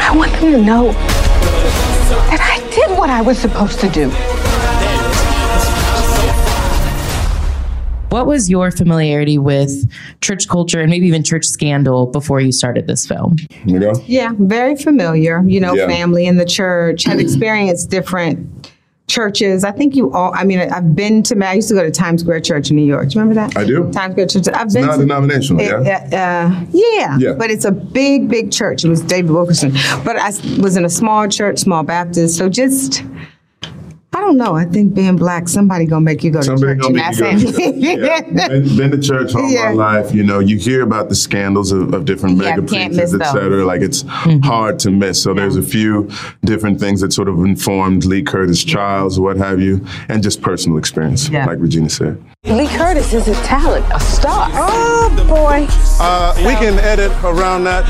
I 0.00 0.14
want 0.16 0.32
them 0.32 0.52
to 0.52 0.62
know 0.62 0.92
that 0.92 2.40
I 2.40 2.66
did 2.74 2.96
what 2.96 3.10
I 3.10 3.20
was 3.20 3.38
supposed 3.38 3.80
to 3.80 3.88
do. 3.90 4.10
What 8.08 8.26
was 8.26 8.50
your 8.50 8.70
familiarity 8.70 9.38
with 9.38 9.90
church 10.20 10.46
culture 10.46 10.80
and 10.80 10.90
maybe 10.90 11.06
even 11.06 11.22
church 11.24 11.46
scandal 11.46 12.06
before 12.08 12.40
you 12.40 12.52
started 12.52 12.86
this 12.86 13.06
film? 13.06 13.36
You? 13.64 13.92
Yeah, 14.06 14.32
very 14.38 14.76
familiar. 14.76 15.42
You 15.46 15.60
know, 15.60 15.74
Yeah. 15.74 15.86
family 15.86 16.26
in 16.26 16.36
the 16.36 16.44
church, 16.44 17.04
have 17.04 17.18
experienced 17.20 17.88
different 17.90 18.70
churches. 19.16 19.62
I 19.62 19.72
think 19.72 19.94
you 19.94 20.10
all, 20.12 20.32
I 20.34 20.42
mean, 20.44 20.58
I've 20.58 20.96
been 20.96 21.22
to, 21.24 21.46
I 21.46 21.52
used 21.52 21.68
to 21.68 21.74
go 21.74 21.82
to 21.82 21.90
Times 21.90 22.22
Square 22.22 22.40
Church 22.40 22.70
in 22.70 22.76
New 22.76 22.84
York. 22.86 23.08
Do 23.10 23.14
you 23.14 23.20
remember 23.20 23.34
that? 23.42 23.56
I 23.56 23.64
do. 23.64 23.90
Times 23.92 24.12
Square 24.14 24.28
Church. 24.28 24.48
I've 24.48 24.66
It's 24.66 24.74
been 24.74 24.86
not 24.86 24.94
to, 24.94 24.98
denominational, 25.00 25.60
It- 25.62 25.86
yeah? 25.86 26.08
uh, 26.12 26.16
uh, 26.16 26.64
yeah, 26.72 27.18
Yeah. 27.18 27.32
but 27.34 27.50
it's 27.50 27.66
a 27.66 27.70
big, 27.72 28.28
big 28.28 28.50
church. 28.50 28.84
It 28.84 28.88
was 28.88 29.02
David 29.02 29.30
Wilkerson. 29.30 29.72
But 30.04 30.16
I 30.16 30.28
was 30.60 30.76
in 30.76 30.84
a 30.86 30.90
small 30.90 31.28
church, 31.28 31.58
small 31.58 31.82
Baptist. 31.82 32.36
So 32.38 32.48
just, 32.48 33.02
I 34.14 34.20
don't 34.20 34.36
know. 34.36 34.54
I 34.54 34.66
think 34.66 34.92
being 34.94 35.16
black, 35.16 35.48
somebody 35.48 35.86
gonna 35.86 36.04
make 36.04 36.22
you 36.22 36.30
go 36.30 36.42
Somebody 36.42 36.74
to 36.74 36.82
church. 36.82 36.82
gonna 36.82 36.94
make 36.94 37.40
you 37.40 37.46
go 37.46 37.46
to 37.46 37.52
family. 37.52 37.80
Yeah. 37.80 38.20
Been, 38.48 38.76
been 38.76 38.90
to 38.90 39.00
church 39.00 39.34
all 39.34 39.50
Yeah. 39.50 39.72
my 39.72 40.00
life. 40.00 40.14
You 40.14 40.22
know, 40.22 40.38
you 40.38 40.58
hear 40.58 40.82
about 40.82 41.08
the 41.08 41.14
scandals 41.14 41.72
of, 41.72 41.94
of 41.94 42.04
different 42.04 42.36
Yeah, 42.36 42.50
mega 42.56 42.62
preachers, 42.62 43.14
et 43.14 43.18
those. 43.18 43.32
cetera. 43.32 43.64
Like 43.64 43.80
it's 43.80 44.04
hard 44.44 44.78
to 44.80 44.90
miss. 44.90 45.22
So 45.22 45.32
there's 45.32 45.56
a 45.56 45.62
few 45.62 46.10
different 46.44 46.78
things 46.78 47.00
that 47.00 47.12
sort 47.14 47.28
of 47.28 47.38
informed 47.38 48.04
Lee 48.04 48.22
Curtis 48.22 48.62
Childs, 48.62 49.18
what 49.18 49.38
have 49.38 49.60
you, 49.62 49.84
and 50.10 50.22
just 50.22 50.42
personal 50.42 50.76
experience, 50.76 51.30
Yeah. 51.30 51.46
like 51.46 51.58
Regina 51.58 51.88
said. 51.88 52.22
Lee 52.44 52.66
Curtis 52.68 53.14
is 53.14 53.28
a 53.28 53.34
talent, 53.44 53.86
a 53.94 54.00
star. 54.00 54.48
Oh, 54.52 55.08
boy. 55.26 55.66
Uh, 56.00 56.34
we 56.38 56.52
can 56.56 56.78
edit 56.80 57.12
around 57.24 57.64
that, 57.64 57.84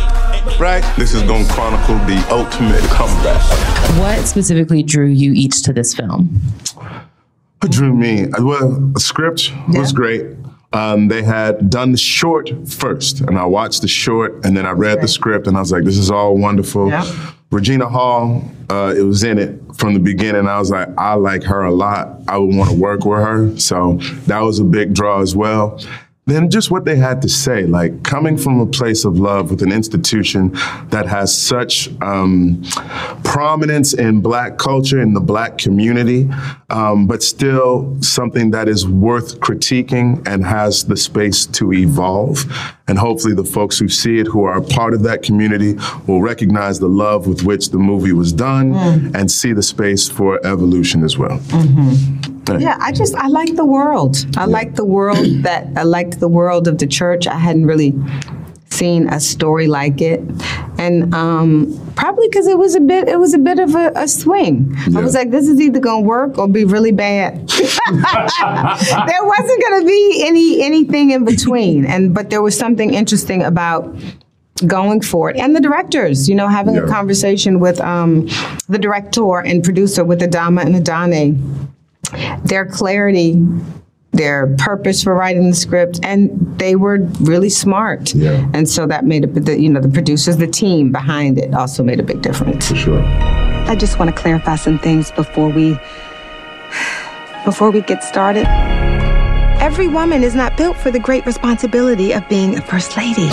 right? 0.59 0.83
This 0.97 1.15
is 1.15 1.23
going 1.23 1.47
to 1.47 1.53
chronicle 1.53 1.97
the 2.07 2.25
ultimate 2.31 2.83
comeback. 2.91 3.41
What 3.99 4.27
specifically 4.27 4.83
drew 4.83 5.07
you 5.07 5.33
each 5.33 5.63
to 5.65 5.73
this 5.73 5.95
film? 5.95 6.41
What 7.61 7.71
drew 7.71 7.95
me? 7.95 8.27
Well, 8.39 8.71
the 8.93 9.01
script 9.01 9.53
was 9.69 9.93
great. 9.93 10.27
Um, 10.73 11.09
they 11.09 11.23
had 11.23 11.69
done 11.69 11.93
the 11.93 11.99
short 11.99 12.51
first, 12.67 13.21
and 13.21 13.39
I 13.39 13.45
watched 13.45 13.83
the 13.83 13.89
short, 13.89 14.45
and 14.45 14.57
then 14.57 14.65
I 14.65 14.71
read 14.71 15.03
the 15.03 15.09
script, 15.09 15.47
and 15.47 15.57
I 15.57 15.61
was 15.61 15.71
like, 15.71 15.85
"This 15.85 15.99
is 15.99 16.11
all 16.11 16.37
wonderful." 16.37 16.91
Regina 17.51 17.87
Hall, 17.87 18.43
uh, 18.71 18.95
it 18.97 19.03
was 19.03 19.23
in 19.23 19.39
it 19.39 19.61
from 19.77 19.93
the 19.93 20.01
beginning. 20.01 20.49
I 20.49 20.59
was 20.59 20.71
like, 20.71 20.89
I 20.97 21.13
like 21.15 21.43
her 21.43 21.65
a 21.65 21.71
lot. 21.71 22.23
I 22.27 22.39
would 22.39 22.57
want 22.57 22.71
to 22.71 22.77
work 22.77 23.05
with 23.05 23.21
her, 23.21 23.55
so 23.59 23.99
that 24.27 24.41
was 24.41 24.59
a 24.59 24.65
big 24.65 24.95
draw 24.95 25.21
as 25.21 25.37
well. 25.37 25.79
Than 26.27 26.49
just 26.51 26.71
what 26.71 26.85
they 26.85 26.95
had 26.95 27.21
to 27.21 27.29
say. 27.29 27.65
Like 27.65 28.05
coming 28.05 28.39
from 28.39 28.61
a 28.61 28.67
place 28.67 29.05
of 29.05 29.19
love 29.19 29.51
with 29.51 29.61
an 29.61 29.73
institution 29.73 30.53
that 30.91 31.07
has 31.07 31.37
such 31.37 31.91
um, 32.01 32.63
prominence 33.25 33.93
in 33.93 34.21
Black 34.21 34.57
culture 34.57 35.01
in 35.01 35.15
the 35.15 35.21
Black 35.21 35.59
community, 35.59 36.31
um, 36.71 37.09
but 37.09 37.25
still 37.25 38.01
something 38.01 38.53
that 38.53 38.69
is 38.69 38.87
worth 38.87 39.41
critiquing 39.41 40.23
and 40.27 40.45
has 40.45 40.85
the 40.85 40.97
space 40.97 41.45
to 41.47 41.73
evolve. 41.73 42.45
And 42.87 42.99
hopefully, 42.99 43.35
the 43.35 43.45
folks 43.45 43.79
who 43.79 43.89
see 43.89 44.19
it, 44.19 44.27
who 44.27 44.45
are 44.45 44.59
a 44.59 44.63
part 44.63 44.95
of 44.95 45.03
that 45.05 45.23
community, 45.23 45.77
will 46.07 46.21
recognize 46.21 46.79
the 46.79 46.89
love 46.89 47.27
with 47.27 47.43
which 47.43 47.71
the 47.71 47.79
movie 47.79 48.13
was 48.13 48.33
done 48.33 48.75
and 49.17 49.31
see 49.31 49.53
the 49.53 49.63
space 49.63 50.09
for 50.09 50.45
evolution 50.47 51.03
as 51.03 51.19
well. 51.19 51.41
Yeah, 52.49 52.77
I 52.81 52.93
just 52.93 53.15
I 53.15 53.29
like 53.29 53.57
the 53.57 53.65
world. 53.65 54.17
I 54.37 54.47
like 54.47 54.75
the 54.75 54.85
world 54.85 55.27
that 55.43 55.69
I 55.77 55.83
liked 55.83 56.21
the 56.21 56.29
world 56.29 56.69
of 56.69 56.79
the 56.79 56.87
church. 56.87 57.27
I 57.27 57.37
hadn't 57.37 57.67
really 57.67 57.95
seen 58.71 59.09
a 59.09 59.21
story 59.21 59.69
like 59.69 60.01
it, 60.01 60.21
and 60.79 61.15
um, 61.15 61.93
probably 61.95 62.27
because 62.29 62.47
it 62.47 62.59
was 62.59 62.75
a 62.75 62.81
bit 62.81 63.09
it 63.09 63.19
was 63.19 63.35
a 63.35 63.39
bit 63.39 63.59
of 63.59 63.75
a, 63.75 63.93
a 63.95 64.09
swing. 64.09 64.75
I 64.97 65.01
was 65.01 65.15
like, 65.15 65.31
this 65.31 65.49
is 65.49 65.61
either 65.61 65.79
gonna 65.79 66.01
work 66.01 66.39
or 66.39 66.49
be 66.49 66.65
really 66.65 66.93
bad. 66.93 67.49
there 67.49 67.65
wasn't 69.25 69.63
gonna 69.63 69.85
be 69.87 70.25
any 70.27 70.63
anything 70.63 71.11
in 71.11 71.25
between, 71.25 71.85
and 71.93 72.15
but 72.15 72.31
there 72.31 72.43
was 72.43 72.59
something 72.59 72.93
interesting 72.95 73.43
about 73.43 73.95
going 74.67 75.01
for 75.01 75.29
it 75.29 75.37
and 75.39 75.57
the 75.57 75.61
directors 75.61 76.29
you 76.29 76.37
know 76.37 76.47
having 76.47 76.77
a 76.77 76.87
conversation 76.87 77.59
with 77.59 77.81
um, 77.81 78.29
the 78.69 78.79
director 78.79 79.39
and 79.39 79.65
producer 79.65 80.05
with 80.05 80.21
Adamma 80.21 80.65
and 80.65 80.77
Adanne 80.77 81.72
their 82.45 82.67
clarity, 82.67 83.45
their 84.13 84.55
purpose 84.59 85.03
for 85.03 85.15
writing 85.15 85.51
the 85.51 85.57
script, 85.57 86.01
and 86.03 86.31
they 86.59 86.77
were 86.77 86.99
really 87.21 87.49
smart. 87.49 88.15
Yeah. 88.15 88.49
And 88.53 88.69
so 88.69 88.87
that 88.87 89.05
made 89.05 89.25
a 89.25 89.27
the, 89.27 89.61
you 89.61 89.69
know 89.69 89.81
the 89.81 89.89
producers, 89.89 90.37
the 90.37 90.47
team 90.47 90.93
behind 90.93 91.39
it, 91.39 91.55
also 91.55 91.83
made 91.83 92.01
a 92.01 92.03
big 92.03 92.23
difference. 92.23 92.69
For 92.69 92.77
sure. 92.77 93.03
I 93.03 93.75
just 93.75 93.99
want 93.99 94.15
to 94.15 94.21
clarify 94.21 94.57
some 94.57 94.79
things 94.79 95.11
before 95.13 95.49
we 95.49 95.79
before 97.45 97.71
we 97.71 97.81
get 97.81 98.05
started. 98.05 98.47
Every 99.61 99.89
woman 99.89 100.25
is 100.25 100.35
not 100.35 100.57
built 100.57 100.77
for 100.77 100.91
the 100.91 100.99
great 100.99 101.25
responsibility 101.25 102.13
of 102.13 102.29
being 102.29 102.57
a 102.57 102.63
first 102.63 102.97
lady. 102.97 103.29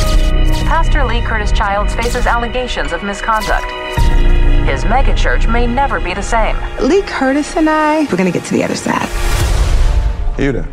Pastor 0.65 1.03
Lee 1.03 1.21
Curtis 1.21 1.51
Childs 1.51 1.95
faces 1.95 2.27
allegations 2.27 2.93
of 2.93 3.03
misconduct. 3.03 4.38
His 4.69 4.83
megachurch 4.83 5.51
may 5.51 5.65
never 5.65 5.99
be 5.99 6.13
the 6.13 6.21
same. 6.21 6.55
Lee 6.79 7.01
Curtis 7.01 7.55
and 7.57 7.67
I, 7.67 8.01
we're 8.01 8.17
gonna 8.17 8.29
get 8.29 8.43
to 8.45 8.53
the 8.53 8.63
other 8.63 8.75
side. 8.75 9.09
You 10.37 10.51
there? 10.51 10.69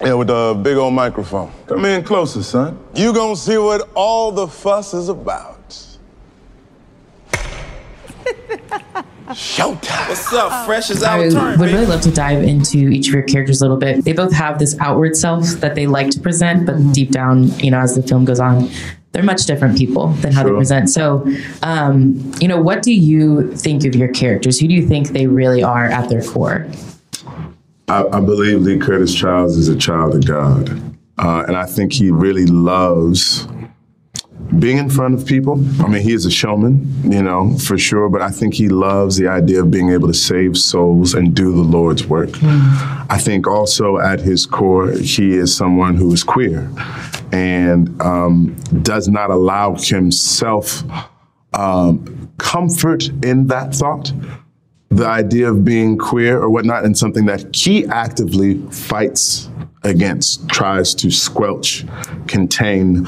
Yeah, 0.00 0.14
with 0.14 0.28
the 0.28 0.58
big 0.62 0.76
old 0.76 0.94
microphone. 0.94 1.50
Come 1.66 1.84
in 1.84 2.04
closer, 2.04 2.44
son. 2.44 2.78
You 2.94 3.12
gonna 3.12 3.34
see 3.34 3.58
what 3.58 3.90
all 3.96 4.30
the 4.30 4.46
fuss 4.46 4.94
is 4.94 5.08
about. 5.08 5.58
Showtime. 9.30 10.08
What's 10.08 10.32
up? 10.32 10.52
Uh, 10.52 10.64
Fresh 10.66 10.90
as 10.90 11.02
I 11.02 11.28
turn, 11.28 11.58
would 11.58 11.58
baby. 11.58 11.72
really 11.72 11.86
love 11.86 12.02
to 12.02 12.12
dive 12.12 12.44
into 12.44 12.78
each 12.88 13.08
of 13.08 13.14
your 13.14 13.24
characters 13.24 13.60
a 13.62 13.64
little 13.64 13.78
bit. 13.78 14.04
They 14.04 14.12
both 14.12 14.32
have 14.32 14.60
this 14.60 14.78
outward 14.78 15.16
self 15.16 15.44
that 15.60 15.74
they 15.74 15.88
like 15.88 16.10
to 16.10 16.20
present, 16.20 16.66
but 16.66 16.92
deep 16.92 17.10
down, 17.10 17.48
you 17.58 17.72
know, 17.72 17.80
as 17.80 17.96
the 17.96 18.02
film 18.02 18.26
goes 18.26 18.38
on, 18.38 18.70
they're 19.14 19.22
much 19.22 19.46
different 19.46 19.78
people 19.78 20.08
than 20.08 20.32
how 20.32 20.42
they 20.42 20.50
present. 20.50 20.90
So, 20.90 21.24
um, 21.62 22.32
you 22.40 22.48
know, 22.48 22.60
what 22.60 22.82
do 22.82 22.92
you 22.92 23.54
think 23.56 23.84
of 23.84 23.94
your 23.94 24.08
characters? 24.08 24.58
Who 24.58 24.66
do 24.66 24.74
you 24.74 24.86
think 24.86 25.10
they 25.10 25.28
really 25.28 25.62
are 25.62 25.86
at 25.86 26.08
their 26.08 26.22
core? 26.22 26.66
I, 27.86 28.04
I 28.04 28.20
believe 28.20 28.62
Lee 28.62 28.76
Curtis 28.76 29.14
Childs 29.14 29.56
is 29.56 29.68
a 29.68 29.76
child 29.76 30.16
of 30.16 30.26
God. 30.26 30.68
Uh, 31.16 31.44
and 31.46 31.56
I 31.56 31.64
think 31.64 31.92
he 31.92 32.10
really 32.10 32.46
loves 32.46 33.46
being 34.58 34.78
in 34.78 34.90
front 34.90 35.14
of 35.14 35.24
people. 35.26 35.64
I 35.80 35.86
mean, 35.86 36.02
he 36.02 36.12
is 36.12 36.26
a 36.26 36.30
showman, 36.30 36.84
you 37.04 37.22
know, 37.22 37.56
for 37.58 37.78
sure, 37.78 38.08
but 38.08 38.20
I 38.20 38.30
think 38.30 38.54
he 38.54 38.68
loves 38.68 39.16
the 39.16 39.28
idea 39.28 39.62
of 39.62 39.70
being 39.70 39.90
able 39.90 40.08
to 40.08 40.14
save 40.14 40.58
souls 40.58 41.14
and 41.14 41.34
do 41.34 41.52
the 41.52 41.62
Lord's 41.62 42.04
work. 42.04 42.30
I 42.42 43.18
think 43.18 43.46
also 43.46 43.98
at 43.98 44.20
his 44.20 44.44
core, 44.44 44.90
he 44.90 45.34
is 45.34 45.56
someone 45.56 45.94
who 45.94 46.12
is 46.12 46.24
queer 46.24 46.68
and 47.34 48.00
um, 48.00 48.54
does 48.82 49.08
not 49.08 49.30
allow 49.30 49.74
himself 49.74 50.82
um, 51.52 52.30
comfort 52.38 53.08
in 53.24 53.48
that 53.48 53.74
thought 53.74 54.12
the 54.90 55.06
idea 55.06 55.50
of 55.50 55.64
being 55.64 55.98
queer 55.98 56.40
or 56.40 56.48
whatnot 56.48 56.84
and 56.84 56.96
something 56.96 57.26
that 57.26 57.54
he 57.54 57.84
actively 57.86 58.58
fights 58.70 59.50
against, 59.82 60.48
tries 60.48 60.94
to 60.94 61.10
squelch, 61.10 61.84
contain, 62.28 63.04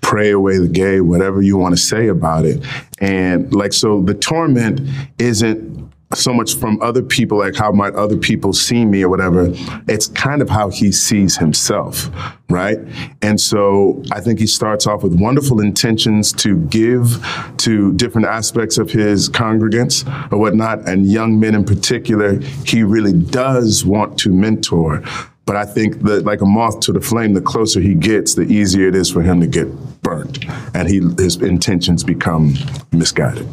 pray 0.00 0.30
away 0.30 0.58
the 0.58 0.68
gay, 0.68 1.00
whatever 1.00 1.40
you 1.40 1.56
want 1.56 1.76
to 1.76 1.80
say 1.80 2.08
about 2.08 2.44
it. 2.44 2.66
And 3.00 3.54
like, 3.54 3.72
so 3.72 4.02
the 4.02 4.14
torment 4.14 4.80
isn't 5.18 5.87
so 6.14 6.32
much 6.32 6.54
from 6.54 6.80
other 6.80 7.02
people, 7.02 7.38
like 7.38 7.54
how 7.54 7.70
might 7.70 7.94
other 7.94 8.16
people 8.16 8.52
see 8.52 8.84
me 8.84 9.02
or 9.02 9.08
whatever. 9.08 9.52
It's 9.88 10.08
kind 10.08 10.40
of 10.40 10.48
how 10.48 10.70
he 10.70 10.90
sees 10.90 11.36
himself, 11.36 12.10
right? 12.48 12.78
And 13.20 13.40
so 13.40 14.02
I 14.12 14.20
think 14.20 14.38
he 14.38 14.46
starts 14.46 14.86
off 14.86 15.02
with 15.02 15.20
wonderful 15.20 15.60
intentions 15.60 16.32
to 16.34 16.56
give 16.66 17.24
to 17.58 17.92
different 17.94 18.26
aspects 18.26 18.78
of 18.78 18.90
his 18.90 19.28
congregants 19.28 20.06
or 20.32 20.38
whatnot, 20.38 20.88
and 20.88 21.06
young 21.06 21.38
men 21.38 21.54
in 21.54 21.64
particular, 21.64 22.40
he 22.64 22.82
really 22.82 23.12
does 23.12 23.84
want 23.84 24.18
to 24.20 24.30
mentor. 24.30 25.02
But 25.44 25.56
I 25.56 25.64
think 25.64 26.02
that, 26.02 26.24
like 26.26 26.42
a 26.42 26.46
moth 26.46 26.80
to 26.80 26.92
the 26.92 27.00
flame, 27.00 27.32
the 27.32 27.40
closer 27.40 27.80
he 27.80 27.94
gets, 27.94 28.34
the 28.34 28.42
easier 28.42 28.86
it 28.88 28.94
is 28.94 29.10
for 29.10 29.22
him 29.22 29.40
to 29.40 29.46
get 29.46 29.66
burnt, 30.02 30.44
and 30.74 30.88
he 30.88 31.00
his 31.16 31.36
intentions 31.36 32.04
become 32.04 32.54
misguided. 32.92 33.46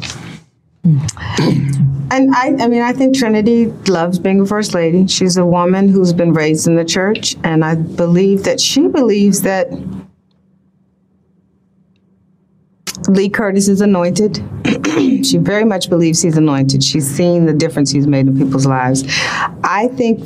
And 2.08 2.32
I, 2.34 2.54
I 2.60 2.68
mean, 2.68 2.82
I 2.82 2.92
think 2.92 3.16
Trinity 3.16 3.66
loves 3.88 4.18
being 4.18 4.40
a 4.40 4.46
first 4.46 4.74
lady. 4.74 5.08
She's 5.08 5.36
a 5.36 5.44
woman 5.44 5.88
who's 5.88 6.12
been 6.12 6.32
raised 6.32 6.68
in 6.68 6.76
the 6.76 6.84
church, 6.84 7.34
and 7.42 7.64
I 7.64 7.74
believe 7.74 8.44
that 8.44 8.60
she 8.60 8.86
believes 8.86 9.42
that 9.42 9.68
Lee 13.08 13.28
Curtis 13.28 13.66
is 13.66 13.80
anointed. 13.80 14.40
she 15.26 15.36
very 15.38 15.64
much 15.64 15.90
believes 15.90 16.22
he's 16.22 16.36
anointed. 16.36 16.84
She's 16.84 17.08
seen 17.08 17.46
the 17.46 17.52
difference 17.52 17.90
he's 17.90 18.06
made 18.06 18.28
in 18.28 18.38
people's 18.38 18.66
lives. 18.66 19.02
I 19.64 19.88
think, 19.94 20.24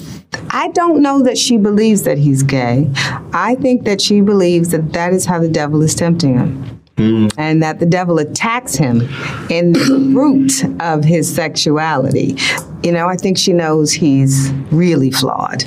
I 0.50 0.68
don't 0.68 1.00
know 1.00 1.22
that 1.22 1.38
she 1.38 1.56
believes 1.56 2.02
that 2.02 2.18
he's 2.18 2.42
gay. 2.42 2.90
I 3.32 3.56
think 3.56 3.84
that 3.84 4.02
she 4.02 4.20
believes 4.20 4.68
that 4.68 4.92
that 4.92 5.14
is 5.14 5.24
how 5.24 5.38
the 5.38 5.48
devil 5.48 5.82
is 5.82 5.94
tempting 5.94 6.38
him 6.38 6.79
and 6.98 7.62
that 7.62 7.80
the 7.80 7.86
devil 7.86 8.18
attacks 8.18 8.74
him 8.74 9.00
in 9.48 9.72
the 9.72 10.12
root 10.14 10.52
of 10.82 11.02
his 11.04 11.32
sexuality. 11.34 12.36
You 12.82 12.92
know, 12.92 13.08
I 13.08 13.16
think 13.16 13.38
she 13.38 13.52
knows 13.52 13.92
he's 13.92 14.52
really 14.70 15.10
flawed. 15.10 15.64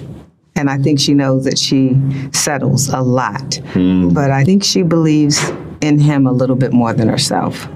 And 0.56 0.70
I 0.70 0.78
think 0.78 1.00
she 1.00 1.16
knows 1.16 1.46
that 1.46 1.58
she 1.58 1.98
settles 2.32 2.88
a 2.90 3.02
lot. 3.02 3.56
Hmm. 3.74 4.10
But 4.10 4.30
I 4.30 4.44
think 4.44 4.64
she 4.64 4.84
believes 4.84 5.44
in 5.82 5.98
him 5.98 6.28
a 6.28 6.32
little 6.32 6.56
bit 6.56 6.72
more 6.72 6.94
than 6.94 7.10
herself. 7.10 7.68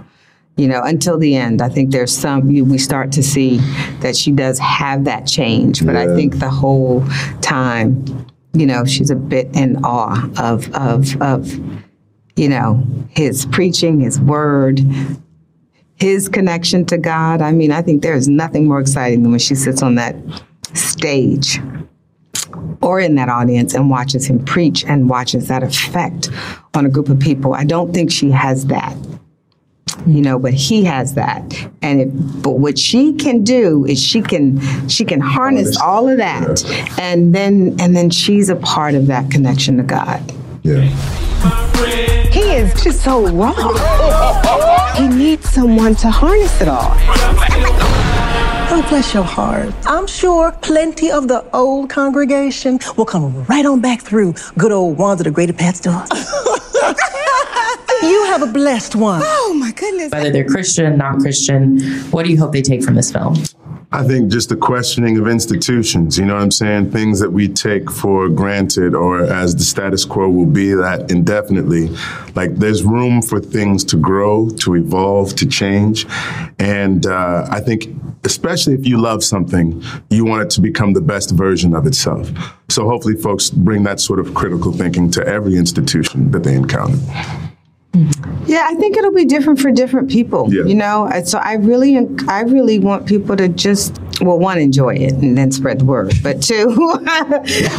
You 0.58 0.68
know, 0.68 0.82
until 0.84 1.18
the 1.18 1.36
end, 1.36 1.62
I 1.62 1.70
think 1.70 1.92
there's 1.92 2.12
some, 2.16 2.52
you- 2.52 2.66
we 2.66 2.78
start 2.78 3.12
to 3.14 3.24
see 3.24 3.58
that 4.02 4.16
she 4.16 4.32
does 4.32 4.60
have 4.60 5.06
that 5.06 5.26
change. 5.26 5.84
But 5.86 5.96
I 5.96 6.16
think 6.16 6.38
the 6.40 6.50
whole 6.50 7.04
time, 7.42 8.06
you 8.54 8.66
know, 8.68 8.86
she's 8.86 9.10
a 9.10 9.16
bit 9.16 9.50
in 9.56 9.78
awe 9.84 10.30
of, 10.38 10.72
of, 10.76 11.20
of, 11.22 11.60
you 12.38 12.48
know, 12.48 12.86
his 13.10 13.46
preaching, 13.48 14.00
his 14.00 14.20
word, 14.20 14.80
his 15.96 16.30
connection 16.30 16.86
to 16.86 16.98
God. 16.98 17.42
I 17.42 17.52
mean, 17.52 17.72
I 17.72 17.82
think 17.82 18.04
there 18.04 18.14
is 18.14 18.28
nothing 18.28 18.68
more 18.68 18.80
exciting 18.80 19.24
than 19.24 19.32
when 19.32 19.40
she 19.40 19.56
sits 19.56 19.82
on 19.82 19.96
that 19.96 20.16
stage 20.74 21.60
or 22.82 23.00
in 23.00 23.16
that 23.16 23.28
audience 23.28 23.74
and 23.74 23.90
watches 23.90 24.28
him 24.28 24.44
preach 24.46 24.86
and 24.86 25.10
watches 25.10 25.48
that 25.48 25.64
effect 25.64 26.30
on 26.76 26.86
a 26.86 26.90
group 26.90 27.10
of 27.10 27.20
people. 27.20 27.54
I 27.54 27.64
don't 27.64 27.94
think 27.94 28.12
she 28.12 28.30
has 28.32 28.68
that. 28.68 28.96
You 30.06 30.22
know, 30.22 30.38
but 30.38 30.54
he 30.54 30.84
has 30.84 31.16
that, 31.16 31.42
and 31.82 32.00
it, 32.00 32.44
but 32.44 32.60
what 32.60 32.78
she 32.78 33.14
can 33.14 33.44
do 33.44 33.84
is 33.86 34.00
she 34.00 34.22
can 34.22 34.88
she 34.88 35.04
can 35.04 35.20
harness 35.20 35.76
all 35.82 36.08
of 36.08 36.18
that, 36.18 36.64
and 37.00 37.34
then 37.34 37.76
and 37.80 37.96
then 37.96 38.12
she's 38.12 38.50
a 38.50 38.58
part 38.58 38.94
of 38.94 39.08
that 39.08 39.32
connection 39.32 39.78
to 39.78 39.84
God. 39.84 40.22
Yeah. 40.62 41.27
He 42.32 42.52
is 42.54 42.74
just 42.84 43.02
so 43.04 43.28
wrong. 43.28 43.56
He 44.96 45.08
needs 45.08 45.50
someone 45.50 45.96
to 45.96 46.10
harness 46.10 46.62
it 46.62 46.68
all. 46.68 46.92
Oh, 48.70 48.86
bless 48.90 49.14
your 49.14 49.24
heart. 49.24 49.74
I'm 49.86 50.08
sure 50.08 50.52
plenty 50.62 51.10
of 51.10 51.28
the 51.28 51.44
old 51.54 51.90
congregation 51.90 52.80
will 52.96 53.06
come 53.06 53.44
right 53.46 53.66
on 53.66 53.80
back 53.82 54.02
through 54.02 54.34
good 54.58 54.72
old 54.72 54.98
Wanda 54.98 55.24
the 55.24 55.32
Greater 55.32 55.54
Pet 55.54 55.78
store. 55.78 56.04
you 58.04 58.24
have 58.26 58.42
a 58.44 58.52
blessed 58.52 58.96
one. 58.96 59.22
Oh 59.24 59.56
my 59.60 59.72
goodness. 59.72 60.12
Whether 60.12 60.32
they're 60.32 60.46
Christian, 60.46 60.98
not 60.98 61.20
Christian, 61.20 61.80
what 62.12 62.24
do 62.26 62.32
you 62.32 62.38
hope 62.38 62.52
they 62.52 62.62
take 62.62 62.84
from 62.84 62.96
this 62.96 63.12
film? 63.12 63.36
I 63.90 64.04
think 64.04 64.30
just 64.30 64.50
the 64.50 64.58
questioning 64.58 65.18
of 65.18 65.30
institutions, 65.30 66.18
you 66.18 66.26
know 66.26 66.34
what 66.34 66.44
I'm 66.44 66.52
saying? 66.52 66.92
Things 66.92 67.22
that 67.22 67.32
we 67.32 67.48
take 67.48 67.90
for 67.90 68.28
granted 68.28 68.94
or 68.94 69.24
as 69.24 69.56
the 69.56 69.64
status 69.64 70.04
quo 70.04 70.30
will 70.30 70.46
be 70.46 70.74
that 70.74 71.10
indefinitely. 71.10 71.90
Like 72.36 72.56
there's 72.56 72.84
room 72.84 73.22
for 73.22 73.40
things 73.40 73.86
to 73.86 73.96
grow, 73.96 74.50
to 74.50 74.76
evolve, 74.76 75.36
to 75.36 75.46
change. 75.46 76.06
And 76.60 77.06
uh, 77.06 77.48
I 77.50 77.62
think, 77.62 77.88
especially 78.26 78.74
if 78.74 78.86
you 78.86 79.00
love 79.00 79.24
something, 79.24 79.82
you 80.10 80.26
want 80.26 80.44
it 80.44 80.50
to 80.52 80.62
become 80.62 80.92
the 80.92 81.02
best 81.02 81.32
version 81.32 81.74
of 81.74 81.88
itself. 81.88 82.30
So 82.68 82.90
hopefully 82.90 83.16
folks 83.16 83.50
bring 83.50 83.84
that 83.84 84.02
sort 84.02 84.20
of 84.20 84.34
critical 84.34 84.74
thinking 84.74 85.10
to 85.12 85.26
every 85.26 85.56
institution 85.56 86.32
that 86.32 86.44
they 86.44 86.56
encounter. 86.56 86.98
Mm-hmm. 87.98 88.44
Yeah, 88.48 88.66
I 88.70 88.76
think 88.76 88.98
it'll 88.98 89.14
be 89.14 89.26
different 89.26 89.60
for 89.60 89.72
different 89.72 90.10
people. 90.10 90.54
Yeah. 90.54 90.64
You 90.64 90.76
know, 90.76 91.10
so 91.26 91.38
I 91.40 91.54
really, 91.54 91.98
I 92.28 92.42
really 92.42 92.80
want 92.80 93.08
people 93.08 93.36
to 93.36 93.50
just, 93.50 94.00
well, 94.22 94.40
one, 94.40 94.58
enjoy 94.58 94.96
it 94.96 95.14
and 95.14 95.38
then 95.38 95.52
spread 95.52 95.80
the 95.80 95.86
word, 95.86 96.14
but 96.24 96.42
two, 96.42 96.76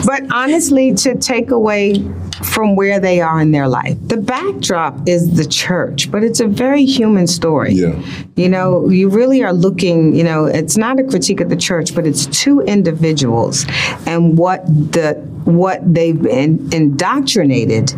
but 0.05 0.23
honestly, 0.33 0.95
to 0.95 1.17
take 1.17 1.51
away 1.51 2.05
from 2.45 2.77
where 2.77 3.01
they 3.01 3.21
are 3.21 3.41
in 3.41 3.51
their 3.51 3.69
life. 3.69 3.97
The 4.03 4.17
backdrop 4.17 5.09
is 5.09 5.37
the 5.37 5.47
church, 5.47 6.11
but 6.11 6.23
it's 6.23 6.41
a 6.41 6.47
very 6.47 6.85
human 6.85 7.27
story. 7.27 7.73
Yeah. 7.73 8.01
You 8.37 8.49
know, 8.49 8.89
you 8.89 9.09
really 9.09 9.43
are 9.43 9.53
looking, 9.53 10.15
you 10.15 10.25
know, 10.25 10.45
it's 10.45 10.77
not 10.77 11.01
a 11.01 11.05
critique 11.05 11.41
of 11.41 11.49
the 11.49 11.57
church, 11.57 11.95
but 11.95 12.07
it's 12.07 12.27
two 12.27 12.61
individuals 12.61 13.67
and 14.07 14.39
what 14.39 14.65
the 14.67 15.15
what 15.45 15.81
they've 15.95 16.21
been 16.21 16.69
indoctrinated 16.73 17.95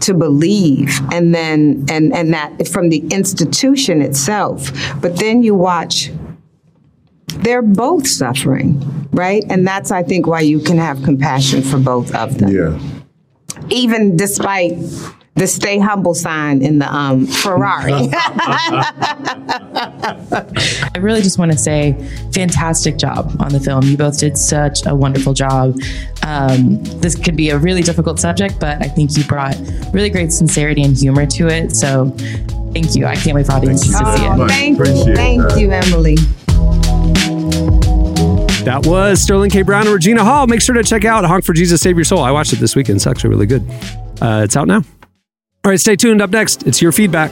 to 0.00 0.14
believe 0.14 1.00
and 1.12 1.34
then 1.34 1.84
and 1.90 2.14
and 2.14 2.32
that 2.32 2.68
from 2.68 2.88
the 2.88 3.06
institution 3.10 4.02
itself. 4.02 4.70
But 5.00 5.18
then 5.18 5.42
you 5.42 5.54
watch 5.54 6.10
they're 7.42 7.62
both 7.62 8.06
suffering, 8.06 9.08
right? 9.12 9.44
And 9.48 9.66
that's 9.66 9.90
I 9.90 10.02
think 10.02 10.26
why 10.26 10.40
you 10.40 10.60
can 10.60 10.78
have 10.78 11.02
compassion 11.02 11.62
for 11.62 11.78
both 11.78 12.14
of 12.14 12.38
them. 12.38 12.50
Yeah. 12.50 12.78
Even 13.68 14.16
despite 14.16 14.72
the 15.36 15.46
stay 15.46 15.78
humble 15.78 16.14
sign 16.14 16.60
in 16.60 16.78
the 16.80 16.94
um, 16.94 17.26
Ferrari. 17.26 17.92
I 20.92 20.98
really 20.98 21.22
just 21.22 21.38
want 21.38 21.52
to 21.52 21.58
say, 21.58 21.92
fantastic 22.32 22.98
job 22.98 23.34
on 23.40 23.52
the 23.52 23.60
film. 23.60 23.84
You 23.84 23.96
both 23.96 24.18
did 24.18 24.36
such 24.36 24.84
a 24.86 24.94
wonderful 24.94 25.32
job. 25.32 25.78
Um, 26.24 26.82
this 27.00 27.14
could 27.14 27.36
be 27.36 27.50
a 27.50 27.58
really 27.58 27.82
difficult 27.82 28.18
subject, 28.18 28.58
but 28.60 28.84
I 28.84 28.88
think 28.88 29.16
you 29.16 29.24
brought 29.24 29.56
really 29.92 30.10
great 30.10 30.32
sincerity 30.32 30.82
and 30.82 30.96
humor 30.96 31.26
to 31.26 31.48
it. 31.48 31.74
So, 31.76 32.10
thank 32.72 32.94
you. 32.96 33.06
I 33.06 33.14
can't 33.16 33.34
wait 33.34 33.46
for 33.46 33.52
audiences 33.52 33.92
to 33.92 34.16
see 34.16 34.24
it. 34.24 34.30
Oh, 34.30 34.48
thank 34.48 34.78
you, 34.78 35.14
thank 35.14 35.56
you, 35.56 35.70
Emily. 35.70 36.16
That 38.64 38.84
was 38.84 39.22
Sterling 39.22 39.50
K. 39.50 39.62
Brown 39.62 39.86
and 39.86 39.94
Regina 39.94 40.22
Hall. 40.22 40.46
Make 40.46 40.60
sure 40.60 40.74
to 40.74 40.82
check 40.82 41.06
out 41.06 41.24
Honk 41.24 41.44
for 41.44 41.54
Jesus 41.54 41.80
Save 41.80 41.96
Your 41.96 42.04
Soul. 42.04 42.20
I 42.20 42.30
watched 42.30 42.52
it 42.52 42.56
this 42.56 42.76
weekend. 42.76 42.96
It's 42.96 43.06
actually 43.06 43.30
really 43.30 43.46
good. 43.46 43.66
Uh, 44.20 44.42
it's 44.44 44.54
out 44.54 44.68
now. 44.68 44.82
All 45.62 45.70
right, 45.70 45.80
stay 45.80 45.94
tuned. 45.94 46.22
Up 46.22 46.30
next, 46.30 46.66
it's 46.66 46.80
your 46.80 46.90
feedback. 46.90 47.30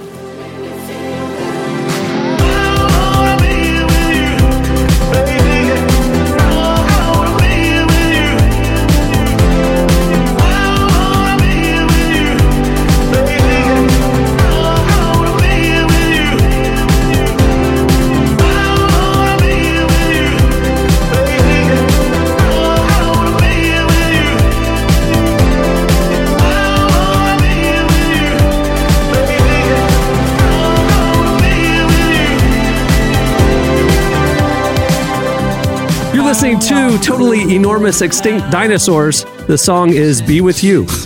Listening 36.54 36.98
to 36.98 37.04
Totally 37.04 37.54
Enormous 37.54 38.00
Extinct 38.00 38.50
Dinosaurs. 38.50 39.24
The 39.46 39.58
song 39.58 39.90
is 39.90 40.22
Be 40.22 40.40
With 40.40 40.64
You. 40.64 40.84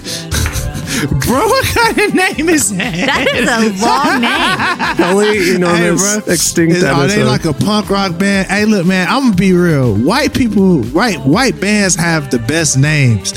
Bro, 1.27 1.47
what 1.49 1.65
kind 1.67 1.99
of 1.99 2.15
name 2.15 2.49
is 2.49 2.77
that? 2.77 2.95
That 2.95 3.27
is 3.27 3.49
a 3.49 3.85
long 3.85 4.21
name. 4.21 4.97
Totally 4.97 5.57
Enormous 5.57 6.21
bro. 6.25 6.33
Extinct 6.33 6.77
Is- 6.77 6.85
Are 6.85 7.07
they 7.09 7.25
like 7.25 7.45
a 7.45 7.53
punk 7.53 7.91
rock 7.91 8.17
band? 8.19 8.49
Hey, 8.49 8.67
look, 8.67 8.87
man, 8.87 9.09
I'm 9.09 9.25
gonna 9.25 9.35
be 9.37 9.53
real. 9.53 9.97
White 9.97 10.33
people, 10.33 10.81
right? 10.83 11.19
White 11.19 11.61
bands 11.61 11.97
have 11.97 12.31
the 12.31 12.39
best 12.39 12.79
names. 12.79 13.33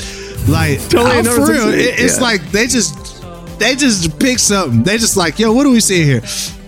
Like, 0.48 0.78
Totally 0.88 1.10
I'm 1.10 1.24
for 1.24 1.50
real. 1.50 1.68
It- 1.74 1.98
it's 1.98 2.18
yeah. 2.18 2.22
like 2.22 2.42
they 2.52 2.68
just, 2.68 3.24
they 3.58 3.74
just 3.74 4.16
pick 4.20 4.38
something. 4.38 4.84
They 4.84 4.96
just 4.98 5.16
like, 5.16 5.38
yo, 5.40 5.52
what 5.52 5.64
do 5.64 5.72
we 5.72 5.80
see 5.80 6.04
here? 6.04 6.22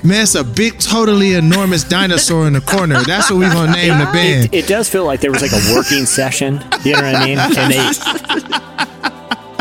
Man, 0.05 0.23
it's 0.23 0.35
a 0.35 0.45
big, 0.45 0.79
totally 0.79 1.35
enormous 1.35 1.85
dinosaur 1.85 2.47
in 2.47 2.53
the 2.53 2.61
corner. 2.61 3.03
That's 3.03 3.31
what 3.31 3.41
we're 3.41 3.53
gonna 3.53 3.73
name 3.73 3.99
the 3.99 4.05
band. 4.07 4.47
It, 4.47 4.65
it 4.65 4.69
does 4.69 4.89
feel 4.89 5.05
like 5.05 5.21
there 5.21 5.33
was 5.33 5.43
like 5.43 5.53
a 5.53 5.75
working 5.75 6.07
session. 6.07 6.61
You 6.85 6.93
know 6.93 7.03
what 7.03 7.15
I 7.15 7.25
mean? 7.25 7.39
And 7.39 7.73
they. 7.73 8.59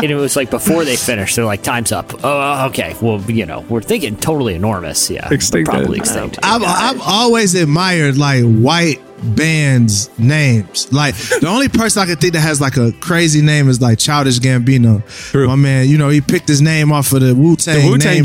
And 0.00 0.12
it 0.12 0.14
was 0.14 0.36
like 0.36 0.48
before 0.48 0.84
they 0.84 0.94
finished, 0.94 1.34
they're 1.34 1.44
like, 1.44 1.64
"Time's 1.64 1.90
up." 1.90 2.14
Oh, 2.14 2.20
oh 2.24 2.66
okay. 2.68 2.94
Well, 3.02 3.20
you 3.22 3.46
know, 3.46 3.62
we're 3.68 3.82
thinking 3.82 4.16
totally 4.16 4.54
enormous. 4.54 5.10
Yeah, 5.10 5.28
Extinct. 5.28 5.68
probably 5.68 5.98
extinct. 5.98 6.38
I've, 6.40 6.62
I've 6.62 7.00
always 7.00 7.56
admired 7.56 8.16
like 8.16 8.44
white 8.44 9.00
bands 9.22 10.10
names. 10.18 10.92
Like 10.92 11.14
the 11.16 11.46
only 11.48 11.68
person 11.68 12.02
I 12.02 12.06
can 12.06 12.16
think 12.16 12.32
that 12.34 12.40
has 12.40 12.60
like 12.60 12.76
a 12.76 12.92
crazy 13.00 13.42
name 13.42 13.68
is 13.68 13.80
like 13.80 13.98
Childish 13.98 14.38
Gambino. 14.40 15.02
My 15.46 15.54
man, 15.56 15.88
you 15.88 15.98
know, 15.98 16.08
he 16.08 16.20
picked 16.20 16.48
his 16.48 16.60
name 16.60 16.92
off 16.92 17.12
of 17.12 17.20
the 17.20 17.34
Wu 17.34 17.56
Tang 17.56 17.76
name 17.98 18.24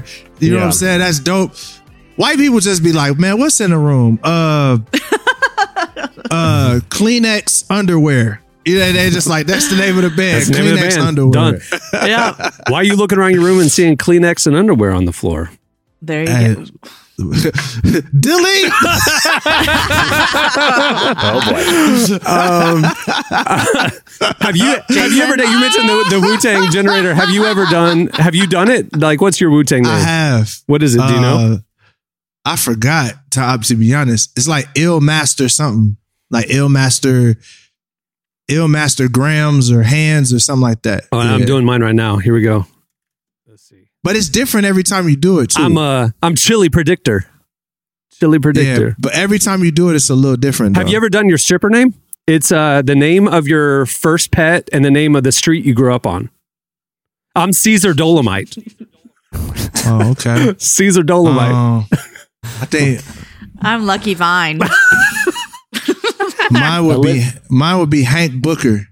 generator. 0.00 0.06
You 0.38 0.50
know 0.52 0.58
what 0.58 0.66
I'm 0.66 0.72
saying? 0.72 0.98
That's 1.00 1.18
dope. 1.20 1.52
White 2.16 2.38
people 2.38 2.60
just 2.60 2.82
be 2.82 2.92
like, 2.92 3.18
man, 3.18 3.38
what's 3.38 3.60
in 3.60 3.70
the 3.70 3.78
room? 3.78 4.18
Uh, 4.22 4.78
uh, 6.30 6.80
Kleenex 6.88 7.70
underwear. 7.70 8.40
You 8.64 8.78
know, 8.80 8.92
they 8.92 9.10
just 9.10 9.28
like 9.28 9.46
that's 9.46 9.68
the 9.70 9.76
name 9.76 9.96
of 9.96 10.02
the 10.02 10.10
band. 10.10 10.36
That's 10.42 10.46
the 10.48 10.58
name 10.62 10.72
of 10.74 10.80
the 10.80 10.86
Kleenex 10.86 10.96
band. 10.96 11.08
underwear. 11.08 11.32
Done. 11.32 11.60
yeah. 12.08 12.50
Why 12.68 12.78
are 12.78 12.84
you 12.84 12.96
looking 12.96 13.18
around 13.18 13.32
your 13.32 13.44
room 13.44 13.60
and 13.60 13.70
seeing 13.70 13.96
Kleenex 13.96 14.46
and 14.46 14.56
underwear 14.56 14.90
on 14.92 15.04
the 15.04 15.12
floor? 15.12 15.50
There 16.02 16.22
you 16.24 16.28
Hey, 16.28 16.54
go. 16.54 16.64
Delete. 17.18 17.50
oh 21.18 21.40
boy. 21.48 22.28
Um, 22.28 22.82
have 24.40 24.56
you 24.56 24.76
have 24.88 25.12
you 25.12 25.22
ever 25.22 25.36
done? 25.36 25.50
You 25.50 25.60
mentioned 25.60 25.88
the, 25.88 26.06
the 26.10 26.20
Wu 26.20 26.36
Tang 26.36 26.70
generator. 26.70 27.14
Have 27.14 27.30
you 27.30 27.46
ever 27.46 27.64
done? 27.66 28.08
Have 28.08 28.34
you 28.34 28.46
done 28.46 28.70
it? 28.70 28.94
Like, 28.94 29.22
what's 29.22 29.40
your 29.40 29.50
Wu 29.50 29.64
Tang 29.64 29.84
name? 29.84 29.92
I 29.92 29.98
have. 29.98 30.50
What 30.66 30.82
is 30.82 30.94
it? 30.94 30.98
Do 30.98 31.14
you 31.14 31.20
know? 31.20 31.54
Uh, 31.54 31.56
I 32.44 32.56
forgot 32.56 33.14
to, 33.30 33.58
to 33.64 33.74
be 33.74 33.94
honest. 33.94 34.36
It's 34.36 34.46
like 34.46 34.66
Ill 34.76 35.00
Master 35.00 35.48
something, 35.48 35.96
like 36.30 36.46
Ill 36.50 36.68
Master, 36.68 37.36
Ill 38.48 38.68
Master 38.68 39.08
Grams 39.08 39.70
or 39.70 39.82
Hands 39.82 40.32
or 40.34 40.38
something 40.38 40.62
like 40.62 40.82
that. 40.82 41.04
Oh, 41.12 41.18
I'm 41.18 41.46
doing 41.46 41.64
mine 41.64 41.82
right 41.82 41.94
now. 41.94 42.18
Here 42.18 42.34
we 42.34 42.42
go. 42.42 42.66
But 44.06 44.14
it's 44.14 44.28
different 44.28 44.66
every 44.66 44.84
time 44.84 45.08
you 45.08 45.16
do 45.16 45.40
it 45.40 45.50
too. 45.50 45.62
I'm 45.62 45.76
uh 45.76 46.10
I'm 46.22 46.36
Chili 46.36 46.68
Predictor. 46.70 47.26
Chili 48.12 48.38
Predictor. 48.38 48.88
Yeah, 48.88 48.94
but 49.00 49.12
every 49.14 49.40
time 49.40 49.64
you 49.64 49.72
do 49.72 49.90
it, 49.90 49.96
it's 49.96 50.08
a 50.08 50.14
little 50.14 50.36
different. 50.36 50.76
Have 50.76 50.86
though. 50.86 50.92
you 50.92 50.96
ever 50.96 51.08
done 51.08 51.28
your 51.28 51.38
stripper 51.38 51.68
name? 51.68 51.92
It's 52.28 52.52
uh 52.52 52.82
the 52.82 52.94
name 52.94 53.26
of 53.26 53.48
your 53.48 53.84
first 53.84 54.30
pet 54.30 54.68
and 54.72 54.84
the 54.84 54.92
name 54.92 55.16
of 55.16 55.24
the 55.24 55.32
street 55.32 55.64
you 55.64 55.74
grew 55.74 55.92
up 55.92 56.06
on. 56.06 56.30
I'm 57.34 57.52
Caesar 57.52 57.94
Dolomite. 57.94 58.56
Oh, 59.86 60.12
okay. 60.12 60.54
Caesar 60.58 61.02
Dolomite. 61.02 61.52
Oh, 61.52 61.84
I 62.62 62.66
think 62.66 63.02
I'm 63.60 63.86
Lucky 63.86 64.14
Vine. 64.14 64.60
mine 66.52 66.86
would 66.86 67.02
be 67.02 67.24
mine 67.50 67.80
would 67.80 67.90
be 67.90 68.04
Hank 68.04 68.40
Booker. 68.40 68.86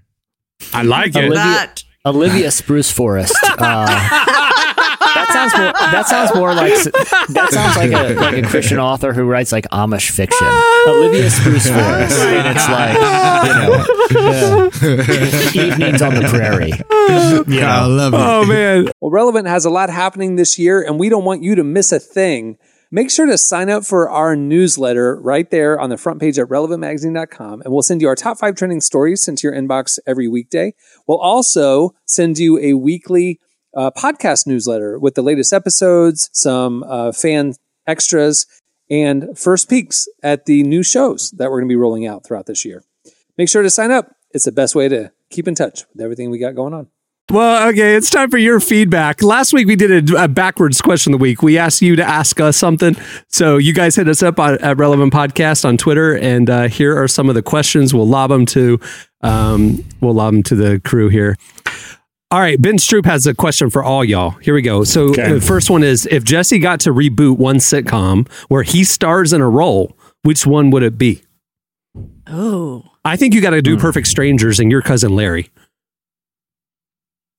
I 0.73 0.83
like 0.83 1.15
it. 1.15 1.19
Olivia, 1.19 1.35
That. 1.35 1.83
Olivia 2.05 2.51
Spruce 2.51 2.91
Forest. 2.91 3.33
Uh, 3.57 4.41
that 5.15 5.29
sounds 5.31 5.53
more. 5.57 5.73
That 5.73 6.07
sounds 6.07 6.35
more 6.35 6.53
like 6.53 6.73
that 7.29 7.49
sounds 7.51 7.77
like 7.77 7.91
a 7.91 8.13
like 8.19 8.43
a 8.43 8.47
Christian 8.47 8.79
author 8.79 9.13
who 9.13 9.23
writes 9.23 9.51
like 9.51 9.65
Amish 9.69 10.11
fiction. 10.11 10.47
Olivia 10.87 11.29
Spruce 11.29 11.67
Forest, 11.67 12.19
and 12.19 12.57
it's 12.57 12.69
like 12.69 12.95
you 13.45 13.53
know, 13.53 14.69
yeah. 14.83 15.65
evenings 15.65 16.01
on 16.01 16.15
the 16.15 16.27
prairie. 16.29 16.73
You 17.51 17.61
know, 17.61 17.67
I 17.67 17.85
love 17.85 18.13
it. 18.13 18.19
Oh 18.19 18.45
man. 18.45 18.91
Well, 18.99 19.11
Relevant 19.11 19.47
has 19.47 19.65
a 19.65 19.69
lot 19.69 19.89
happening 19.89 20.35
this 20.35 20.59
year, 20.59 20.81
and 20.81 20.99
we 20.99 21.09
don't 21.09 21.25
want 21.25 21.43
you 21.43 21.55
to 21.55 21.63
miss 21.63 21.91
a 21.91 21.99
thing. 21.99 22.57
Make 22.91 23.09
sure 23.09 23.25
to 23.25 23.37
sign 23.37 23.69
up 23.69 23.83
for 23.83 24.09
our 24.09 24.35
newsletter 24.35 25.19
right 25.19 25.49
there 25.49 25.79
on 25.79 25.89
the 25.89 25.97
front 25.97 26.21
page 26.21 26.37
at 26.37 26.47
relevantmagazine.com, 26.47 27.61
and 27.61 27.73
we'll 27.73 27.81
send 27.81 28.01
you 28.01 28.07
our 28.07 28.15
top 28.15 28.37
five 28.37 28.55
trending 28.55 28.79
stories 28.79 29.23
sent 29.23 29.39
to 29.39 29.47
your 29.47 29.55
inbox 29.55 29.97
every 30.05 30.27
weekday. 30.27 30.73
We'll 31.07 31.17
also 31.17 31.95
send 32.05 32.37
you 32.37 32.59
a 32.59 32.73
weekly 32.73 33.39
uh, 33.75 33.91
podcast 33.91 34.47
newsletter 34.47 34.97
with 34.97 35.15
the 35.15 35.21
latest 35.21 35.53
episodes, 35.53 36.29
some 36.33 36.83
uh, 36.83 37.11
fan 37.11 37.53
extras, 37.87 38.45
and 38.89 39.37
first 39.37 39.69
peeks 39.69 40.07
at 40.23 40.45
the 40.45 40.63
new 40.63 40.83
shows 40.83 41.31
that 41.31 41.49
we're 41.49 41.59
going 41.59 41.69
to 41.69 41.73
be 41.73 41.77
rolling 41.77 42.05
out 42.05 42.25
throughout 42.25 42.45
this 42.45 42.65
year. 42.65 42.83
Make 43.37 43.49
sure 43.49 43.61
to 43.61 43.69
sign 43.69 43.91
up. 43.91 44.15
It's 44.31 44.45
the 44.45 44.51
best 44.51 44.75
way 44.75 44.87
to 44.89 45.11
keep 45.29 45.47
in 45.47 45.55
touch 45.55 45.83
with 45.91 46.01
everything 46.01 46.29
we 46.29 46.37
got 46.37 46.55
going 46.55 46.73
on. 46.73 46.87
Well, 47.31 47.69
okay, 47.69 47.95
it's 47.95 48.11
time 48.11 48.29
for 48.29 48.37
your 48.37 48.59
feedback. 48.59 49.23
Last 49.23 49.51
week 49.51 49.65
we 49.65 49.75
did 49.75 50.11
a, 50.11 50.25
a 50.25 50.27
backwards 50.27 50.79
question 50.79 51.11
of 51.11 51.19
the 51.19 51.23
week. 51.23 51.41
We 51.41 51.57
asked 51.57 51.81
you 51.81 51.95
to 51.95 52.03
ask 52.03 52.39
us 52.39 52.55
something. 52.55 52.95
So 53.29 53.57
you 53.57 53.73
guys 53.73 53.95
hit 53.95 54.07
us 54.07 54.21
up 54.21 54.39
on, 54.39 54.59
at 54.59 54.77
Relevant 54.77 55.11
Podcast 55.11 55.65
on 55.65 55.75
Twitter, 55.75 56.15
and 56.15 56.47
uh, 56.51 56.67
here 56.67 57.01
are 57.01 57.07
some 57.07 57.27
of 57.27 57.33
the 57.33 57.41
questions. 57.41 57.95
We'll 57.95 58.07
lob 58.07 58.29
them 58.29 58.45
to 58.47 58.79
um, 59.21 59.83
we'll 60.01 60.13
lob 60.13 60.33
them 60.33 60.43
to 60.43 60.55
the 60.55 60.79
crew 60.85 61.09
here. 61.09 61.35
All 62.31 62.39
right, 62.39 62.59
Ben 62.59 62.77
Stroop 62.77 63.05
has 63.05 63.27
a 63.27 63.35
question 63.35 63.69
for 63.69 63.83
all 63.83 64.03
y'all. 64.03 64.31
Here 64.31 64.55
we 64.55 64.63
go. 64.63 64.83
So 64.83 65.09
the 65.09 65.39
first 65.39 65.69
one 65.69 65.83
is: 65.83 66.07
If 66.09 66.23
Jesse 66.23 66.57
got 66.57 66.79
to 66.81 66.91
reboot 66.91 67.37
one 67.37 67.57
sitcom 67.57 68.27
where 68.49 68.63
he 68.63 68.83
stars 68.83 69.31
in 69.31 69.41
a 69.41 69.49
role, 69.49 69.95
which 70.23 70.45
one 70.45 70.71
would 70.71 70.83
it 70.83 70.97
be? 70.97 71.21
Oh, 72.27 72.83
I 73.05 73.15
think 73.15 73.35
you 73.35 73.41
got 73.41 73.51
to 73.51 73.61
do 73.61 73.75
hmm. 73.75 73.81
Perfect 73.81 74.07
Strangers 74.07 74.59
and 74.59 74.71
your 74.71 74.81
cousin 74.81 75.15
Larry. 75.15 75.51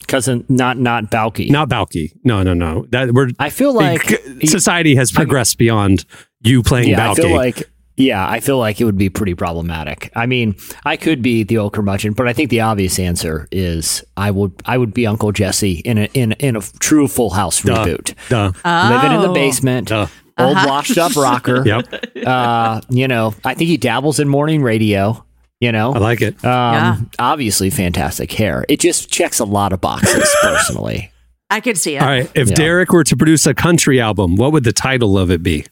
Cousin, 0.07 0.45
not 0.49 0.79
not 0.79 1.11
Balky. 1.11 1.51
Not 1.51 1.69
Balky. 1.69 2.13
No, 2.23 2.45
no, 2.45 2.55
no. 2.55 2.87
That 2.91 3.13
we're. 3.13 3.31
I 3.41 3.51
feel 3.51 3.75
like 3.75 4.23
society 4.45 4.95
has 4.95 5.11
progressed 5.11 5.59
beyond 5.59 6.05
you 6.43 6.63
playing 6.63 6.91
yeah, 6.91 6.97
Balky. 6.99 7.23
I 7.23 7.25
feel 7.27 7.37
like 7.37 7.71
yeah, 7.97 8.29
I 8.29 8.41
feel 8.41 8.59
like 8.59 8.81
it 8.81 8.85
would 8.85 8.99
be 8.99 9.09
pretty 9.09 9.35
problematic. 9.35 10.11
I 10.15 10.27
mean, 10.27 10.55
I 10.85 10.97
could 10.97 11.23
be 11.23 11.43
the 11.43 11.59
old 11.59 11.73
curmudgeon, 11.73 12.13
but 12.13 12.29
I 12.29 12.33
think 12.33 12.51
the 12.51 12.61
obvious 12.61 12.99
answer 12.99 13.49
is 13.51 14.05
I 14.17 14.31
would 14.31 14.53
I 14.67 14.77
would 14.79 14.93
be 14.95 15.07
Uncle 15.07 15.33
Jesse 15.33 15.81
in 15.81 15.99
a 15.99 16.05
in 16.15 16.33
in 16.33 16.57
a 16.57 16.61
true 16.79 17.09
Full 17.09 17.31
House 17.31 17.63
Duh. 17.63 17.85
reboot. 17.85 18.15
Duh. 18.29 18.53
Living 18.93 19.13
in 19.13 19.21
the 19.23 19.31
Oh. 19.31 19.35
basement, 19.35 19.89
Duh. 19.89 20.07
old 20.39 20.57
Uh-huh. 20.57 20.69
washed 20.69 20.99
up 20.99 21.17
rocker. 21.17 21.63
Yep. 21.67 22.27
Uh, 22.27 22.81
you 22.91 23.09
know, 23.09 23.35
I 23.45 23.55
think 23.55 23.69
he 23.69 23.77
dabbles 23.77 24.21
in 24.21 24.29
morning 24.29 24.63
radio. 24.63 25.23
You 25.59 25.73
know, 25.73 25.95
I 25.95 25.99
like 25.99 26.21
it. 26.21 26.35
Um, 26.45 26.75
Yeah. 26.75 26.97
Obviously, 27.19 27.71
fantastic 27.71 28.31
hair. 28.33 28.67
It 28.69 28.79
just 28.79 29.11
checks 29.11 29.39
a 29.39 29.47
lot 29.47 29.73
of 29.73 29.81
boxes, 29.81 30.29
personally. 30.43 31.11
I 31.49 31.61
could 31.61 31.79
see 31.79 31.97
it. 31.97 32.03
All 32.03 32.09
right. 32.09 32.31
If 32.35 32.51
Yeah. 32.51 32.55
Derek 32.57 32.93
were 32.93 33.05
to 33.05 33.17
produce 33.17 33.47
a 33.47 33.55
country 33.55 33.99
album, 33.99 34.37
what 34.37 34.53
would 34.53 34.65
the 34.65 34.73
title 34.75 35.17
of 35.17 35.31
it 35.31 35.43
be? 35.43 35.65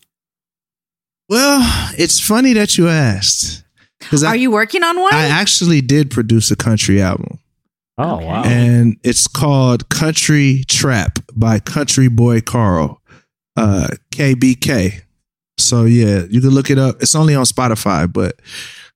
Well, 1.28 1.90
it's 1.98 2.20
funny 2.20 2.52
that 2.54 2.76
you 2.76 2.88
asked. 2.88 3.64
Because 3.98 4.22
Are 4.22 4.32
I, 4.32 4.34
you 4.34 4.50
working 4.50 4.82
on 4.82 5.00
one? 5.00 5.14
I 5.14 5.26
actually 5.26 5.80
did 5.80 6.10
produce 6.10 6.50
a 6.50 6.56
country 6.56 7.00
album. 7.00 7.38
Oh 7.96 8.16
wow! 8.18 8.42
And 8.44 8.96
it's 9.04 9.28
called 9.28 9.88
Country 9.88 10.64
Trap 10.68 11.20
by 11.34 11.60
Country 11.60 12.08
Boy 12.08 12.40
Carl, 12.40 13.00
uh, 13.56 13.88
KBK. 14.10 15.02
So 15.58 15.84
yeah, 15.84 16.24
you 16.28 16.40
can 16.40 16.50
look 16.50 16.70
it 16.70 16.78
up. 16.78 16.96
It's 17.00 17.14
only 17.14 17.36
on 17.36 17.44
Spotify, 17.44 18.12
but 18.12 18.34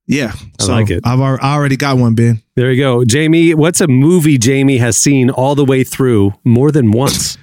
yeah, 0.08 0.32
I 0.58 0.64
so 0.64 0.72
like 0.72 0.90
it. 0.90 1.02
I've 1.04 1.20
al- 1.20 1.38
I 1.40 1.54
already 1.54 1.76
got 1.76 1.96
one, 1.96 2.16
Ben. 2.16 2.42
There 2.56 2.72
you 2.72 2.82
go. 2.82 3.04
Jamie, 3.04 3.54
what's 3.54 3.80
a 3.80 3.86
movie 3.86 4.36
Jamie 4.36 4.78
has 4.78 4.96
seen 4.96 5.30
all 5.30 5.54
the 5.54 5.64
way 5.64 5.84
through 5.84 6.34
more 6.44 6.72
than 6.72 6.90
once? 6.90 7.38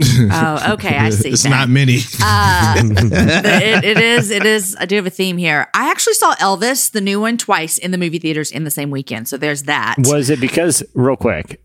Oh, 0.30 0.74
okay. 0.74 0.96
I 0.96 1.10
see. 1.10 1.30
It's 1.30 1.42
then. 1.42 1.50
not 1.50 1.68
many. 1.68 1.98
Uh, 2.22 2.74
it, 2.84 3.84
it 3.84 3.98
is. 3.98 4.30
It 4.30 4.46
is. 4.46 4.76
I 4.78 4.86
do 4.86 4.96
have 4.96 5.06
a 5.06 5.10
theme 5.10 5.38
here. 5.38 5.68
I 5.74 5.90
actually 5.90 6.14
saw 6.14 6.34
Elvis, 6.36 6.90
the 6.90 7.00
new 7.00 7.20
one, 7.20 7.36
twice 7.36 7.78
in 7.78 7.90
the 7.90 7.98
movie 7.98 8.18
theaters 8.18 8.52
in 8.52 8.64
the 8.64 8.70
same 8.70 8.90
weekend. 8.90 9.28
So 9.28 9.36
there's 9.36 9.64
that. 9.64 9.96
Was 9.98 10.30
it 10.30 10.40
because 10.40 10.82
real 10.94 11.16
quick 11.16 11.60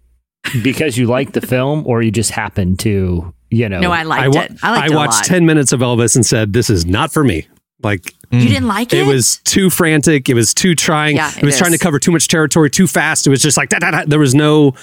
because 0.63 0.97
you 0.97 1.05
liked 1.07 1.33
the 1.33 1.41
film, 1.41 1.85
or 1.85 2.01
you 2.01 2.11
just 2.11 2.31
happened 2.31 2.79
to 2.79 3.33
you 3.53 3.69
know? 3.69 3.79
No, 3.79 3.91
I 3.91 4.03
liked 4.03 4.23
I, 4.23 4.27
wa- 4.29 4.41
it. 4.41 4.51
I 4.63 4.71
liked 4.71 4.85
it 4.87 4.93
a 4.93 4.97
watched 4.97 5.13
lot. 5.13 5.25
10 5.25 5.45
minutes 5.45 5.71
of 5.71 5.79
Elvis 5.81 6.15
and 6.15 6.25
said, 6.25 6.53
this 6.53 6.69
is 6.69 6.85
not 6.85 7.13
for 7.13 7.23
me. 7.23 7.47
Like, 7.83 8.13
You 8.31 8.47
didn't 8.47 8.67
like 8.67 8.93
it? 8.93 8.99
it 8.99 9.07
was 9.07 9.37
too 9.43 9.69
frantic. 9.69 10.29
It 10.29 10.33
was 10.33 10.53
too 10.53 10.73
trying. 10.73 11.17
Yeah, 11.17 11.29
it, 11.29 11.37
it 11.39 11.45
was 11.45 11.57
trying 11.57 11.73
to 11.73 11.77
cover 11.77 11.99
too 11.99 12.11
much 12.11 12.27
territory 12.29 12.69
too 12.69 12.87
fast. 12.87 13.27
It 13.27 13.29
was 13.29 13.41
just 13.41 13.57
like, 13.57 13.69
da, 13.69 13.79
da, 13.79 13.91
da. 13.91 14.03
there 14.07 14.19
was 14.19 14.33
no 14.33 14.73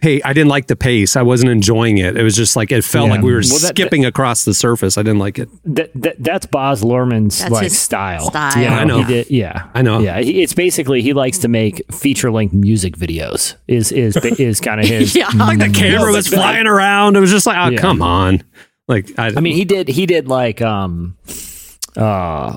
pace. 0.00 0.22
I 0.24 0.32
didn't 0.32 0.48
like 0.50 0.66
the 0.66 0.76
pace. 0.76 1.16
I 1.16 1.22
wasn't 1.22 1.50
enjoying 1.50 1.98
it. 1.98 2.16
It 2.16 2.22
was 2.22 2.36
just 2.36 2.56
like, 2.56 2.70
it 2.72 2.84
felt 2.84 3.06
Yeah. 3.06 3.12
like 3.12 3.22
we 3.22 3.32
were 3.32 3.40
Well, 3.48 3.58
that- 3.60 3.68
skipping 3.68 4.04
across 4.04 4.44
the 4.44 4.52
surface. 4.54 4.98
I 4.98 5.02
didn't 5.02 5.18
like 5.18 5.38
it. 5.38 5.48
That, 5.64 5.90
that 5.94 6.16
that's 6.18 6.46
Baz 6.46 6.82
Luhrmann's 6.82 7.38
That's 7.38 7.50
like 7.50 7.64
his 7.64 7.78
style. 7.78 8.30
style. 8.30 8.60
You 8.62 8.68
I 8.68 8.84
know. 8.84 8.98
He 8.98 9.04
did, 9.04 9.30
yeah, 9.30 9.68
I 9.74 9.82
know. 9.82 10.00
Yeah, 10.00 10.20
he, 10.20 10.42
it's 10.42 10.54
basically 10.54 11.00
he 11.02 11.12
likes 11.12 11.38
to 11.38 11.48
make 11.48 11.82
feature 11.92 12.30
length 12.30 12.52
music 12.54 12.96
videos. 12.96 13.54
Is 13.68 13.92
is 13.92 14.16
is 14.16 14.60
kind 14.60 14.80
of 14.80 14.86
his. 14.88 15.14
Yeah. 15.14 15.28
Like 15.34 15.58
the 15.58 15.70
camera 15.70 16.12
was 16.12 16.26
flying 16.28 16.66
around. 16.66 17.16
It 17.16 17.20
was 17.20 17.30
just 17.30 17.46
like, 17.46 17.56
oh, 17.58 17.70
Yeah. 17.70 17.78
come 17.80 18.02
on. 18.02 18.42
Like, 18.86 19.10
I, 19.18 19.28
I 19.36 19.40
mean, 19.40 19.54
he 19.56 19.64
did 19.64 19.88
he 19.88 20.04
did 20.06 20.28
like 20.28 20.60
um 20.60 21.16
uh 21.96 22.56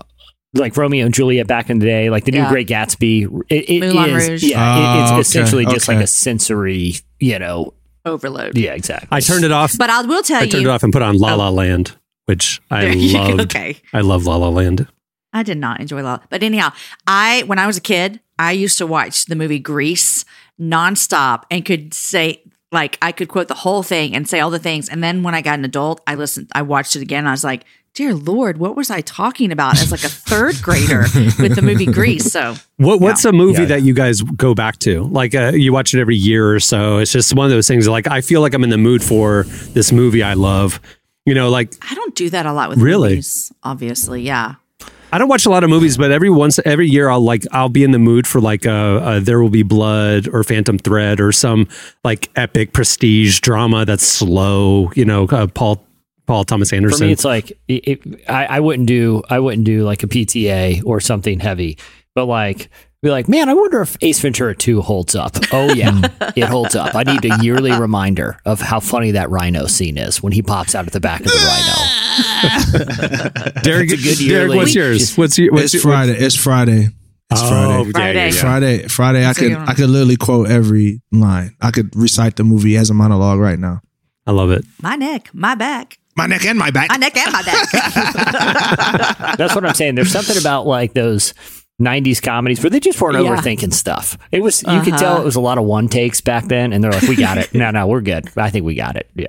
like 0.54 0.76
Romeo 0.78 1.06
and 1.06 1.14
Juliet 1.14 1.48
back 1.48 1.70
in 1.70 1.80
the 1.80 1.86
day, 1.86 2.10
like 2.10 2.26
the 2.26 2.32
new 2.32 2.40
Yeah. 2.40 2.50
Great 2.50 2.68
Gatsby. 2.68 3.44
It, 3.50 3.70
it 3.70 3.80
Moulin 3.82 4.10
is- 4.12 4.30
Rouge. 4.30 4.44
yeah, 4.44 4.58
it- 4.58 4.80
Oh, 4.80 5.02
it's 5.02 5.12
ah, 5.12 5.14
okay, 5.16 5.22
essentially 5.22 5.66
just 5.66 5.88
like 5.88 6.00
a 6.00 6.08
sensory, 6.08 6.94
you 7.20 7.38
know. 7.40 7.74
overload. 8.06 8.58
Yeah, 8.58 8.74
exactly. 8.74 9.10
I 9.12 9.20
turned 9.20 9.44
it 9.44 9.52
off. 9.52 9.78
But 9.78 9.90
I 9.90 10.02
will 10.04 10.24
tell 10.24 10.38
I 10.38 10.44
you, 10.44 10.48
I 10.48 10.50
turned 10.50 10.66
it 10.66 10.70
off 10.70 10.84
and 10.84 10.94
put 10.94 11.02
on 11.02 11.18
La 11.18 11.34
oh. 11.34 11.38
La 11.38 11.50
Land, 11.50 11.98
which 12.26 12.62
I 12.72 12.86
There 12.86 12.94
you 12.96 13.14
go. 13.14 13.20
loved. 13.24 13.42
Okay. 13.42 13.78
I 13.94 14.00
love 14.02 14.26
La 14.26 14.38
La 14.38 14.48
Land. 14.50 14.88
I 15.34 15.44
did 15.44 15.58
not 15.58 15.82
enjoy 15.82 16.02
La. 16.04 16.20
But 16.30 16.42
anyhow, 16.42 16.72
I 17.06 17.44
when 17.48 17.60
I 17.60 17.68
was 17.68 17.76
a 17.78 17.82
kid, 17.82 18.22
I 18.40 18.54
used 18.54 18.78
to 18.78 18.88
watch 18.88 19.26
the 19.26 19.36
movie 19.36 19.60
Grease 19.60 20.24
nonstop 20.60 21.44
and 21.52 21.66
could 21.66 21.94
say 21.94 22.42
like 22.72 22.98
I 23.02 23.12
could 23.12 23.28
quote 23.28 23.48
the 23.48 23.54
whole 23.56 23.84
thing 23.84 24.16
and 24.16 24.28
say 24.28 24.40
all 24.40 24.50
the 24.50 24.60
things. 24.60 24.90
And 24.90 25.04
then 25.04 25.24
when 25.24 25.36
I 25.36 25.42
got 25.42 25.60
an 25.60 25.66
adult, 25.66 26.02
I 26.08 26.16
listened, 26.16 26.50
I 26.54 26.62
watched 26.62 26.96
it 26.96 27.02
again. 27.02 27.20
And 27.20 27.28
I 27.28 27.32
was 27.32 27.44
like, 27.44 27.66
dear 27.98 28.14
Lord, 28.14 28.58
what 28.60 28.76
was 28.76 28.92
I 28.92 29.02
talking 29.02 29.52
about 29.52 29.80
as 29.80 29.90
like 29.90 30.04
a 30.04 30.08
third 30.08 30.62
grader 30.62 31.06
with 31.40 31.56
the 31.56 31.64
movie 31.64 31.88
Grease? 31.88 32.32
So 32.32 32.54
What 32.76 33.02
What's 33.02 33.26
a 33.26 33.32
movie 33.32 33.64
Yeah. 33.64 33.70
that 33.70 33.82
you 33.82 33.96
guys 33.96 34.22
go 34.22 34.54
back 34.54 34.78
to? 34.80 35.06
Like 35.06 35.34
uh, 35.34 35.54
you 35.56 35.74
watch 35.74 35.96
it 35.96 36.00
every 36.00 36.16
year 36.16 36.54
or 36.54 36.60
so. 36.60 37.00
It's 37.00 37.12
just 37.12 37.34
one 37.34 37.46
of 37.46 37.52
those 37.52 37.68
things. 37.68 37.88
Like 37.88 38.06
I 38.08 38.22
feel 38.22 38.42
like 38.42 38.54
I'm 38.54 38.64
in 38.64 38.70
the 38.70 38.78
mood 38.78 39.04
for 39.04 39.44
this 39.74 39.92
movie 39.92 40.22
I 40.22 40.36
love. 40.36 40.80
You 41.26 41.34
know, 41.34 41.50
like 41.50 41.74
I 41.90 41.96
don't 41.96 42.14
do 42.14 42.30
that 42.30 42.46
a 42.46 42.54
lot 42.54 42.70
with 42.70 42.78
Really? 42.78 43.10
movies, 43.10 43.52
obviously. 43.64 44.22
Yeah. 44.22 44.56
I 45.12 45.18
don't 45.18 45.30
watch 45.30 45.48
a 45.48 45.50
lot 45.50 45.64
of 45.64 45.70
movies, 45.72 45.98
but 45.98 46.12
every 46.12 46.30
once 46.30 46.60
every 46.66 46.88
year 46.88 47.10
I'll 47.10 47.22
like 47.22 47.46
I'll 47.52 47.68
be 47.70 47.84
in 47.84 47.92
the 47.92 48.00
mood 48.00 48.28
for 48.28 48.40
like 48.40 48.68
uh, 48.68 48.72
uh 48.72 49.20
There 49.22 49.42
Will 49.42 49.50
Be 49.50 49.64
Blood 49.64 50.28
or 50.32 50.44
Phantom 50.44 50.78
Thread 50.78 51.20
or 51.20 51.32
some 51.32 51.68
like 52.04 52.30
epic 52.36 52.74
prestige 52.74 53.40
drama 53.40 53.86
that's 53.86 54.06
slow. 54.06 54.92
You 54.96 55.06
know, 55.06 55.26
uh, 55.30 55.48
Paul 55.48 55.84
Paul 56.28 56.44
Thomas 56.44 56.74
Anderson. 56.74 57.00
For 57.00 57.06
me, 57.06 57.12
it's 57.14 57.26
like 57.26 57.52
it, 57.68 57.88
it, 57.88 58.30
I, 58.30 58.46
I 58.46 58.60
wouldn't 58.60 58.88
do 58.88 59.24
I 59.30 59.40
wouldn't 59.40 59.64
do 59.66 59.84
like 59.84 60.04
a 60.04 60.08
PTA 60.08 60.84
or 60.86 61.00
something 61.00 61.40
heavy, 61.40 61.78
but 62.14 62.26
like 62.26 62.70
be 63.04 63.12
like, 63.12 63.30
man, 63.30 63.48
I 63.48 63.54
wonder 63.54 63.82
if 63.82 63.96
Ace 64.02 64.20
Ventura 64.20 64.56
Two 64.56 64.82
holds 64.82 65.16
up. 65.16 65.36
Oh 65.54 65.72
yeah, 65.74 66.02
it 66.36 66.46
holds 66.46 66.76
up. 66.76 66.96
I 66.96 67.04
need 67.04 67.24
a 67.26 67.42
yearly 67.44 67.72
reminder 67.72 68.40
of 68.46 68.60
how 68.60 68.80
funny 68.80 69.12
that 69.12 69.30
rhino 69.30 69.68
scene 69.68 69.98
is 69.98 70.22
when 70.22 70.34
he 70.34 70.42
pops 70.42 70.76
out 70.76 70.86
at 70.88 70.94
the 70.94 71.00
back 71.00 71.22
of 71.22 71.28
the 71.28 71.48
rhino. 71.48 73.58
Derek, 73.64 73.92
It's 73.92 74.02
a 74.02 74.04
good 74.24 74.30
Derek, 74.30 74.56
what's 74.56 74.76
yours? 74.76 75.16
What's 75.16 75.38
your? 75.38 75.52
What's 75.54 75.66
It's 75.66 75.74
your, 75.76 75.84
Friday. 75.84 76.14
It's 76.18 76.36
Friday. 76.36 76.88
It's 77.30 77.42
Oh, 77.44 77.86
Friday. 77.92 78.14
there 78.14 78.28
you 78.28 78.34
go. 78.34 78.40
Friday. 78.40 78.88
Friday. 78.88 79.26
I 79.26 79.34
could. 79.34 79.52
I 79.54 79.74
could 79.74 79.90
literally 79.90 80.18
quote 80.18 80.50
every 80.50 81.02
line. 81.12 81.56
I 81.62 81.72
could 81.72 81.96
recite 81.96 82.36
the 82.36 82.44
movie 82.44 82.78
as 82.78 82.90
a 82.90 82.94
monologue 82.94 83.40
right 83.40 83.60
now. 83.60 83.82
I 84.26 84.32
love 84.32 84.52
it. 84.52 84.66
My 84.82 84.96
neck, 84.96 85.30
my 85.34 85.56
back, 85.56 86.00
My 86.18 86.26
neck 86.26 86.44
and 86.46 86.58
my 86.60 86.72
back. 86.72 86.90
my 86.90 86.98
neck 86.98 87.16
and 87.16 87.32
my 87.32 87.44
back. 87.44 87.72
That's 89.38 89.54
what 89.56 89.66
I'm 89.66 89.74
saying. 89.76 89.96
There's 89.96 90.12
something 90.12 90.38
about 90.38 90.66
like 90.68 90.94
those. 90.94 91.34
90s 91.80 92.24
comedies 92.24 92.64
where 92.64 92.72
they 92.72 92.80
just 92.80 93.00
weren't 93.00 93.24
Yeah. 93.24 93.36
overthinking 93.36 93.72
stuff. 93.72 94.18
It 94.32 94.42
was 94.42 94.64
you 94.64 94.82
could 94.82 94.94
Uh-huh. 94.94 94.98
tell 94.98 95.22
it 95.22 95.24
was 95.26 95.36
a 95.36 95.40
lot 95.40 95.60
of 95.60 95.66
one 95.66 95.88
takes 95.88 96.22
back 96.22 96.48
then, 96.48 96.74
and 96.74 96.84
they're 96.84 96.92
like, 96.92 97.04
"We 97.04 97.16
got 97.16 97.38
it. 97.38 97.54
No, 97.54 97.70
no, 97.70 97.86
we're 97.86 98.02
good. 98.02 98.28
I 98.36 98.50
think 98.50 98.66
we 98.66 98.74
got 98.74 98.96
it." 98.96 99.08
Yeah. 99.16 99.28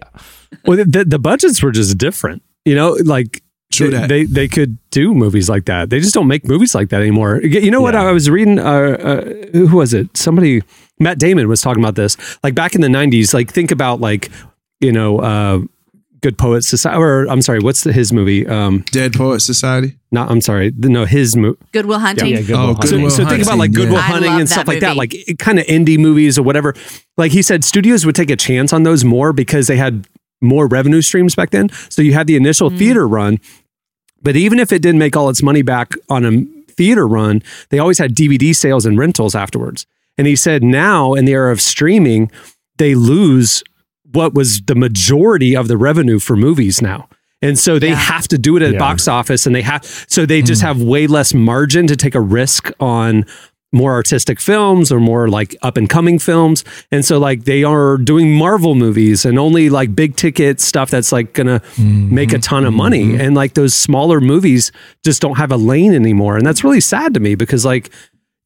Well, 0.65 0.79
the, 0.83 1.05
the 1.05 1.19
budgets 1.19 1.63
were 1.63 1.73
just 1.73 1.99
different. 1.99 2.41
You 2.65 2.75
know, 2.75 2.97
like 3.05 3.43
True 3.71 3.91
they, 3.91 3.97
that. 3.99 4.09
they 4.09 4.25
they 4.25 4.49
could 4.49 4.79
do 4.91 5.13
movies 5.15 5.51
like 5.51 5.67
that. 5.67 5.91
They 5.91 6.01
just 6.01 6.15
don't 6.15 6.27
make 6.27 6.49
movies 6.49 6.75
like 6.75 6.89
that 6.89 7.03
anymore. 7.03 7.43
You 7.43 7.71
know 7.71 7.83
what? 7.83 7.93
Yeah. 7.93 8.05
I 8.05 8.13
was 8.13 8.31
reading. 8.31 8.59
Uh, 8.59 8.63
uh, 8.65 9.25
who 9.53 9.77
was 9.77 9.93
it? 9.93 10.17
Somebody. 10.17 10.63
Matt 10.99 11.19
Damon 11.19 11.49
was 11.49 11.61
talking 11.61 11.85
about 11.85 11.97
this. 11.97 12.17
Like 12.43 12.55
back 12.55 12.75
in 12.75 12.81
the 12.81 12.89
'90s. 12.89 13.35
Like 13.35 13.53
think 13.53 13.71
about 13.73 14.01
like 14.01 14.31
you 14.81 14.91
know, 14.91 15.19
uh, 15.19 15.61
Good 16.21 16.37
Poets 16.39 16.67
Society. 16.69 16.99
Or 16.99 17.27
I'm 17.29 17.43
sorry, 17.43 17.61
what's 17.61 17.85
the, 17.85 17.93
his 17.93 18.13
movie? 18.13 18.47
Um, 18.47 18.81
Dead 18.91 19.13
Poet 19.13 19.41
Society. 19.41 19.97
not. 20.11 20.31
I'm 20.31 20.41
sorry. 20.41 20.73
No, 20.77 21.05
his 21.05 21.37
movie. 21.37 21.59
Goodwill 21.73 21.99
Hunting. 21.99 22.29
Yeah, 22.35 22.43
good 22.43 22.57
Oh, 22.57 22.73
one. 22.73 22.83
So, 22.87 22.91
Goodwill 22.93 23.11
so 23.11 23.27
think 23.27 23.43
about 23.43 23.59
like 23.59 23.73
Goodwill 23.73 23.99
yeah. 23.99 24.03
Hunting 24.03 24.33
and 24.33 24.41
that 24.43 24.49
stuff 24.49 24.67
like 24.69 24.81
that, 24.81 24.97
like 24.97 25.15
kind 25.39 25.59
of 25.59 25.67
indie 25.67 25.99
movies 25.99 26.39
or 26.39 26.43
whatever. 26.43 26.75
Like 27.17 27.33
he 27.33 27.43
said, 27.43 27.65
studios 27.65 28.05
would 28.07 28.15
take 28.17 28.31
a 28.31 28.37
chance 28.37 28.73
on 28.73 28.83
those 28.83 29.05
more 29.05 29.33
because 29.33 29.67
they 29.67 29.77
had 29.77 30.07
more 30.41 30.67
revenue 30.67 31.03
streams 31.03 31.35
back 31.35 31.51
then. 31.51 31.69
So 31.89 32.03
you 32.03 32.13
had 32.15 32.27
the 32.27 32.37
initial 32.37 32.71
Mm. 32.71 32.79
theater 32.79 33.09
run, 33.09 33.39
but 34.23 34.37
even 34.37 34.59
if 34.59 34.73
it 34.73 34.83
didn't 34.83 34.99
make 34.99 35.17
all 35.17 35.29
its 35.29 35.43
money 35.43 35.63
back 35.63 35.93
on 36.09 36.25
a 36.25 36.73
theater 36.73 37.07
run, 37.09 37.43
they 37.71 37.79
always 37.79 37.99
had 37.99 38.15
DVD 38.15 38.55
sales 38.55 38.87
and 38.87 38.99
rentals 38.99 39.35
afterwards. 39.35 39.87
And 40.17 40.27
he 40.27 40.37
said 40.37 40.63
now 40.65 41.15
in 41.15 41.25
the 41.25 41.33
era 41.33 41.53
of 41.53 41.61
streaming, 41.61 42.31
they 42.79 42.95
lose 42.95 43.63
what 44.13 44.35
was 44.35 44.61
the 44.63 44.75
majority 44.75 45.57
of 45.57 45.69
the 45.69 45.77
revenue 45.77 46.19
for 46.19 46.37
movies 46.37 46.81
now. 46.81 47.09
And 47.41 47.59
so 47.59 47.79
they 47.79 47.91
have 47.91 48.27
to 48.29 48.39
do 48.39 48.57
it 48.57 48.63
at 48.63 48.73
Yeah. 48.73 48.79
box 48.79 49.07
office 49.07 49.47
and 49.47 49.55
they 49.55 49.63
have 49.63 49.85
so 50.09 50.27
they 50.27 50.43
just 50.43 50.61
hmm. 50.61 50.69
have 50.69 50.83
way 50.83 51.07
less 51.07 51.33
margin 51.35 51.87
to 51.87 51.97
take 51.97 52.15
a 52.15 52.21
risk 52.21 52.71
on 52.81 53.25
more 53.73 53.93
artistic 53.93 54.41
films 54.41 54.91
or 54.91 54.99
more 54.99 55.29
like 55.29 55.55
up 55.63 55.77
and 55.77 55.89
coming 55.91 56.19
films. 56.19 56.65
And 56.91 57.05
so 57.05 57.19
like 57.19 57.45
they 57.45 57.65
are 57.65 57.99
doing 57.99 58.35
Marvel 58.35 58.75
movies 58.75 59.25
and 59.25 59.39
only 59.39 59.69
like 59.69 59.95
big 59.95 60.17
ticket 60.17 60.61
stuff 60.61 60.91
that's 60.91 61.13
like 61.13 61.35
gonna 61.35 61.61
mm-hmm. 61.61 62.15
make 62.15 62.33
a 62.33 62.39
ton 62.39 62.65
of 62.65 62.73
money. 62.73 63.05
Mm-hmm. 63.05 63.21
And 63.21 63.35
like 63.35 63.55
those 63.55 63.75
smaller 63.75 64.21
movies 64.21 64.73
just 65.05 65.21
don't 65.21 65.37
have 65.37 65.53
a 65.53 65.57
lane 65.57 65.95
anymore. 65.95 66.37
And 66.37 66.47
that's 66.47 66.65
really 66.65 66.81
sad 66.81 67.15
to 67.15 67.21
me 67.21 67.35
because 67.35 67.65
like 67.65 67.91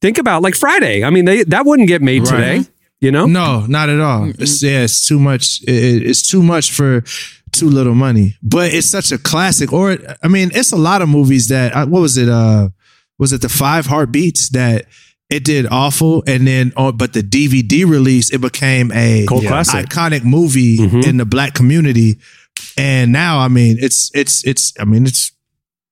think 0.01 0.17
about 0.17 0.41
like 0.41 0.55
Friday. 0.55 1.03
I 1.03 1.09
mean 1.09 1.25
they 1.25 1.43
that 1.45 1.65
wouldn't 1.65 1.87
get 1.87 2.01
made 2.01 2.27
Right. 2.27 2.57
today. 2.63 2.69
You 3.03 3.11
know? 3.11 3.25
No, 3.25 3.65
not 3.67 3.89
at 3.89 3.99
all. 3.99 4.29
It's, 4.29 4.63
yeah, 4.63 4.81
it's 4.83 5.05
too 5.07 5.19
much. 5.19 5.61
It, 5.67 6.03
it's 6.07 6.21
too 6.27 6.41
much 6.41 6.71
for 6.71 7.01
too 7.51 7.69
little 7.69 7.95
money. 7.95 8.35
But 8.41 8.73
it's 8.73 8.87
such 8.87 9.11
a 9.11 9.17
classic. 9.17 9.71
Or 9.73 9.97
I 10.23 10.27
mean, 10.27 10.51
it's 10.55 10.71
a 10.71 10.77
lot 10.77 11.01
of 11.01 11.09
movies 11.09 11.49
that. 11.49 11.73
uh, 11.75 11.85
What 11.85 12.01
was 12.01 12.17
it? 12.17 12.29
Uh, 12.29 12.69
was 13.19 13.33
it 13.33 13.41
the 13.41 13.49
Five 13.49 13.85
Heartbeats 13.85 14.49
that? 14.49 14.85
It 15.29 15.43
did 15.45 15.65
awful, 15.71 16.23
and 16.27 16.45
then 16.45 16.73
oh, 16.77 16.91
but 16.91 17.13
the 17.13 17.23
DVD 17.23 17.89
release 17.89 18.31
it 18.31 18.39
became 18.41 18.91
a 18.93 19.25
Cult 19.25 19.43
classic. 19.45 19.87
iconic 19.87 20.23
movie 20.23 20.77
in 21.07 21.17
the 21.17 21.25
black 21.25 21.55
community, 21.55 22.19
and 22.77 23.11
now 23.11 23.39
I 23.39 23.47
mean 23.47 23.77
it's 23.79 24.11
it's 24.13 24.43
it's 24.45 24.73
I 24.79 24.85
mean 24.85 25.05
it's 25.07 25.31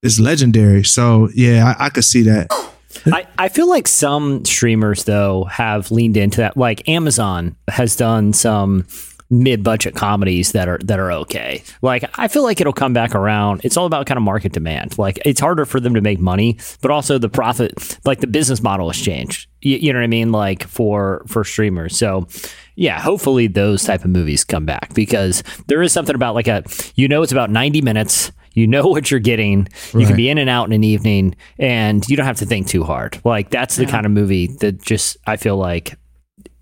it's 0.03 0.20
legendary. 0.20 0.84
So 0.84 1.30
yeah, 1.34 1.74
I, 1.80 1.86
I 1.86 1.89
could 1.89 2.03
see 2.03 2.22
that. 2.24 2.47
I, 3.08 3.28
I 3.38 3.50
feel 3.50 3.70
like 3.70 3.88
some 3.88 4.46
streamers 4.46 5.04
though 5.04 5.46
have 5.46 5.92
leaned 5.92 6.18
into 6.18 6.38
that. 6.38 6.58
Like 6.58 6.88
Amazon 6.88 7.56
has 7.68 7.96
done 7.96 8.34
some 8.34 8.86
mid-budget 9.32 9.96
comedies 9.96 10.52
that 10.52 10.68
are 10.68 10.78
that 10.80 11.00
are 11.00 11.12
okay. 11.12 11.64
Like 11.82 12.04
I 12.20 12.28
feel 12.28 12.44
like 12.44 12.60
it'll 12.60 12.74
come 12.74 12.94
back 12.94 13.16
around. 13.16 13.62
It's 13.64 13.78
all 13.78 13.86
about 13.86 14.06
kind 14.06 14.18
of 14.18 14.24
market 14.24 14.52
demand. 14.52 14.98
Like 14.98 15.20
it's 15.26 15.39
harder 15.39 15.66
for 15.66 15.80
them 15.80 15.94
to 15.94 16.02
make 16.02 16.20
money, 16.20 16.60
but 16.82 16.92
also 16.92 17.18
the 17.18 17.30
profit, 17.30 17.98
like 18.04 18.20
the 18.20 18.28
business 18.28 18.62
model 18.62 18.92
has 18.92 19.02
changed. 19.02 19.48
You, 19.62 19.78
you 19.78 19.94
know 19.94 20.00
what 20.00 20.04
I 20.04 20.08
mean? 20.08 20.32
Like 20.32 20.64
for 20.68 21.24
for 21.28 21.44
streamers. 21.44 21.98
So 21.98 22.28
yeah, 22.76 23.00
hopefully 23.00 23.48
those 23.48 23.84
type 23.84 24.04
of 24.04 24.12
movies 24.12 24.44
come 24.44 24.66
back 24.66 24.94
because 24.94 25.44
there 25.68 25.82
is 25.82 25.94
something 25.94 26.16
about 26.16 26.36
like 26.36 26.48
a 26.48 26.64
you 26.96 27.08
know 27.08 27.24
it's 27.24 27.32
about 27.32 27.50
90 27.50 27.82
minutes. 27.82 28.32
You 28.54 28.68
know 28.68 28.88
what 28.88 29.10
you're 29.10 29.20
getting. 29.20 29.68
You 29.93 30.06
can 30.06 30.16
be 30.16 30.30
in 30.30 30.38
and 30.38 30.49
out 30.49 30.66
in 30.66 30.74
an 30.74 30.84
evening 30.84 31.36
and 31.58 32.08
you 32.10 32.18
don't 32.18 32.26
have 32.26 32.39
to 32.39 32.45
think 32.45 32.68
too 32.68 32.84
hard. 32.84 33.20
Like 33.24 33.49
that's 33.49 33.76
the 33.76 33.86
kind 33.86 34.06
of 34.06 34.12
movie 34.12 34.47
that 34.60 34.82
just 34.82 35.18
I 35.26 35.38
feel 35.38 35.58
like 35.58 35.97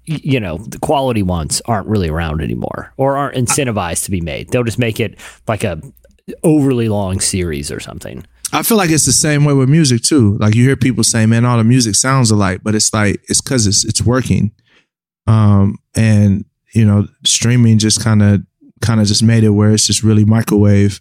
you 0.06 0.40
know, 0.40 0.58
the 0.58 0.80
quality 0.80 1.22
ones 1.22 1.62
aren't 1.66 1.88
really 1.88 2.10
around 2.10 2.42
anymore 2.42 2.92
or 2.98 3.16
aren't 3.16 3.36
incentivized 3.36 4.06
to 4.06 4.12
be 4.12 4.22
made. 4.22 4.50
They'll 4.50 4.64
just 4.64 4.80
make 4.80 5.00
it 5.00 5.20
like 5.48 5.64
a 5.64 5.80
overly 6.44 6.90
long 6.90 7.20
series 7.20 7.72
or 7.72 7.80
something. 7.80 8.26
I 8.52 8.64
feel 8.64 8.78
like 8.78 8.90
it's 8.90 9.06
the 9.06 9.12
same 9.12 9.46
way 9.46 9.54
with 9.54 9.70
music 9.70 10.02
too. 10.02 10.38
Like 10.40 10.56
you 10.56 10.64
hear 10.64 10.76
people 10.76 11.04
say, 11.04 11.26
"Man, 11.28 11.46
all 11.46 11.58
the 11.58 11.64
music 11.64 11.96
sounds 11.96 12.32
alike," 12.32 12.62
but 12.64 12.74
it's 12.74 12.92
like 12.94 13.22
it's 13.30 13.42
because 13.42 13.68
it's 13.68 13.86
it's 13.86 14.02
working. 14.02 14.52
Um, 15.28 15.78
and 15.96 16.46
you 16.74 16.86
know, 16.86 17.08
streaming 17.26 17.78
just 17.78 18.04
kind 18.04 18.24
of 18.24 18.42
kind 18.82 19.00
of 19.00 19.08
just 19.08 19.22
made 19.22 19.44
it 19.44 19.50
where 19.50 19.72
it's 19.72 19.86
just 19.86 20.04
really 20.04 20.26
microwave. 20.26 21.00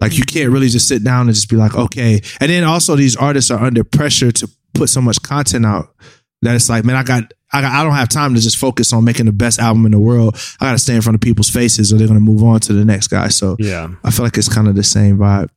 Like 0.00 0.18
you 0.18 0.24
can't 0.24 0.50
really 0.50 0.68
just 0.68 0.88
sit 0.88 1.02
down 1.04 1.28
and 1.28 1.34
just 1.34 1.48
be 1.48 1.56
like, 1.56 1.74
okay. 1.74 2.20
And 2.40 2.50
then 2.50 2.64
also 2.64 2.96
these 2.96 3.16
artists 3.16 3.50
are 3.50 3.62
under 3.64 3.84
pressure 3.84 4.32
to 4.32 4.50
put 4.74 4.88
so 4.88 5.00
much 5.00 5.22
content 5.22 5.64
out 5.64 5.94
that 6.42 6.54
it's 6.54 6.68
like, 6.68 6.84
man, 6.84 6.96
I 6.96 7.02
got. 7.02 7.32
I, 7.52 7.60
got, 7.60 7.72
I 7.72 7.84
don't 7.84 7.92
have 7.92 8.08
time 8.08 8.34
to 8.34 8.40
just 8.40 8.56
focus 8.56 8.92
on 8.92 9.04
making 9.04 9.26
the 9.26 9.32
best 9.32 9.60
album 9.60 9.86
in 9.86 9.92
the 9.92 9.98
world. 10.00 10.36
I 10.60 10.64
got 10.64 10.72
to 10.72 10.78
stay 10.78 10.96
in 10.96 11.02
front 11.02 11.14
of 11.14 11.20
people's 11.20 11.48
faces, 11.48 11.92
or 11.92 11.98
they're 11.98 12.08
going 12.08 12.18
to 12.18 12.24
move 12.24 12.42
on 12.42 12.58
to 12.58 12.72
the 12.72 12.84
next 12.84 13.06
guy. 13.06 13.28
So 13.28 13.54
Yeah. 13.60 13.90
I 14.02 14.10
feel 14.10 14.24
like 14.24 14.36
it's 14.36 14.52
kind 14.52 14.66
of 14.66 14.74
the 14.74 14.82
same 14.82 15.18
vibe. 15.18 15.50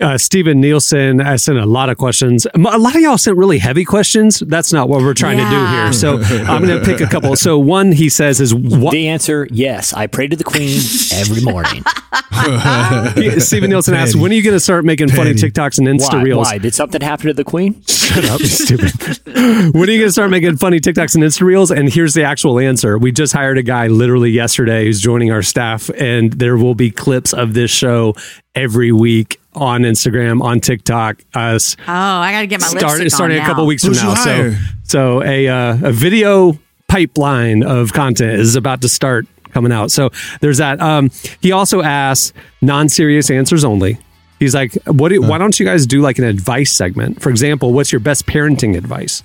Uh, 0.00 0.18
Steven 0.18 0.60
Nielsen 0.60 1.20
I 1.20 1.36
sent 1.36 1.56
a 1.56 1.66
lot 1.66 1.88
of 1.88 1.96
questions. 1.96 2.46
A 2.52 2.58
lot 2.58 2.96
of 2.96 3.00
y'all 3.00 3.16
sent 3.16 3.36
really 3.36 3.58
heavy 3.58 3.84
questions. 3.84 4.40
That's 4.40 4.72
not 4.72 4.88
what 4.88 5.02
we're 5.02 5.14
trying 5.14 5.38
to 5.38 5.44
do 5.48 5.66
here. 5.66 5.92
So 5.92 6.18
I'm 6.50 6.66
going 6.66 6.80
to 6.80 6.84
pick 6.84 7.00
a 7.00 7.06
couple. 7.06 7.36
So 7.36 7.58
one 7.58 7.92
he 7.92 8.08
says 8.08 8.40
is 8.40 8.52
what 8.52 8.90
The 8.90 9.06
answer, 9.08 9.46
yes, 9.52 9.92
I 9.92 10.08
pray 10.08 10.26
to 10.26 10.34
the 10.34 10.42
queen 10.42 10.80
every 11.12 11.42
morning. 11.42 11.84
He- 13.14 13.40
Steven 13.40 13.70
Nielsen 13.70 13.94
asks, 13.94 14.16
when 14.16 14.30
are 14.32 14.34
you 14.34 14.42
going 14.42 14.56
to 14.56 14.60
start 14.60 14.84
making 14.84 15.08
funny 15.08 15.32
TikToks 15.32 15.78
and 15.78 15.86
Insta 15.86 16.14
Why? 16.14 16.22
Reels? 16.22 16.46
Why? 16.46 16.58
Did 16.58 16.74
something 16.74 17.00
happen 17.00 17.26
to 17.28 17.32
the 17.32 17.44
queen? 17.44 17.80
Shut 17.86 18.24
up, 18.24 18.40
stupid. 18.40 18.92
when 19.74 19.88
are 19.88 19.92
you 19.92 19.98
going 19.98 20.08
to 20.08 20.12
start 20.12 20.30
making 20.30 20.56
funny 20.56 20.80
TikToks 20.80 21.14
and 21.14 21.24
Insta 21.24 21.42
Reels? 21.42 21.70
And 21.70 21.92
here's 21.92 22.14
the 22.14 22.24
actual 22.24 22.58
answer. 22.58 22.98
We 22.98 23.12
just 23.12 23.32
hired 23.32 23.58
a 23.58 23.62
guy 23.62 23.86
literally 23.86 24.30
yesterday 24.30 24.84
who's 24.84 25.00
joining 25.00 25.30
our 25.30 25.42
staff, 25.42 25.88
and 25.90 26.32
there 26.32 26.56
will 26.56 26.74
be 26.74 26.90
clips 26.90 27.32
of 27.32 27.54
this 27.54 27.70
show 27.70 28.14
every 28.54 28.92
week 28.92 29.40
on 29.54 29.82
Instagram, 29.82 30.42
on 30.42 30.60
TikTok. 30.60 31.22
Us 31.34 31.76
Oh, 31.80 31.92
I 31.92 32.32
got 32.32 32.40
to 32.40 32.46
get 32.46 32.60
my 32.60 32.66
started, 32.68 32.86
lipstick 32.86 33.10
starting 33.12 33.38
on 33.38 33.44
a 33.44 33.46
couple 33.46 33.66
weeks 33.66 33.84
from 33.84 33.94
Who'd 33.94 34.02
now. 34.02 34.14
So, 34.14 34.54
so 34.84 35.22
a 35.22 35.48
uh, 35.48 35.78
a 35.88 35.92
video 35.92 36.58
pipeline 36.88 37.62
of 37.62 37.92
content 37.92 38.40
is 38.40 38.56
about 38.56 38.82
to 38.82 38.88
start 38.88 39.26
coming 39.52 39.72
out. 39.72 39.90
So 39.90 40.10
there's 40.40 40.58
that. 40.58 40.80
Um, 40.80 41.10
he 41.40 41.52
also 41.52 41.82
asks 41.82 42.32
non-serious 42.60 43.30
answers 43.30 43.64
only. 43.64 43.98
He's 44.38 44.54
like, 44.54 44.74
"What? 44.86 45.08
Do, 45.10 45.22
why 45.22 45.38
don't 45.38 45.58
you 45.58 45.64
guys 45.64 45.86
do 45.86 46.02
like 46.02 46.18
an 46.18 46.24
advice 46.24 46.72
segment? 46.72 47.22
For 47.22 47.30
example, 47.30 47.72
what's 47.72 47.92
your 47.92 48.00
best 48.00 48.26
parenting 48.26 48.76
advice? 48.76 49.22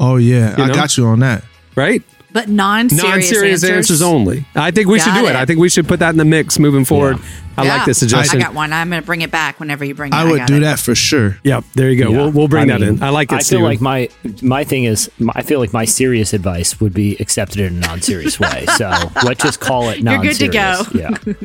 Oh 0.00 0.16
yeah, 0.16 0.56
You 0.56 0.64
I 0.64 0.68
got 0.74 0.96
you 0.96 1.06
on 1.06 1.20
that. 1.20 1.44
Right? 1.74 2.02
But 2.32 2.48
non-serious, 2.48 3.04
Non-serious 3.04 3.62
answers. 3.64 3.76
answers, 3.76 4.02
only. 4.02 4.46
I 4.54 4.70
think 4.70 4.88
we 4.88 4.98
should 4.98 5.12
do 5.14 5.26
it. 5.26 5.30
it. 5.30 5.36
I 5.36 5.44
think 5.44 5.60
we 5.60 5.68
should 5.68 5.86
put 5.86 5.98
that 6.00 6.10
in 6.10 6.16
the 6.16 6.24
mix 6.24 6.58
moving 6.58 6.84
forward. 6.86 7.18
I 7.58 7.64
Yeah. 7.64 7.76
like 7.76 7.84
this 7.84 7.98
suggestion. 7.98 8.40
I 8.40 8.44
got 8.44 8.54
one. 8.54 8.72
I'm 8.72 8.88
going 8.88 9.02
to 9.02 9.06
bring 9.06 9.20
it 9.20 9.30
back 9.30 9.60
whenever 9.60 9.84
you 9.84 9.94
bring 9.94 10.12
it. 10.12 10.16
I 10.16 10.24
would 10.24 10.38
got 10.38 10.48
do 10.48 10.56
it. 10.56 10.60
that 10.60 10.78
for 10.78 10.94
sure. 10.94 11.36
Yep, 11.44 11.64
there 11.74 11.90
you 11.90 12.02
go. 12.02 12.10
Yeah. 12.10 12.16
We'll 12.16 12.30
we'll 12.30 12.48
bring 12.48 12.70
I 12.70 12.78
that 12.78 12.80
mean, 12.80 12.96
in. 12.96 13.02
I 13.02 13.10
like 13.10 13.30
it. 13.30 13.34
I 13.34 13.38
feel 13.38 13.44
Steven. 13.44 13.64
like 13.64 13.80
my 13.82 14.08
my 14.40 14.64
thing 14.64 14.84
is 14.84 15.10
my, 15.18 15.32
I 15.36 15.42
feel 15.42 15.60
like 15.60 15.74
my 15.74 15.84
serious 15.84 16.32
advice 16.32 16.80
would 16.80 16.94
be 16.94 17.16
accepted 17.20 17.60
in 17.60 17.76
a 17.76 17.80
non-serious 17.80 18.40
way. 18.40 18.64
So 18.78 18.88
let's 19.22 19.42
just 19.42 19.60
call 19.60 19.90
it 19.90 20.02
non-serious. 20.02 20.40
You're 20.40 20.48
good 20.48 20.86
to 20.88 20.94
go. 20.94 21.38
Yeah. 21.38 21.42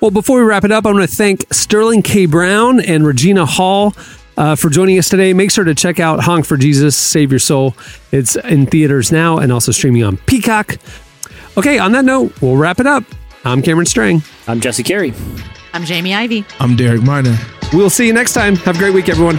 Well, 0.00 0.10
before 0.10 0.38
we 0.40 0.46
wrap 0.46 0.64
it 0.64 0.72
up, 0.72 0.86
I 0.86 0.92
want 0.92 1.08
to 1.08 1.14
thank 1.14 1.44
Sterling 1.52 2.00
K. 2.00 2.24
Brown 2.24 2.80
and 2.80 3.06
Regina 3.06 3.44
Hall 3.44 3.94
uh, 4.40 4.56
for 4.56 4.70
joining 4.70 4.98
us 4.98 5.08
today. 5.10 5.34
Make 5.34 5.50
sure 5.50 5.64
to 5.64 5.74
check 5.74 6.00
out 6.00 6.20
Honk 6.20 6.46
for 6.46 6.56
Jesus, 6.56 6.96
Save 6.96 7.30
Your 7.30 7.38
Soul. 7.38 7.76
It's 8.10 8.36
in 8.36 8.64
theaters 8.66 9.12
now 9.12 9.38
and 9.38 9.52
also 9.52 9.70
streaming 9.70 10.02
on 10.02 10.16
Peacock. 10.16 10.78
Okay, 11.58 11.78
on 11.78 11.92
that 11.92 12.06
note, 12.06 12.32
we'll 12.40 12.56
wrap 12.56 12.80
it 12.80 12.86
up. 12.86 13.04
I'm 13.44 13.60
Cameron 13.60 13.86
Strang. 13.86 14.22
I'm 14.48 14.60
Jesse 14.60 14.82
Carey. 14.82 15.12
I'm 15.74 15.84
Jamie 15.84 16.14
Ivey. 16.14 16.44
I'm 16.58 16.74
Derek 16.74 17.02
Minor. 17.02 17.36
We'll 17.74 17.90
see 17.90 18.06
you 18.06 18.14
next 18.14 18.32
time. 18.32 18.56
Have 18.56 18.76
a 18.76 18.78
great 18.78 18.94
week, 18.94 19.08
everyone. 19.10 19.38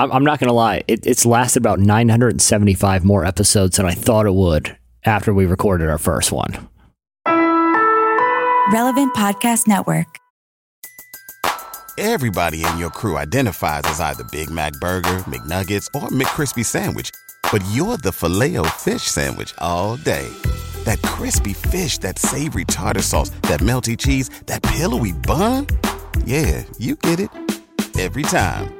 I'm, 0.00 0.10
I'm 0.12 0.24
not 0.24 0.40
gonna 0.40 0.54
lie. 0.54 0.82
It, 0.88 1.06
it's 1.06 1.26
lasted 1.26 1.60
about 1.60 1.78
975 1.78 3.04
more 3.04 3.26
episodes 3.26 3.76
than 3.76 3.84
I 3.84 3.92
thought 3.92 4.24
it 4.24 4.34
would 4.34 4.74
after 5.04 5.34
we 5.34 5.44
recorded 5.44 5.90
our 5.90 5.98
first 5.98 6.32
one. 6.32 6.68
Relevant 8.72 9.14
Podcast 9.14 9.68
Network. 9.68 10.06
Everybody 11.98 12.64
in 12.64 12.78
your 12.78 12.88
crew 12.88 13.18
identifies 13.18 13.82
as 13.84 14.00
either 14.00 14.24
Big 14.32 14.48
Mac 14.48 14.72
Burger, 14.74 15.18
McNuggets, 15.28 15.86
or 15.94 16.08
McCrispy 16.08 16.64
Sandwich. 16.64 17.10
But 17.52 17.62
you're 17.72 17.98
the 17.98 18.12
filet 18.12 18.56
fish 18.78 19.02
Sandwich 19.02 19.52
all 19.58 19.96
day. 19.96 20.26
That 20.84 21.02
crispy 21.02 21.52
fish, 21.52 21.98
that 21.98 22.18
savory 22.18 22.64
tartar 22.64 23.02
sauce, 23.02 23.28
that 23.42 23.60
melty 23.60 23.98
cheese, 23.98 24.30
that 24.46 24.62
pillowy 24.62 25.12
bun. 25.12 25.66
Yeah, 26.24 26.64
you 26.78 26.96
get 26.96 27.20
it. 27.20 27.28
Every 27.98 28.22
time. 28.22 28.79